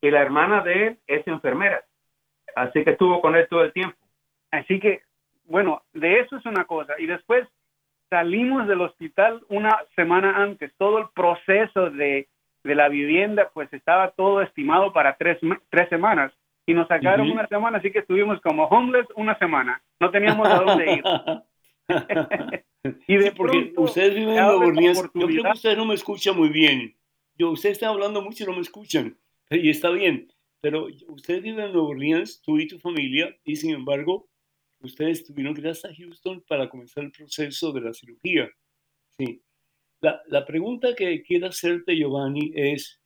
la 0.02 0.20
hermana 0.20 0.62
de 0.62 0.86
él 0.88 0.98
es 1.06 1.26
enfermera, 1.26 1.82
así 2.54 2.84
que 2.84 2.90
estuvo 2.90 3.20
con 3.20 3.36
él 3.36 3.46
todo 3.48 3.64
el 3.64 3.72
tiempo. 3.72 3.96
Así 4.50 4.80
que, 4.80 5.02
bueno, 5.44 5.82
de 5.92 6.20
eso 6.20 6.36
es 6.36 6.46
una 6.46 6.64
cosa. 6.64 6.94
Y 6.98 7.06
después 7.06 7.46
salimos 8.10 8.66
del 8.66 8.80
hospital 8.80 9.40
una 9.48 9.76
semana 9.94 10.42
antes. 10.42 10.72
Todo 10.76 10.98
el 10.98 11.06
proceso 11.14 11.90
de, 11.90 12.28
la 12.64 12.88
vivienda, 12.88 13.50
pues 13.54 13.72
estaba 13.72 14.10
todo 14.10 14.42
estimado 14.42 14.92
para 14.92 15.16
tres, 15.16 15.38
tres 15.70 15.88
semanas. 15.88 16.32
Y 16.66 16.74
nos 16.74 16.86
sacaron 16.86 17.30
una 17.30 17.46
semana, 17.46 17.78
así 17.78 17.90
que 17.90 18.00
estuvimos 18.00 18.40
como 18.42 18.64
homeless 18.64 19.06
una 19.16 19.38
semana. 19.38 19.80
No 20.00 20.10
teníamos 20.10 20.46
a 20.48 20.56
dónde 20.56 20.92
ir. 20.92 21.04
y 23.08 23.16
de 23.16 23.32
porque 23.32 23.72
ustedes 23.76 24.14
viven 24.14 24.36
en 24.36 24.44
Nueva 24.44 24.66
Orleans. 24.66 25.02
Yo 25.02 25.26
creo 25.26 25.44
que 25.44 25.50
ustedes 25.50 25.78
no 25.78 25.86
me 25.86 25.94
escuchan 25.94 26.36
muy 26.36 26.50
bien. 26.50 26.94
Yo, 27.36 27.50
ustedes 27.52 27.76
están 27.76 27.90
hablando 27.90 28.20
mucho 28.20 28.44
y 28.44 28.46
no 28.46 28.52
me 28.52 28.60
escuchan. 28.60 29.16
Y 29.50 29.70
está 29.70 29.88
bien. 29.88 30.28
Pero 30.60 30.88
ustedes 31.06 31.42
viven 31.42 31.64
en 31.64 31.72
Nueva 31.72 31.88
Orleans, 31.88 32.42
tú 32.42 32.58
y 32.58 32.66
tu 32.66 32.78
familia, 32.78 33.34
y 33.44 33.56
sin 33.56 33.74
embargo, 33.74 34.28
ustedes 34.80 35.24
tuvieron 35.24 35.54
que 35.54 35.60
ir 35.60 35.68
hasta 35.68 35.94
Houston 35.94 36.42
para 36.48 36.68
comenzar 36.68 37.04
el 37.04 37.12
proceso 37.12 37.72
de 37.72 37.80
la 37.80 37.92
cirugía. 37.92 38.48
Sí. 39.18 39.42
La, 40.00 40.22
la 40.28 40.46
pregunta 40.46 40.94
que 40.94 41.22
quiero 41.22 41.48
hacerte, 41.48 41.96
Giovanni, 41.96 42.52
es, 42.54 43.00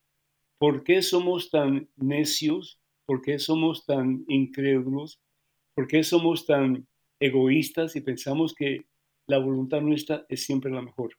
¿por 0.59 0.85
qué 0.85 1.03
somos 1.03 1.51
tan 1.51 1.89
necios? 1.97 2.81
¿Por 3.07 3.23
qué 3.23 3.39
somos 3.39 3.87
tan 3.87 4.25
incrédulos? 4.29 5.21
¿Por 5.75 5.87
qué 5.87 6.03
somos 6.05 6.47
tan 6.47 6.87
egoístas 7.19 7.97
y 7.97 8.01
pensamos 8.01 8.55
que 8.55 8.85
la 9.27 9.39
voluntad 9.39 9.81
nuestra 9.81 10.25
es 10.29 10.45
siempre 10.45 10.71
la 10.71 10.83
mejor? 10.83 11.17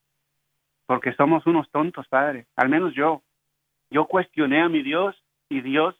Porque 0.86 1.14
somos 1.14 1.46
unos 1.48 1.70
tontos, 1.72 2.08
Padre. 2.08 2.48
Al 2.56 2.70
menos 2.70 2.94
yo. 2.96 3.24
Yo 3.90 4.08
cuestioné 4.08 4.62
a 4.62 4.70
mi 4.70 4.84
Dios 4.84 5.16
y 5.50 5.62
Dios 5.62 5.96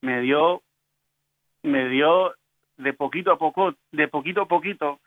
me 0.00 0.20
dio 0.20 0.62
me 1.62 1.88
dio 1.88 2.34
de 2.76 2.92
poquito 2.92 3.32
a 3.32 3.38
poco, 3.38 3.74
de 3.92 4.08
poquito 4.08 4.42
a 4.42 4.48
poquito, 4.48 5.00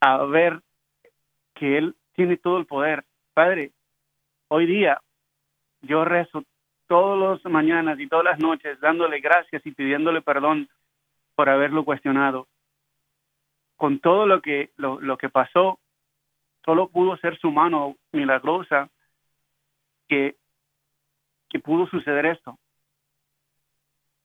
a 0.00 0.24
ver 0.24 0.60
que 1.54 1.78
Él 1.78 1.94
tiene 2.14 2.36
todo 2.36 2.58
el 2.58 2.66
poder. 2.66 3.04
Padre, 3.34 3.72
hoy 4.48 4.66
día 4.66 5.00
yo 5.82 6.04
rezo 6.04 6.44
todas 6.86 7.42
las 7.42 7.52
mañanas 7.52 7.98
y 7.98 8.08
todas 8.08 8.24
las 8.24 8.38
noches 8.38 8.80
dándole 8.80 9.20
gracias 9.20 9.64
y 9.66 9.72
pidiéndole 9.72 10.22
perdón 10.22 10.68
por 11.34 11.48
haberlo 11.48 11.84
cuestionado. 11.84 12.48
Con 13.76 14.00
todo 14.00 14.26
lo 14.26 14.40
que, 14.40 14.70
lo, 14.76 15.00
lo 15.00 15.18
que 15.18 15.28
pasó, 15.28 15.78
solo 16.64 16.88
pudo 16.88 17.16
ser 17.18 17.38
su 17.38 17.50
mano 17.50 17.96
milagrosa 18.12 18.88
que, 20.08 20.36
que 21.48 21.58
pudo 21.58 21.86
suceder 21.88 22.26
esto. 22.26 22.58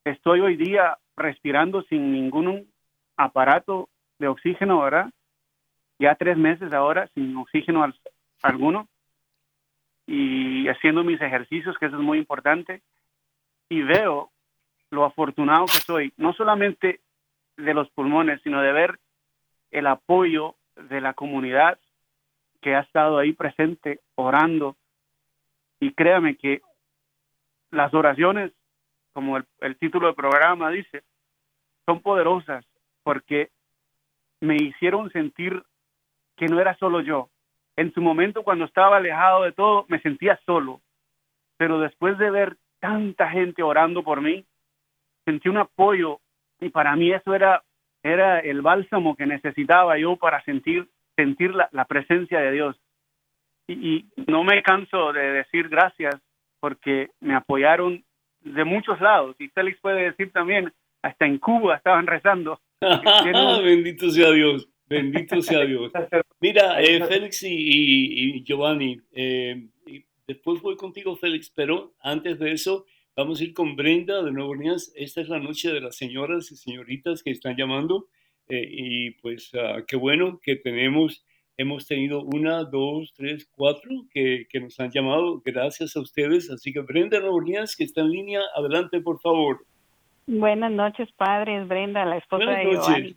Estoy 0.05 0.39
hoy 0.39 0.55
día 0.55 0.97
respirando 1.21 1.83
sin 1.83 2.11
ningún 2.11 2.71
aparato 3.17 3.89
de 4.19 4.27
oxígeno, 4.27 4.81
¿verdad? 4.81 5.09
Ya 5.99 6.15
tres 6.15 6.37
meses 6.37 6.73
ahora 6.73 7.07
sin 7.13 7.35
oxígeno 7.37 7.85
alguno 8.41 8.87
y 10.07 10.67
haciendo 10.67 11.03
mis 11.03 11.21
ejercicios, 11.21 11.77
que 11.77 11.85
eso 11.85 11.95
es 11.95 12.01
muy 12.01 12.17
importante, 12.17 12.81
y 13.69 13.81
veo 13.81 14.31
lo 14.89 15.05
afortunado 15.05 15.65
que 15.65 15.79
soy, 15.79 16.13
no 16.17 16.33
solamente 16.33 16.99
de 17.55 17.73
los 17.73 17.89
pulmones, 17.91 18.41
sino 18.43 18.61
de 18.61 18.73
ver 18.73 18.99
el 19.71 19.87
apoyo 19.87 20.55
de 20.75 20.99
la 20.99 21.13
comunidad 21.13 21.79
que 22.61 22.75
ha 22.75 22.81
estado 22.81 23.17
ahí 23.17 23.33
presente 23.33 24.01
orando. 24.15 24.75
Y 25.79 25.93
créame 25.93 26.35
que 26.35 26.61
las 27.71 27.93
oraciones, 27.93 28.51
como 29.13 29.37
el, 29.37 29.45
el 29.61 29.77
título 29.77 30.07
del 30.07 30.15
programa 30.15 30.69
dice, 30.69 31.03
son 31.91 31.99
poderosas 32.01 32.65
porque 33.03 33.49
me 34.39 34.55
hicieron 34.55 35.11
sentir 35.11 35.61
que 36.37 36.45
no 36.47 36.61
era 36.61 36.75
solo 36.77 37.01
yo. 37.01 37.27
En 37.75 37.93
su 37.93 38.01
momento, 38.01 38.43
cuando 38.43 38.63
estaba 38.65 38.97
alejado 38.97 39.43
de 39.43 39.51
todo, 39.51 39.85
me 39.89 39.99
sentía 39.99 40.39
solo. 40.45 40.79
Pero 41.57 41.79
después 41.79 42.17
de 42.17 42.31
ver 42.31 42.55
tanta 42.79 43.29
gente 43.29 43.61
orando 43.61 44.03
por 44.03 44.21
mí, 44.21 44.45
sentí 45.25 45.49
un 45.49 45.57
apoyo 45.57 46.19
y 46.61 46.69
para 46.69 46.95
mí 46.95 47.11
eso 47.11 47.35
era, 47.35 47.61
era 48.03 48.39
el 48.39 48.61
bálsamo 48.61 49.15
que 49.15 49.25
necesitaba 49.25 49.97
yo 49.97 50.15
para 50.15 50.41
sentir, 50.43 50.87
sentir 51.17 51.53
la, 51.53 51.85
presencia 51.85 52.39
de 52.39 52.51
Dios. 52.51 52.79
Y, 53.67 54.05
no 54.27 54.43
me 54.45 54.63
canso 54.63 55.11
de 55.11 55.33
decir 55.33 55.67
gracias 55.67 56.15
porque 56.61 57.09
me 57.19 57.35
apoyaron 57.35 58.01
de 58.41 58.63
muchos 58.63 59.01
lados. 59.01 59.35
Y 59.39 59.49
Félix 59.49 59.79
puede 59.81 60.03
decir 60.03 60.31
también, 60.31 60.71
hasta 61.01 61.25
en 61.25 61.37
Cuba 61.39 61.77
estaban 61.77 62.07
rezando. 62.07 62.59
bendito 63.63 64.09
sea 64.09 64.31
Dios, 64.31 64.67
bendito 64.87 65.41
sea 65.41 65.61
Dios. 65.65 65.91
Mira, 66.39 66.81
eh, 66.81 67.03
Félix 67.05 67.43
y, 67.43 68.43
Giovanni, 68.43 68.99
eh, 69.11 69.67
después 70.27 70.61
voy 70.61 70.75
contigo, 70.75 71.15
Félix, 71.15 71.51
pero 71.51 71.93
antes 72.01 72.39
de 72.39 72.51
eso, 72.51 72.85
vamos 73.15 73.39
a 73.39 73.43
ir 73.43 73.53
con 73.53 73.75
Brenda 73.75 74.23
de 74.23 74.31
Nueva 74.31 74.49
Orleans. 74.49 74.91
Esta 74.95 75.21
es 75.21 75.29
la 75.29 75.39
noche 75.39 75.71
de 75.71 75.81
las 75.81 75.95
señoras 75.95 76.51
y 76.51 76.55
señoritas 76.55 77.23
que 77.23 77.31
están 77.31 77.55
llamando. 77.55 78.07
Eh, 78.49 78.67
y 78.69 79.11
pues 79.11 79.51
ah, 79.53 79.83
qué 79.87 79.95
bueno 79.95 80.39
que 80.41 80.55
tenemos, 80.55 81.23
hemos 81.57 81.87
tenido 81.87 82.23
una, 82.23 82.63
dos, 82.65 83.13
tres, 83.15 83.47
cuatro 83.51 84.07
que, 84.11 84.47
que, 84.49 84.59
nos 84.59 84.79
han 84.79 84.91
llamado. 84.91 85.41
Gracias 85.45 85.95
a 85.95 86.01
ustedes. 86.01 86.49
Así 86.49 86.73
que 86.73 86.79
Brenda 86.81 87.17
de 87.17 87.21
Nueva 87.21 87.35
Orleans, 87.35 87.75
que 87.75 87.83
está 87.83 88.01
en 88.01 88.11
línea, 88.11 88.41
adelante, 88.55 88.99
por 88.99 89.21
favor. 89.21 89.65
Buenas 90.27 90.71
noches, 90.71 91.11
padre. 91.13 91.63
Brenda, 91.65 92.05
la 92.05 92.17
esposa 92.17 92.51
de 92.51 92.71
Giovanni. 92.71 93.15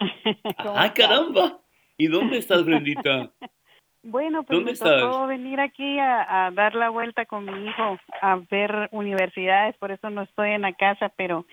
¡Ah, 0.74 0.92
caramba! 0.94 1.58
¿Y 1.96 2.06
dónde 2.06 2.38
estás, 2.38 2.64
Brendita? 2.64 3.30
bueno, 4.02 4.42
pues 4.44 4.58
¿Dónde 4.58 4.72
me 4.72 4.78
tocó 4.78 5.26
venir 5.26 5.60
aquí 5.60 5.98
a, 5.98 6.50
dar 6.54 6.74
la 6.74 6.90
vuelta 6.90 7.26
con 7.26 7.44
mi 7.44 7.68
hijo 7.68 7.98
a 8.22 8.40
ver 8.50 8.88
universidades, 8.92 9.76
por 9.76 9.90
eso 9.90 10.08
no 10.10 10.22
estoy 10.22 10.50
en 10.50 10.62
la 10.62 10.72
casa, 10.72 11.10
pero 11.16 11.44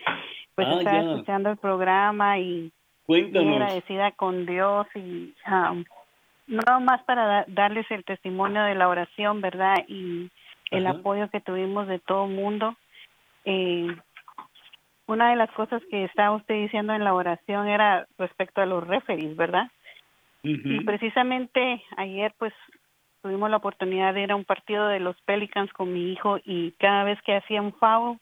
pues 0.54 0.68
ah, 0.70 0.78
estaba 0.78 1.00
escuchando 1.00 1.50
el 1.50 1.58
programa 1.58 2.40
y 2.40 2.72
Cuéntanos. 3.06 3.54
agradecida 3.54 4.12
con 4.12 4.46
Dios 4.46 4.88
y 4.96 5.34
um, 5.52 5.84
no 6.48 6.80
más 6.80 7.04
para 7.04 7.46
darles 7.48 7.90
el 7.92 8.06
testimonio 8.06 8.64
de 8.64 8.76
la 8.76 8.88
oración, 8.88 9.42
¿verdad? 9.42 9.84
Y 9.88 10.30
el 10.72 10.88
apoyo 10.88 11.30
que 11.30 11.42
tuvimos 11.42 11.88
de 11.88 12.00
todo 12.00 12.26
el 12.26 12.36
mundo 12.36 12.76
Eh, 13.48 13.96
una 15.08 15.30
de 15.30 15.36
las 15.36 15.52
cosas 15.52 15.82
que 15.90 16.04
estaba 16.06 16.36
usted 16.36 16.56
diciendo 16.56 16.94
en 16.94 17.04
la 17.04 17.14
oración 17.14 17.68
era 17.68 18.08
respecto 18.18 18.62
a 18.62 18.66
los 18.66 18.86
referees, 18.86 19.36
¿verdad? 19.36 19.70
Y 20.44 20.82
precisamente 20.82 21.82
ayer 21.98 22.32
pues 22.38 22.54
tuvimos 23.24 23.50
la 23.50 23.58
oportunidad 23.58 24.14
de 24.14 24.22
ir 24.22 24.32
a 24.32 24.36
un 24.36 24.46
partido 24.46 24.88
de 24.88 25.00
los 25.00 25.20
Pelicans 25.22 25.74
con 25.74 25.92
mi 25.92 26.12
hijo 26.12 26.38
y 26.46 26.74
cada 26.74 27.04
vez 27.04 27.20
que 27.24 27.36
hacía 27.36 27.64
un 27.64 27.74
foul, 27.74 28.20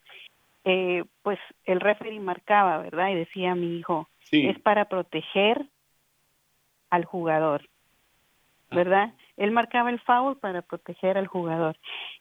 eh, 0.64 1.04
pues 1.24 1.38
el 1.66 1.82
referee 1.82 2.22
marcaba, 2.22 2.78
¿verdad? 2.78 3.10
Y 3.10 3.16
decía 3.16 3.52
a 3.52 3.56
mi 3.56 3.78
hijo, 3.78 4.08
es 4.32 4.58
para 4.60 4.86
proteger 4.86 5.66
al 6.90 7.04
jugador, 7.04 7.68
ah. 8.70 8.76
¿verdad? 8.76 9.14
Él 9.36 9.52
marcaba 9.52 9.90
el 9.90 10.00
foul 10.00 10.38
para 10.38 10.62
proteger 10.62 11.18
al 11.18 11.28
jugador. 11.28 11.76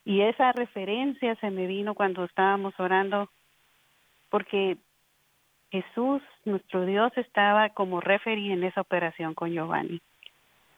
Y 0.04 0.22
esa 0.22 0.50
referencia 0.50 1.36
se 1.36 1.50
me 1.50 1.68
vino 1.68 1.94
cuando 1.94 2.24
estábamos 2.24 2.74
orando, 2.80 3.30
porque 4.32 4.78
Jesús, 5.70 6.22
nuestro 6.46 6.86
Dios, 6.86 7.12
estaba 7.16 7.68
como 7.68 8.00
referee 8.00 8.54
en 8.54 8.64
esa 8.64 8.80
operación 8.80 9.34
con 9.34 9.52
Giovanni. 9.52 10.00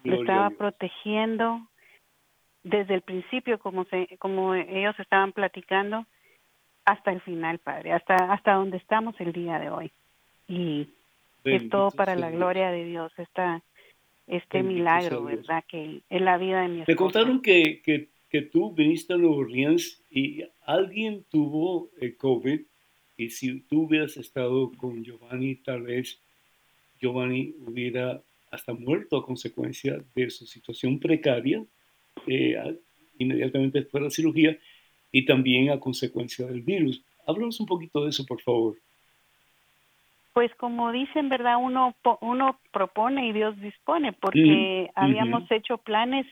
Lo 0.02 0.16
estaba 0.16 0.50
protegiendo 0.50 1.60
desde 2.64 2.94
el 2.94 3.02
principio, 3.02 3.60
como, 3.60 3.84
se, 3.84 4.08
como 4.18 4.56
ellos 4.56 4.98
estaban 4.98 5.30
platicando, 5.32 6.04
hasta 6.84 7.12
el 7.12 7.20
final, 7.20 7.60
Padre, 7.60 7.92
hasta, 7.92 8.16
hasta 8.32 8.54
donde 8.54 8.76
estamos 8.76 9.14
el 9.20 9.32
día 9.32 9.60
de 9.60 9.70
hoy. 9.70 9.92
Y 10.48 10.88
es 11.44 11.68
todo 11.70 11.92
para 11.92 12.16
la 12.16 12.30
gloria 12.30 12.72
de 12.72 12.84
Dios, 12.84 13.12
esta, 13.18 13.62
este 14.26 14.64
milagro, 14.64 15.22
¿verdad? 15.22 15.62
Que 15.68 16.00
es 16.10 16.20
la 16.20 16.38
vida 16.38 16.62
de 16.62 16.68
mi 16.68 16.80
esposa. 16.80 16.92
Te 16.92 16.96
contaron 16.96 17.40
que, 17.40 17.80
que, 17.84 18.08
que 18.28 18.42
tú 18.42 18.72
viniste 18.72 19.14
a 19.14 19.16
Nueva 19.16 19.36
Orleans 19.36 20.02
y 20.10 20.42
alguien 20.66 21.24
tuvo 21.30 21.90
el 22.00 22.16
COVID 22.16 22.60
y 23.16 23.30
si 23.30 23.60
tú 23.60 23.82
hubieras 23.82 24.16
estado 24.16 24.72
con 24.76 25.04
Giovanni, 25.04 25.56
tal 25.56 25.82
vez 25.82 26.20
Giovanni 27.00 27.54
hubiera 27.66 28.20
hasta 28.50 28.72
muerto 28.72 29.16
a 29.16 29.24
consecuencia 29.24 30.02
de 30.14 30.30
su 30.30 30.46
situación 30.46 30.98
precaria 30.98 31.64
eh, 32.26 32.78
inmediatamente 33.18 33.80
después 33.80 34.00
de 34.00 34.04
la 34.06 34.10
cirugía 34.10 34.58
y 35.12 35.24
también 35.24 35.70
a 35.70 35.78
consecuencia 35.78 36.46
del 36.46 36.62
virus. 36.62 37.02
Háblanos 37.26 37.60
un 37.60 37.66
poquito 37.66 38.02
de 38.02 38.10
eso, 38.10 38.24
por 38.26 38.40
favor. 38.42 38.76
Pues 40.32 40.52
como 40.56 40.90
dicen, 40.90 41.28
¿verdad? 41.28 41.58
Uno, 41.60 41.94
uno 42.20 42.58
propone 42.72 43.28
y 43.28 43.32
Dios 43.32 43.58
dispone, 43.60 44.12
porque 44.12 44.90
habíamos 44.96 45.48
hecho 45.52 45.78
planes 45.78 46.26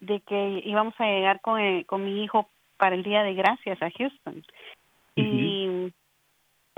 de 0.00 0.20
que 0.20 0.62
íbamos 0.66 0.94
a 0.98 1.06
llegar 1.06 1.40
con, 1.40 1.58
eh, 1.58 1.84
con 1.86 2.04
mi 2.04 2.22
hijo 2.22 2.48
para 2.76 2.94
el 2.94 3.02
Día 3.02 3.22
de 3.22 3.32
Gracias 3.32 3.80
a 3.82 3.90
Houston. 3.90 4.44
Y 5.16 5.90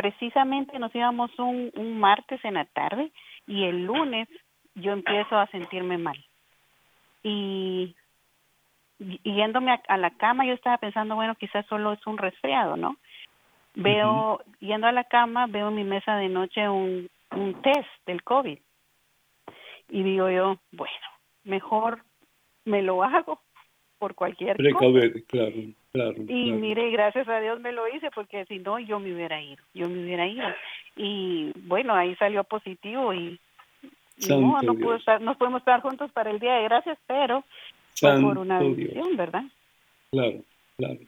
precisamente 0.00 0.78
nos 0.78 0.94
íbamos 0.94 1.30
un, 1.38 1.70
un 1.74 2.00
martes 2.00 2.42
en 2.42 2.54
la 2.54 2.64
tarde 2.64 3.12
y 3.46 3.64
el 3.64 3.84
lunes 3.84 4.28
yo 4.74 4.92
empiezo 4.92 5.36
a 5.36 5.46
sentirme 5.48 5.98
mal. 5.98 6.16
Y 7.22 7.94
yéndome 8.98 9.78
a, 9.86 9.96
la 9.98 10.10
cama, 10.12 10.46
yo 10.46 10.54
estaba 10.54 10.78
pensando, 10.78 11.16
bueno, 11.16 11.34
quizás 11.34 11.66
solo 11.66 11.92
es 11.92 12.06
un 12.06 12.16
resfriado, 12.16 12.78
¿no? 12.78 12.96
Veo, 13.74 14.40
yendo 14.60 14.86
a 14.86 14.92
la 14.92 15.04
cama, 15.04 15.46
veo 15.46 15.68
en 15.68 15.74
mi 15.74 15.84
mesa 15.84 16.16
de 16.16 16.30
noche 16.30 16.66
un, 16.66 17.10
un 17.32 17.60
test 17.60 17.88
del 18.06 18.22
COVID. 18.22 18.58
Y 19.90 20.02
digo 20.02 20.30
yo, 20.30 20.58
bueno, 20.72 21.06
mejor 21.44 22.04
me 22.64 22.80
lo 22.80 23.02
hago 23.02 23.38
por 23.98 24.14
cualquier 24.14 24.56
cosa. 24.72 25.08
claro, 25.28 25.56
claro. 25.92 26.14
Y 26.28 26.52
mire, 26.52 26.90
gracias 26.90 27.28
a 27.28 27.40
Dios 27.40 27.60
me 27.60 27.72
lo 27.72 27.88
hice 27.88 28.10
porque 28.14 28.44
si 28.46 28.58
no 28.58 28.78
yo 28.78 28.98
me 28.98 29.12
hubiera 29.14 29.40
ido, 29.40 29.62
yo 29.74 29.88
me 29.88 30.02
hubiera 30.02 30.26
ido. 30.26 30.46
Y 30.96 31.52
bueno, 31.66 31.94
ahí 31.94 32.14
salió 32.16 32.44
positivo 32.44 33.14
y, 33.14 33.38
no, 34.28 34.60
no, 34.62 34.74
puedo 34.74 34.96
estar, 34.96 35.20
no 35.20 35.36
podemos 35.36 35.60
estar 35.60 35.80
juntos 35.80 36.10
para 36.12 36.30
el 36.30 36.38
Día 36.38 36.54
de 36.54 36.64
Gracias, 36.64 36.98
pero 37.06 37.44
por 38.00 38.38
una 38.38 38.58
bendición, 38.58 39.16
¿verdad? 39.16 39.44
Claro, 40.10 40.40
claro. 40.76 40.98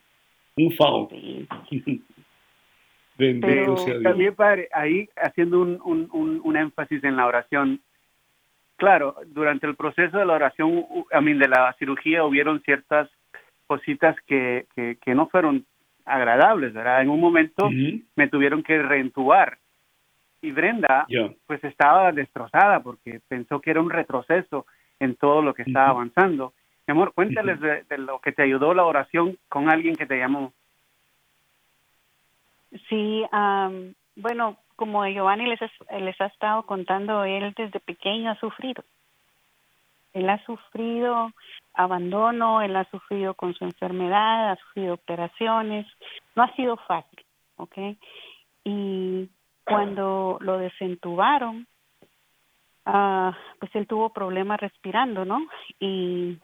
Un 0.57 0.73
favor. 0.73 1.09
Bendito 3.19 3.77
sea 3.77 3.95
Dios. 3.95 4.03
También, 4.03 4.35
padre, 4.35 4.69
ahí 4.73 5.09
haciendo 5.17 5.61
un, 5.61 5.79
un, 5.85 6.41
un, 6.43 6.57
énfasis 6.57 7.05
en 7.05 7.17
la 7.17 7.27
oración, 7.27 7.81
claro, 8.77 9.17
durante 9.27 9.67
el 9.67 9.77
proceso 9.77 10.19
de 10.19 10.25
la 10.25 10.35
oración, 10.35 10.87
a 11.13 11.21
mí 11.21 11.35
de 11.35 11.49
la 11.49 11.75
cirugía, 11.79 12.25
hubieron 12.25 12.63
ciertas 12.63 13.11
cositas 13.73 14.17
que, 14.27 14.67
que, 14.75 15.15
no 15.15 15.29
fueron 15.29 15.65
agradables, 16.05 16.75
¿verdad? 16.75 17.01
En 17.01 17.09
un 17.09 17.21
momento 17.21 17.71
me 18.17 18.29
tuvieron 18.29 18.63
que 18.63 18.83
reentubar 18.83 19.57
y 20.43 20.51
Brenda 20.51 21.07
pues 21.47 21.65
estaba 21.65 22.13
destrozada 22.13 22.81
porque 22.81 23.21
pensó 23.29 23.61
que 23.61 23.71
era 23.71 23.81
un 23.81 23.89
retroceso 23.89 24.67
en 25.01 25.17
todo 25.17 25.41
lo 25.41 25.55
que 25.55 25.63
estaba 25.63 25.89
avanzando 25.89 26.53
mi 26.87 26.93
amor, 26.93 27.15
cuéntales 27.15 27.61
de, 27.61 27.99
lo 27.99 28.19
que 28.19 28.33
te 28.33 28.43
ayudó 28.43 28.75
la 28.75 28.85
oración 28.85 29.39
con 29.49 29.71
alguien 29.71 29.95
que 29.95 30.05
te 30.05 30.19
llamó. 30.19 30.53
Sí, 32.89 33.25
bueno, 34.17 34.59
como 34.77 35.07
Giovanni 35.07 35.47
les, 35.47 35.61
les 36.01 36.21
ha 36.21 36.27
estado 36.27 36.65
contando, 36.65 37.25
él 37.25 37.55
desde 37.57 37.81
pequeño 37.81 38.33
ha 38.33 38.41
sufrido. 38.41 38.85
Él 40.13 40.29
ha 40.29 40.45
sufrido 40.45 41.33
abandono, 41.75 42.63
él 42.63 42.77
ha 42.77 42.85
sufrido 42.91 43.35
con 43.35 43.55
su 43.55 43.65
enfermedad, 43.65 44.51
ha 44.51 44.57
sufrido 44.57 44.95
operaciones, 44.95 45.87
no 46.37 46.43
ha 46.43 46.55
sido 46.55 46.77
fácil, 46.77 47.25
¿ok? 47.57 47.79
Y 48.65 49.29
cuando 49.65 50.39
lo 50.41 50.59
desentubaron, 50.59 51.67
uh, 52.87 53.33
pues 53.59 53.75
él 53.75 53.87
tuvo 53.87 54.11
problemas 54.11 54.61
respirando, 54.61 55.25
¿no? 55.25 55.47
Y 55.81 56.39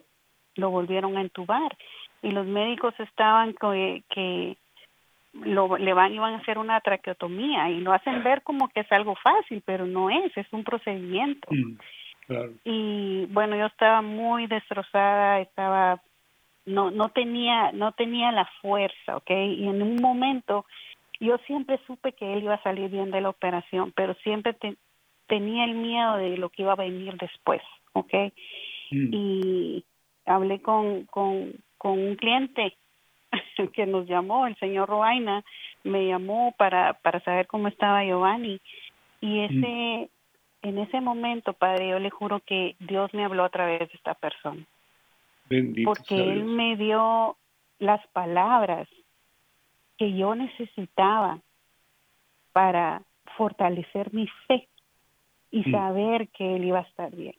lo 0.54 0.70
volvieron 0.70 1.16
a 1.16 1.20
entubar 1.20 1.76
y 2.22 2.30
los 2.30 2.46
médicos 2.46 2.94
estaban 2.98 3.54
que, 3.54 4.02
que 4.10 4.56
lo, 5.32 5.76
le 5.76 5.92
van 5.92 6.12
iban 6.12 6.34
a 6.34 6.38
hacer 6.38 6.58
una 6.58 6.80
traqueotomía 6.80 7.70
y 7.70 7.80
lo 7.80 7.92
hacen 7.92 8.22
ver 8.24 8.42
como 8.42 8.68
que 8.68 8.80
es 8.80 8.92
algo 8.92 9.14
fácil, 9.16 9.62
pero 9.64 9.86
no 9.86 10.10
es, 10.10 10.36
es 10.36 10.46
un 10.52 10.64
procedimiento. 10.64 11.48
Mm, 11.50 11.78
y 12.64 13.26
bueno, 13.26 13.56
yo 13.56 13.66
estaba 13.66 14.02
muy 14.02 14.46
destrozada, 14.46 15.40
estaba 15.40 16.02
no 16.66 16.90
no 16.90 17.08
tenía 17.10 17.72
no 17.72 17.92
tenía 17.92 18.32
la 18.32 18.44
fuerza, 18.60 19.16
¿ok? 19.16 19.30
Y 19.30 19.66
en 19.66 19.82
un 19.82 19.96
momento 19.96 20.66
yo 21.20 21.38
siempre 21.46 21.80
supe 21.86 22.12
que 22.12 22.34
él 22.34 22.44
iba 22.44 22.54
a 22.54 22.62
salir 22.62 22.90
bien 22.90 23.10
de 23.10 23.20
la 23.20 23.30
operación, 23.30 23.92
pero 23.96 24.14
siempre 24.22 24.56
tenía 25.26 25.64
el 25.64 25.74
miedo 25.74 26.16
de 26.16 26.36
lo 26.36 26.50
que 26.50 26.62
iba 26.62 26.72
a 26.72 26.76
venir 26.76 27.16
después, 27.16 27.62
¿ok? 27.92 28.14
Mm. 28.90 29.08
Y 29.12 29.84
hablé 30.26 30.60
con, 30.60 31.06
con, 31.06 31.52
con 31.76 31.98
un 31.98 32.16
cliente 32.16 32.76
que 33.72 33.86
nos 33.86 34.06
llamó, 34.06 34.46
el 34.46 34.56
señor 34.56 34.88
Roaina, 34.88 35.44
me 35.84 36.06
llamó 36.06 36.54
para, 36.56 36.94
para 36.94 37.20
saber 37.20 37.46
cómo 37.46 37.68
estaba 37.68 38.04
Giovanni. 38.04 38.60
Y 39.20 39.26
mm. 39.26 39.44
ese, 39.44 40.10
en 40.62 40.78
ese 40.78 41.00
momento, 41.00 41.52
Padre, 41.52 41.90
yo 41.90 41.98
le 41.98 42.10
juro 42.10 42.40
que 42.40 42.76
Dios 42.80 43.12
me 43.14 43.24
habló 43.24 43.44
a 43.44 43.50
través 43.50 43.80
de 43.80 43.94
esta 43.94 44.14
persona. 44.14 44.64
porque 45.84 46.16
Él 46.16 46.44
me 46.44 46.76
dio 46.76 47.36
las 47.78 48.04
palabras 48.08 48.88
que 49.96 50.16
yo 50.16 50.34
necesitaba 50.34 51.38
para 52.52 53.02
fortalecer 53.36 54.12
mi 54.12 54.26
fe 54.46 54.68
y 55.50 55.68
mm. 55.68 55.72
saber 55.72 56.28
que 56.28 56.56
Él 56.56 56.64
iba 56.64 56.80
a 56.80 56.82
estar 56.82 57.14
bien. 57.14 57.34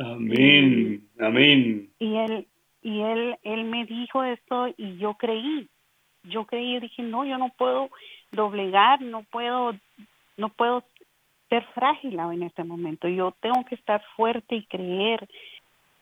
Amén, 0.00 1.06
amén. 1.18 1.90
Y 1.98 2.16
él, 2.16 2.46
y 2.80 3.00
él, 3.02 3.36
él 3.42 3.64
me 3.64 3.84
dijo 3.84 4.24
esto 4.24 4.68
y 4.78 4.96
yo 4.96 5.14
creí, 5.14 5.68
yo 6.24 6.46
creí, 6.46 6.76
y 6.76 6.80
dije, 6.80 7.02
no, 7.02 7.26
yo 7.26 7.36
no 7.36 7.50
puedo 7.50 7.90
doblegar, 8.32 9.02
no 9.02 9.24
puedo, 9.24 9.74
no 10.38 10.48
puedo 10.48 10.84
ser 11.50 11.64
frágil 11.74 12.18
en 12.18 12.44
este 12.44 12.64
momento. 12.64 13.08
Yo 13.08 13.34
tengo 13.40 13.62
que 13.66 13.74
estar 13.74 14.02
fuerte 14.16 14.56
y 14.56 14.64
creer 14.64 15.28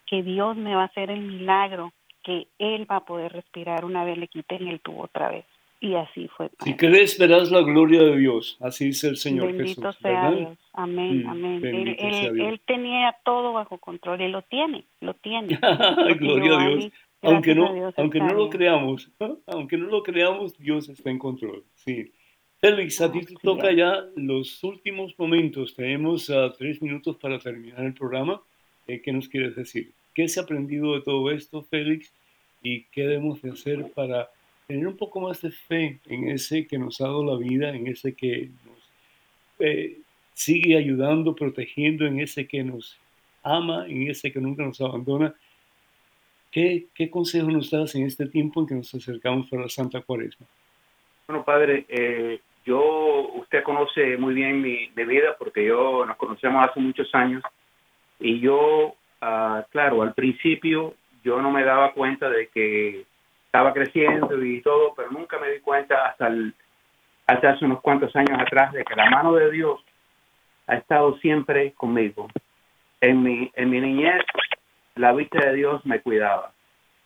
que 0.06 0.22
Dios 0.22 0.56
me 0.56 0.76
va 0.76 0.82
a 0.82 0.86
hacer 0.86 1.10
el 1.10 1.20
milagro, 1.20 1.92
que 2.22 2.46
Él 2.58 2.86
va 2.88 2.96
a 2.96 3.04
poder 3.04 3.32
respirar 3.32 3.84
una 3.84 4.04
vez 4.04 4.16
le 4.16 4.28
quiten 4.28 4.68
el 4.68 4.80
tubo 4.80 5.02
otra 5.02 5.30
vez. 5.30 5.44
Y 5.80 5.94
así 5.94 6.28
fue. 6.36 6.50
Si 6.64 6.74
crees, 6.74 7.18
verás 7.18 7.50
la 7.50 7.60
gloria 7.60 8.02
de 8.02 8.16
Dios. 8.16 8.58
Así 8.60 8.86
dice 8.86 9.08
el 9.08 9.16
Señor 9.16 9.52
Bendito 9.52 9.92
sea 9.92 10.30
Dios. 10.30 10.58
Amén, 10.72 11.24
mm, 11.24 11.28
amén. 11.28 11.96
Él, 11.98 12.60
tenía 12.66 13.16
todo 13.24 13.52
bajo 13.52 13.78
control 13.78 14.20
y 14.20 14.28
lo 14.28 14.42
tiene, 14.42 14.84
lo 15.00 15.14
tiene. 15.14 15.58
gloria 16.18 16.58
a 16.58 16.68
Dios. 16.68 16.92
Aunque 17.22 17.54
no, 17.54 17.92
aunque 17.96 18.20
no 18.20 18.32
lo 18.34 18.48
creamos, 18.48 19.10
aunque 19.46 19.76
no 19.76 19.86
lo 19.86 20.02
creamos, 20.02 20.56
Dios 20.58 20.88
está 20.88 21.10
en 21.10 21.18
control. 21.18 21.64
Sí. 21.74 22.12
Félix, 22.60 23.00
a 23.00 23.12
ti 23.12 23.20
te 23.20 23.34
toca 23.40 23.72
ya 23.72 24.04
los 24.16 24.64
últimos 24.64 25.16
momentos. 25.16 25.74
Tenemos 25.76 26.28
uh, 26.28 26.52
tres 26.58 26.82
minutos 26.82 27.16
para 27.16 27.38
terminar 27.38 27.84
el 27.84 27.94
programa. 27.94 28.42
Eh, 28.88 29.00
¿Qué 29.00 29.12
nos 29.12 29.28
quieres 29.28 29.54
decir? 29.54 29.92
¿Qué 30.12 30.28
se 30.28 30.40
ha 30.40 30.42
aprendido 30.42 30.94
de 30.94 31.02
todo 31.02 31.30
esto, 31.30 31.62
Félix? 31.62 32.12
¿Y 32.60 32.82
qué 32.90 33.02
debemos 33.02 33.40
de 33.42 33.52
hacer 33.52 33.92
para 33.92 34.28
tener 34.66 34.88
un 34.88 34.96
poco 34.96 35.20
más 35.20 35.40
de 35.40 35.52
fe 35.52 36.00
en 36.06 36.30
ese 36.30 36.66
que 36.66 36.78
nos 36.78 37.00
ha 37.00 37.04
dado 37.04 37.24
la 37.24 37.36
vida, 37.36 37.70
en 37.70 37.86
ese 37.86 38.14
que 38.14 38.50
nos 38.66 38.90
eh, 39.60 39.98
sigue 40.34 40.76
ayudando, 40.76 41.36
protegiendo, 41.36 42.06
en 42.06 42.18
ese 42.18 42.48
que 42.48 42.64
nos 42.64 42.98
ama, 43.44 43.86
en 43.86 44.10
ese 44.10 44.32
que 44.32 44.40
nunca 44.40 44.64
nos 44.64 44.80
abandona. 44.80 45.32
¿Qué, 46.50 46.86
qué 46.92 47.08
consejo 47.08 47.52
nos 47.52 47.70
das 47.70 47.94
en 47.94 48.04
este 48.04 48.26
tiempo 48.26 48.60
en 48.60 48.66
que 48.66 48.74
nos 48.74 48.92
acercamos 48.92 49.52
a 49.52 49.56
la 49.58 49.68
Santa 49.68 50.00
Cuaresma? 50.00 50.46
Bueno, 51.28 51.44
padre, 51.44 51.84
eh, 51.88 52.40
yo, 52.68 53.30
usted 53.36 53.62
conoce 53.62 54.18
muy 54.18 54.34
bien 54.34 54.60
mi, 54.60 54.88
vida 54.94 55.34
porque 55.38 55.64
yo 55.64 56.04
nos 56.04 56.18
conocemos 56.18 56.68
hace 56.68 56.78
muchos 56.78 57.08
años 57.14 57.42
y 58.20 58.40
yo, 58.40 58.94
ah, 59.22 59.64
claro, 59.70 60.02
al 60.02 60.12
principio 60.12 60.92
yo 61.24 61.40
no 61.40 61.50
me 61.50 61.64
daba 61.64 61.92
cuenta 61.92 62.28
de 62.28 62.48
que 62.48 63.06
estaba 63.46 63.72
creciendo 63.72 64.44
y 64.44 64.60
todo, 64.60 64.92
pero 64.94 65.10
nunca 65.10 65.38
me 65.38 65.50
di 65.50 65.60
cuenta 65.60 66.08
hasta, 66.08 66.30
hasta 67.26 67.50
hace 67.50 67.64
unos 67.64 67.80
cuantos 67.80 68.14
años 68.14 68.38
atrás 68.38 68.70
de 68.74 68.84
que 68.84 68.94
la 68.94 69.08
mano 69.08 69.32
de 69.32 69.50
Dios 69.50 69.80
ha 70.66 70.76
estado 70.76 71.16
siempre 71.20 71.72
conmigo. 71.72 72.28
En 73.00 73.22
mi, 73.22 73.50
en 73.54 73.70
mi 73.70 73.80
niñez, 73.80 74.22
la 74.94 75.12
vista 75.12 75.38
de 75.38 75.54
Dios 75.54 75.86
me 75.86 76.00
cuidaba. 76.02 76.52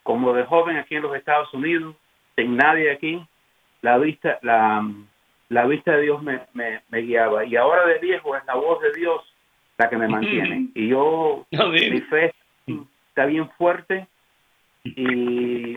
Como 0.01 0.33
de 0.33 0.43
joven 0.43 0.75
aquí 0.75 0.95
en 0.95 1.03
los 1.03 1.15
Estados 1.15 1.53
Unidos, 1.53 1.95
sin 2.35 2.57
nadie 2.57 2.91
aquí, 2.91 3.25
la 3.81 3.97
vista, 3.97 4.39
la, 4.41 4.83
la 5.53 5.65
vista 5.65 5.95
de 5.95 6.01
Dios 6.01 6.21
me, 6.23 6.41
me, 6.53 7.01
guiaba. 7.01 7.45
Y 7.45 7.55
ahora 7.55 7.85
de 7.85 7.99
viejo 7.99 8.35
es 8.35 8.43
la 8.45 8.55
voz 8.55 8.81
de 8.81 8.91
Dios 8.93 9.21
la 9.77 9.89
que 9.89 9.97
me 9.97 10.07
mantiene. 10.07 10.69
Y 10.75 10.87
yo, 10.89 11.45
mi 11.51 12.01
fe 12.01 12.33
está 13.09 13.25
bien 13.25 13.49
fuerte 13.51 14.07
y 14.83 15.75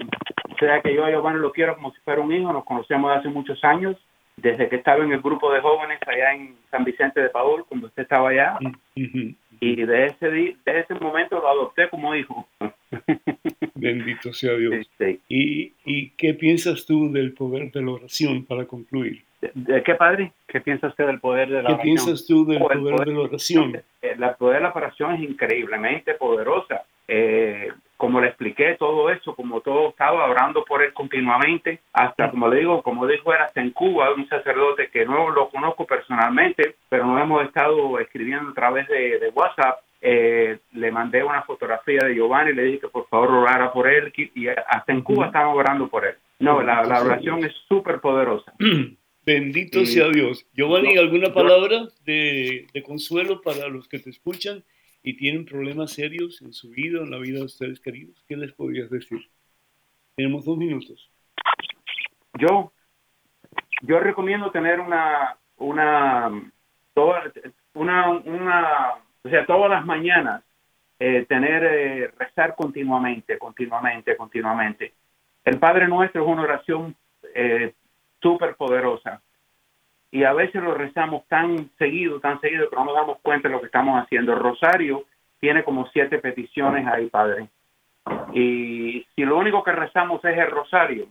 o 0.56 0.58
sea 0.58 0.80
que 0.80 0.94
yo 0.94 1.04
a 1.04 1.10
Giovanni 1.10 1.38
lo 1.38 1.52
quiero 1.52 1.74
como 1.74 1.92
si 1.92 2.00
fuera 2.00 2.20
un 2.20 2.32
hijo, 2.32 2.52
nos 2.52 2.64
conocemos 2.64 3.14
hace 3.14 3.28
muchos 3.28 3.62
años, 3.62 3.96
desde 4.36 4.68
que 4.68 4.76
estaba 4.76 5.04
en 5.04 5.12
el 5.12 5.20
grupo 5.20 5.52
de 5.52 5.60
jóvenes 5.60 5.98
allá 6.06 6.34
en 6.34 6.56
San 6.70 6.84
Vicente 6.84 7.20
de 7.20 7.28
Paul, 7.28 7.64
cuando 7.66 7.88
usted 7.88 8.02
estaba 8.02 8.30
allá, 8.30 8.58
y 8.94 9.76
de 9.84 10.06
ese, 10.06 10.28
de 10.30 10.56
ese 10.64 10.94
momento 10.94 11.38
lo 11.38 11.48
adopté 11.48 11.88
como 11.88 12.14
hijo. 12.14 12.48
Bendito 13.74 14.32
sea 14.32 14.54
Dios. 14.54 14.90
¿Y, 15.28 15.72
¿Y 15.84 16.10
qué 16.10 16.34
piensas 16.34 16.86
tú 16.86 17.12
del 17.12 17.32
poder 17.32 17.70
de 17.72 17.82
la 17.82 17.92
oración 17.92 18.44
para 18.44 18.64
concluir? 18.64 19.25
¿De, 19.40 19.82
qué, 19.82 19.94
padre? 19.94 20.32
¿Qué 20.46 20.60
piensa 20.60 20.88
usted 20.88 21.06
del 21.06 21.20
poder 21.20 21.48
de 21.48 21.62
la 21.62 21.68
oración? 21.68 21.78
¿Qué 21.78 21.82
piensas 21.84 22.26
tú 22.26 22.46
del 22.46 22.58
poder, 22.58 23.06
de 23.06 23.12
la 23.12 23.20
oración? 23.20 23.82
El 24.00 24.34
poder 24.38 24.56
de 24.56 24.62
la 24.62 24.72
oración 24.74 25.14
es 25.14 25.20
increíblemente 25.20 26.14
poderosa. 26.14 26.84
Eh, 27.08 27.70
como 27.96 28.20
le 28.20 28.28
expliqué 28.28 28.76
todo 28.78 29.10
eso, 29.10 29.34
como 29.34 29.60
todo 29.60 29.90
estaba 29.90 30.26
orando 30.26 30.64
por 30.64 30.82
él 30.82 30.92
continuamente, 30.92 31.80
hasta 31.92 32.30
como 32.30 32.48
le 32.48 32.60
digo, 32.60 32.82
como 32.82 33.06
dijo 33.06 33.32
era 33.32 33.44
hasta 33.44 33.60
en 33.60 33.70
Cuba, 33.70 34.12
un 34.12 34.28
sacerdote 34.28 34.88
que 34.88 35.06
no 35.06 35.30
lo 35.30 35.48
conozco 35.48 35.86
personalmente, 35.86 36.76
pero 36.88 37.06
nos 37.06 37.22
hemos 37.22 37.44
estado 37.44 37.98
escribiendo 37.98 38.50
a 38.50 38.54
través 38.54 38.86
de, 38.88 39.30
WhatsApp. 39.34 39.80
Eh, 40.02 40.58
le 40.72 40.92
mandé 40.92 41.24
una 41.24 41.42
fotografía 41.42 42.00
de 42.04 42.14
Giovanni 42.14 42.50
y 42.50 42.54
le 42.54 42.62
dije 42.64 42.80
que 42.80 42.88
por 42.88 43.08
favor 43.08 43.30
orara 43.30 43.72
por 43.72 43.88
él 43.88 44.12
y 44.14 44.46
hasta 44.48 44.92
en 44.92 45.00
Cuba 45.00 45.26
estaban 45.26 45.56
orando 45.56 45.88
por 45.88 46.04
él. 46.04 46.14
No, 46.38 46.60
la, 46.62 46.82
oración 46.82 47.44
es 47.44 47.54
súper 47.66 48.00
poderosa. 48.00 48.52
Bendito 49.26 49.84
sea 49.84 50.08
Dios. 50.08 50.46
Giovanni, 50.54 50.96
¿alguna 50.96 51.34
palabra 51.34 51.88
de, 52.04 52.68
de 52.72 52.82
consuelo 52.82 53.42
para 53.42 53.68
los 53.68 53.88
que 53.88 53.98
te 53.98 54.10
escuchan? 54.10 54.64
y 55.06 55.16
tienen 55.16 55.44
problemas 55.44 55.92
serios 55.92 56.42
en 56.42 56.52
su 56.52 56.68
vida, 56.70 56.98
en 56.98 57.12
la 57.12 57.18
vida 57.18 57.38
de 57.38 57.44
ustedes 57.44 57.78
queridos, 57.78 58.24
¿qué 58.26 58.36
les 58.36 58.52
podrías 58.52 58.90
decir? 58.90 59.30
Tenemos 60.16 60.44
dos 60.44 60.58
minutos. 60.58 61.08
Yo, 62.34 62.72
yo 63.82 64.00
recomiendo 64.00 64.50
tener 64.50 64.80
una, 64.80 65.36
una, 65.58 66.52
toda, 66.92 67.22
una, 67.74 68.10
una, 68.10 68.94
o 69.22 69.28
sea, 69.28 69.46
todas 69.46 69.70
las 69.70 69.86
mañanas 69.86 70.42
eh, 70.98 71.24
tener, 71.28 71.62
eh, 71.62 72.10
rezar 72.18 72.56
continuamente, 72.56 73.38
continuamente, 73.38 74.16
continuamente. 74.16 74.92
El 75.44 75.60
Padre 75.60 75.86
Nuestro 75.86 76.24
es 76.24 76.28
una 76.28 76.42
oración 76.42 76.96
eh, 77.32 77.74
súper 78.26 78.56
poderosa 78.56 79.22
y 80.10 80.24
a 80.24 80.32
veces 80.32 80.60
lo 80.60 80.74
rezamos 80.74 81.24
tan 81.28 81.70
seguido, 81.78 82.18
tan 82.18 82.40
seguido 82.40 82.68
que 82.68 82.74
no 82.74 82.86
nos 82.86 82.94
damos 82.94 83.18
cuenta 83.20 83.46
de 83.46 83.54
lo 83.54 83.60
que 83.60 83.66
estamos 83.66 84.02
haciendo. 84.02 84.32
El 84.32 84.40
rosario 84.40 85.04
tiene 85.38 85.62
como 85.62 85.86
siete 85.92 86.18
peticiones 86.18 86.86
ahí, 86.88 87.06
Padre. 87.06 87.48
Y 88.32 89.06
si 89.14 89.24
lo 89.24 89.38
único 89.38 89.62
que 89.62 89.72
rezamos 89.72 90.24
es 90.24 90.36
el 90.36 90.50
rosario, 90.50 91.06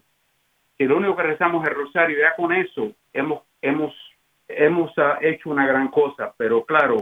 si 0.78 0.84
lo 0.84 0.98
único 0.98 1.16
que 1.16 1.24
rezamos 1.24 1.64
es 1.64 1.70
el 1.70 1.76
rosario, 1.76 2.18
ya 2.20 2.36
con 2.36 2.52
eso 2.52 2.92
hemos, 3.14 3.44
hemos, 3.62 3.94
hemos 4.50 4.92
ah, 4.98 5.20
hecho 5.22 5.50
una 5.50 5.66
gran 5.66 5.88
cosa, 5.88 6.34
pero 6.36 6.66
claro, 6.66 6.98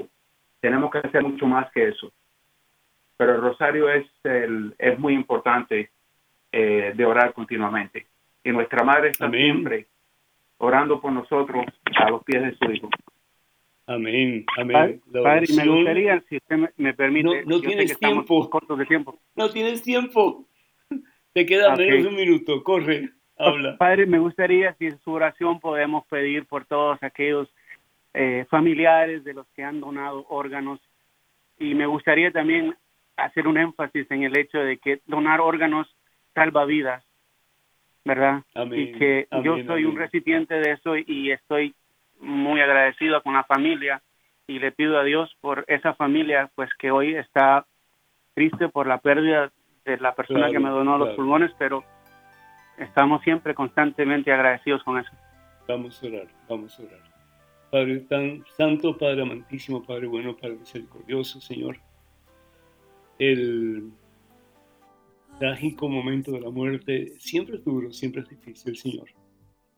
tenemos 0.59 0.91
que 0.91 0.99
hacer 0.99 1.23
mucho 1.23 1.47
más 1.47 1.71
que 1.71 1.87
eso. 1.87 2.11
Pero 3.17 3.35
el 3.35 3.41
rosario 3.41 3.89
es, 3.89 4.05
el, 4.23 4.75
es 4.77 4.99
muy 4.99 5.13
importante 5.13 5.89
eh, 6.51 6.93
de 6.95 7.05
orar 7.05 7.33
continuamente. 7.33 8.05
Y 8.43 8.51
nuestra 8.51 8.83
Madre 8.83 9.09
está 9.09 9.29
siempre 9.29 9.87
orando 10.63 11.01
por 11.01 11.11
nosotros 11.11 11.65
a 11.97 12.09
los 12.09 12.23
pies 12.23 12.41
de 12.41 12.55
su 12.57 12.71
Hijo. 12.71 12.89
Amén, 13.85 14.45
amén. 14.57 15.01
Padre, 15.11 15.45
me 15.55 15.67
gustaría, 15.67 16.23
si 16.29 16.37
usted 16.37 16.69
me, 16.77 16.93
permite, 16.93 17.43
no, 17.45 17.59
tienes 17.59 17.97
tiempo. 17.99 18.49
cortos 18.49 18.79
de 18.79 18.85
tiempo. 18.85 19.19
No 19.35 19.49
tienes 19.49 19.81
tiempo. 19.81 20.45
Te 21.33 21.45
queda 21.45 21.75
menos 21.75 22.03
de 22.03 22.09
un 22.09 22.15
minuto. 22.15 22.63
Corre, 22.63 23.09
habla. 23.37 23.77
Padre, 23.77 24.05
me 24.05 24.19
gustaría, 24.19 24.73
si 24.75 24.85
en 24.85 24.99
su 24.99 25.11
oración 25.11 25.59
podemos 25.59 26.05
pedir 26.07 26.45
por 26.45 26.65
todos 26.65 27.01
aquellos 27.03 27.49
eh, 28.13 28.45
familiares 28.49 29.23
de 29.25 29.33
los 29.33 29.47
que 29.55 29.63
han 29.63 29.81
donado 29.81 30.25
órganos. 30.29 30.79
Y 31.59 31.73
me 31.75 31.85
gustaría 31.85 32.31
también 32.31 32.75
hacer 33.17 33.47
un 33.47 33.57
énfasis 33.57 34.09
en 34.11 34.23
el 34.23 34.37
hecho 34.37 34.59
de 34.59 34.77
que 34.77 35.01
donar 35.07 35.41
órganos 35.41 35.93
salva 36.33 36.63
vidas. 36.65 37.03
¿Verdad? 38.05 38.43
Y 38.71 38.91
que 38.93 39.27
yo 39.43 39.57
soy 39.65 39.85
un 39.85 39.95
recipiente 39.95 40.55
de 40.55 40.71
eso 40.71 40.95
y 40.97 41.31
estoy 41.31 41.73
muy 42.19 42.61
agradecido 42.61 43.21
con 43.21 43.33
la 43.33 43.43
familia 43.43 44.01
y 44.47 44.59
le 44.59 44.71
pido 44.71 44.99
a 44.99 45.03
Dios 45.03 45.35
por 45.41 45.63
esa 45.67 45.93
familia, 45.93 46.49
pues 46.55 46.69
que 46.77 46.91
hoy 46.91 47.15
está 47.15 47.65
triste 48.33 48.69
por 48.69 48.87
la 48.87 48.97
pérdida 48.97 49.51
de 49.85 49.97
la 49.97 50.15
persona 50.15 50.49
que 50.49 50.59
me 50.59 50.69
donó 50.69 50.97
los 50.97 51.15
pulmones, 51.15 51.51
pero 51.57 51.83
estamos 52.77 53.21
siempre 53.23 53.53
constantemente 53.53 54.31
agradecidos 54.31 54.83
con 54.83 54.99
eso. 54.99 55.11
Vamos 55.67 56.01
a 56.03 56.07
orar, 56.07 56.27
vamos 56.49 56.79
a 56.79 56.83
orar. 56.83 56.99
Padre 57.71 57.99
tan 58.01 58.43
santo, 58.57 58.97
Padre 58.97 59.23
amantísimo, 59.23 59.83
Padre 59.83 60.07
bueno, 60.07 60.35
Padre 60.35 60.55
misericordioso, 60.55 61.39
Señor. 61.41 61.77
El 63.17 63.91
trágico 65.39 65.89
momento 65.89 66.31
de 66.31 66.41
la 66.41 66.49
muerte 66.49 67.13
siempre 67.19 67.57
es 67.57 67.63
duro, 67.63 67.91
siempre 67.91 68.21
es 68.21 68.29
difícil, 68.29 68.75
Señor. 68.75 69.09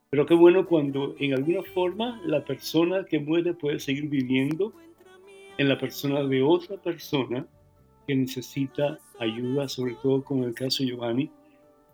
Pero 0.10 0.26
qué 0.26 0.34
bueno 0.34 0.66
cuando 0.66 1.16
en 1.20 1.34
alguna 1.34 1.64
forma 1.64 2.22
la 2.26 2.43
persona 2.43 3.06
que 3.06 3.20
muere 3.20 3.53
puede 3.53 3.80
seguir 3.80 4.08
viviendo 4.08 4.74
en 5.58 5.70
la 5.70 5.78
persona 5.78 6.24
de 6.24 6.41
otra 6.41 6.78
persona 6.78 7.47
que 8.08 8.16
necesita 8.16 8.99
ayuda, 9.20 9.68
sobre 9.68 9.95
todo 10.01 10.24
como 10.24 10.43
en 10.43 10.49
el 10.49 10.56
caso 10.56 10.84
Giovanni, 10.84 11.30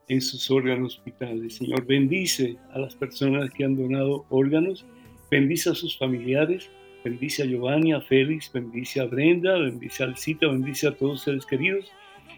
en 0.07 0.21
sus 0.21 0.51
órganos 0.51 1.01
vitales. 1.05 1.55
Señor, 1.55 1.85
bendice 1.85 2.57
a 2.73 2.79
las 2.79 2.95
personas 2.95 3.49
que 3.51 3.63
han 3.63 3.75
donado 3.75 4.25
órganos, 4.29 4.85
bendice 5.29 5.69
a 5.69 5.75
sus 5.75 5.97
familiares, 5.97 6.69
bendice 7.03 7.43
a 7.43 7.45
Giovanni, 7.45 7.93
a 7.93 8.01
Félix, 8.01 8.51
bendice 8.51 8.99
a 8.99 9.05
Brenda, 9.05 9.57
bendice 9.57 10.03
a 10.03 10.07
Alcita, 10.07 10.47
bendice 10.47 10.87
a 10.87 10.95
todos 10.95 11.21
seres 11.21 11.45
queridos 11.45 11.91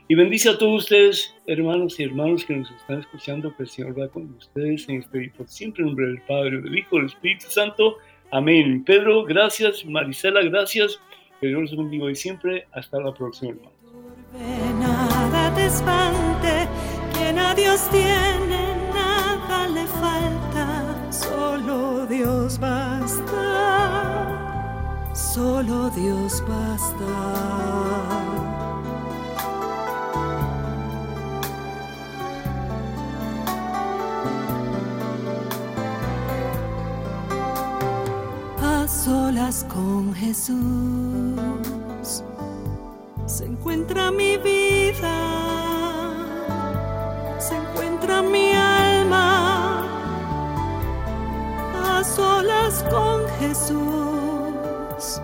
y 0.08 0.16
bendice 0.16 0.50
a 0.50 0.58
todos 0.58 0.84
ustedes, 0.84 1.34
hermanos 1.48 2.00
y 2.00 2.04
hermanos 2.04 2.44
que 2.44 2.56
nos 2.56 2.70
están 2.72 3.00
escuchando, 3.00 3.56
que 3.56 3.64
el 3.64 3.70
Señor 3.70 4.00
va 4.00 4.08
con 4.10 4.34
ustedes 4.36 4.90
en 4.90 4.98
este 4.98 5.32
por 5.38 5.48
siempre 5.48 5.82
en 5.82 5.88
nombre 5.88 6.08
del 6.08 6.22
Padre, 6.22 6.62
del 6.62 6.78
Hijo, 6.78 6.98
del 6.98 7.06
Espíritu 7.06 7.46
Santo. 7.50 7.98
Amén. 8.32 8.84
Pedro, 8.84 9.24
gracias. 9.24 9.86
Marisela, 9.86 10.42
gracias. 10.42 11.00
Que 11.40 11.48
Dios 11.48 11.62
los 11.62 11.78
bendiga 11.78 12.06
hoy 12.06 12.16
siempre. 12.16 12.68
Hasta 12.72 13.00
la 13.00 13.14
próxima. 13.14 13.54
Nada 14.80 15.54
te 15.56 15.66
espante, 15.66 16.68
quien 17.14 17.38
a 17.38 17.54
Dios 17.54 17.88
tiene, 17.92 18.76
nada 18.94 19.68
le 19.70 19.86
falta. 19.86 21.12
Solo 21.12 22.08
Dios 22.08 22.60
basta. 22.60 23.30
Solo 25.14 25.92
Dios 25.92 26.44
basta. 26.48 27.04
solas 39.04 39.66
con 39.66 40.14
Jesús 40.16 40.56
se 43.26 43.46
encuentra 43.46 44.12
mi 44.12 44.38
vida, 44.38 45.18
se 47.38 47.58
encuentra 47.58 48.22
mi 48.22 48.54
alma, 48.54 49.84
a 51.84 52.04
solas 52.04 52.84
con 52.90 53.28
Jesús. 53.40 55.22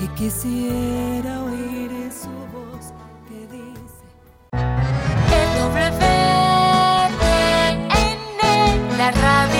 Y 0.00 0.06
quisiera 0.18 1.42
oír 1.44 2.12
su 2.12 2.30
voz 2.54 2.92
que 3.28 3.40
dice: 3.56 4.04
El 4.52 5.48
doble 5.58 5.90
la 8.98 9.10
radio. 9.10 9.57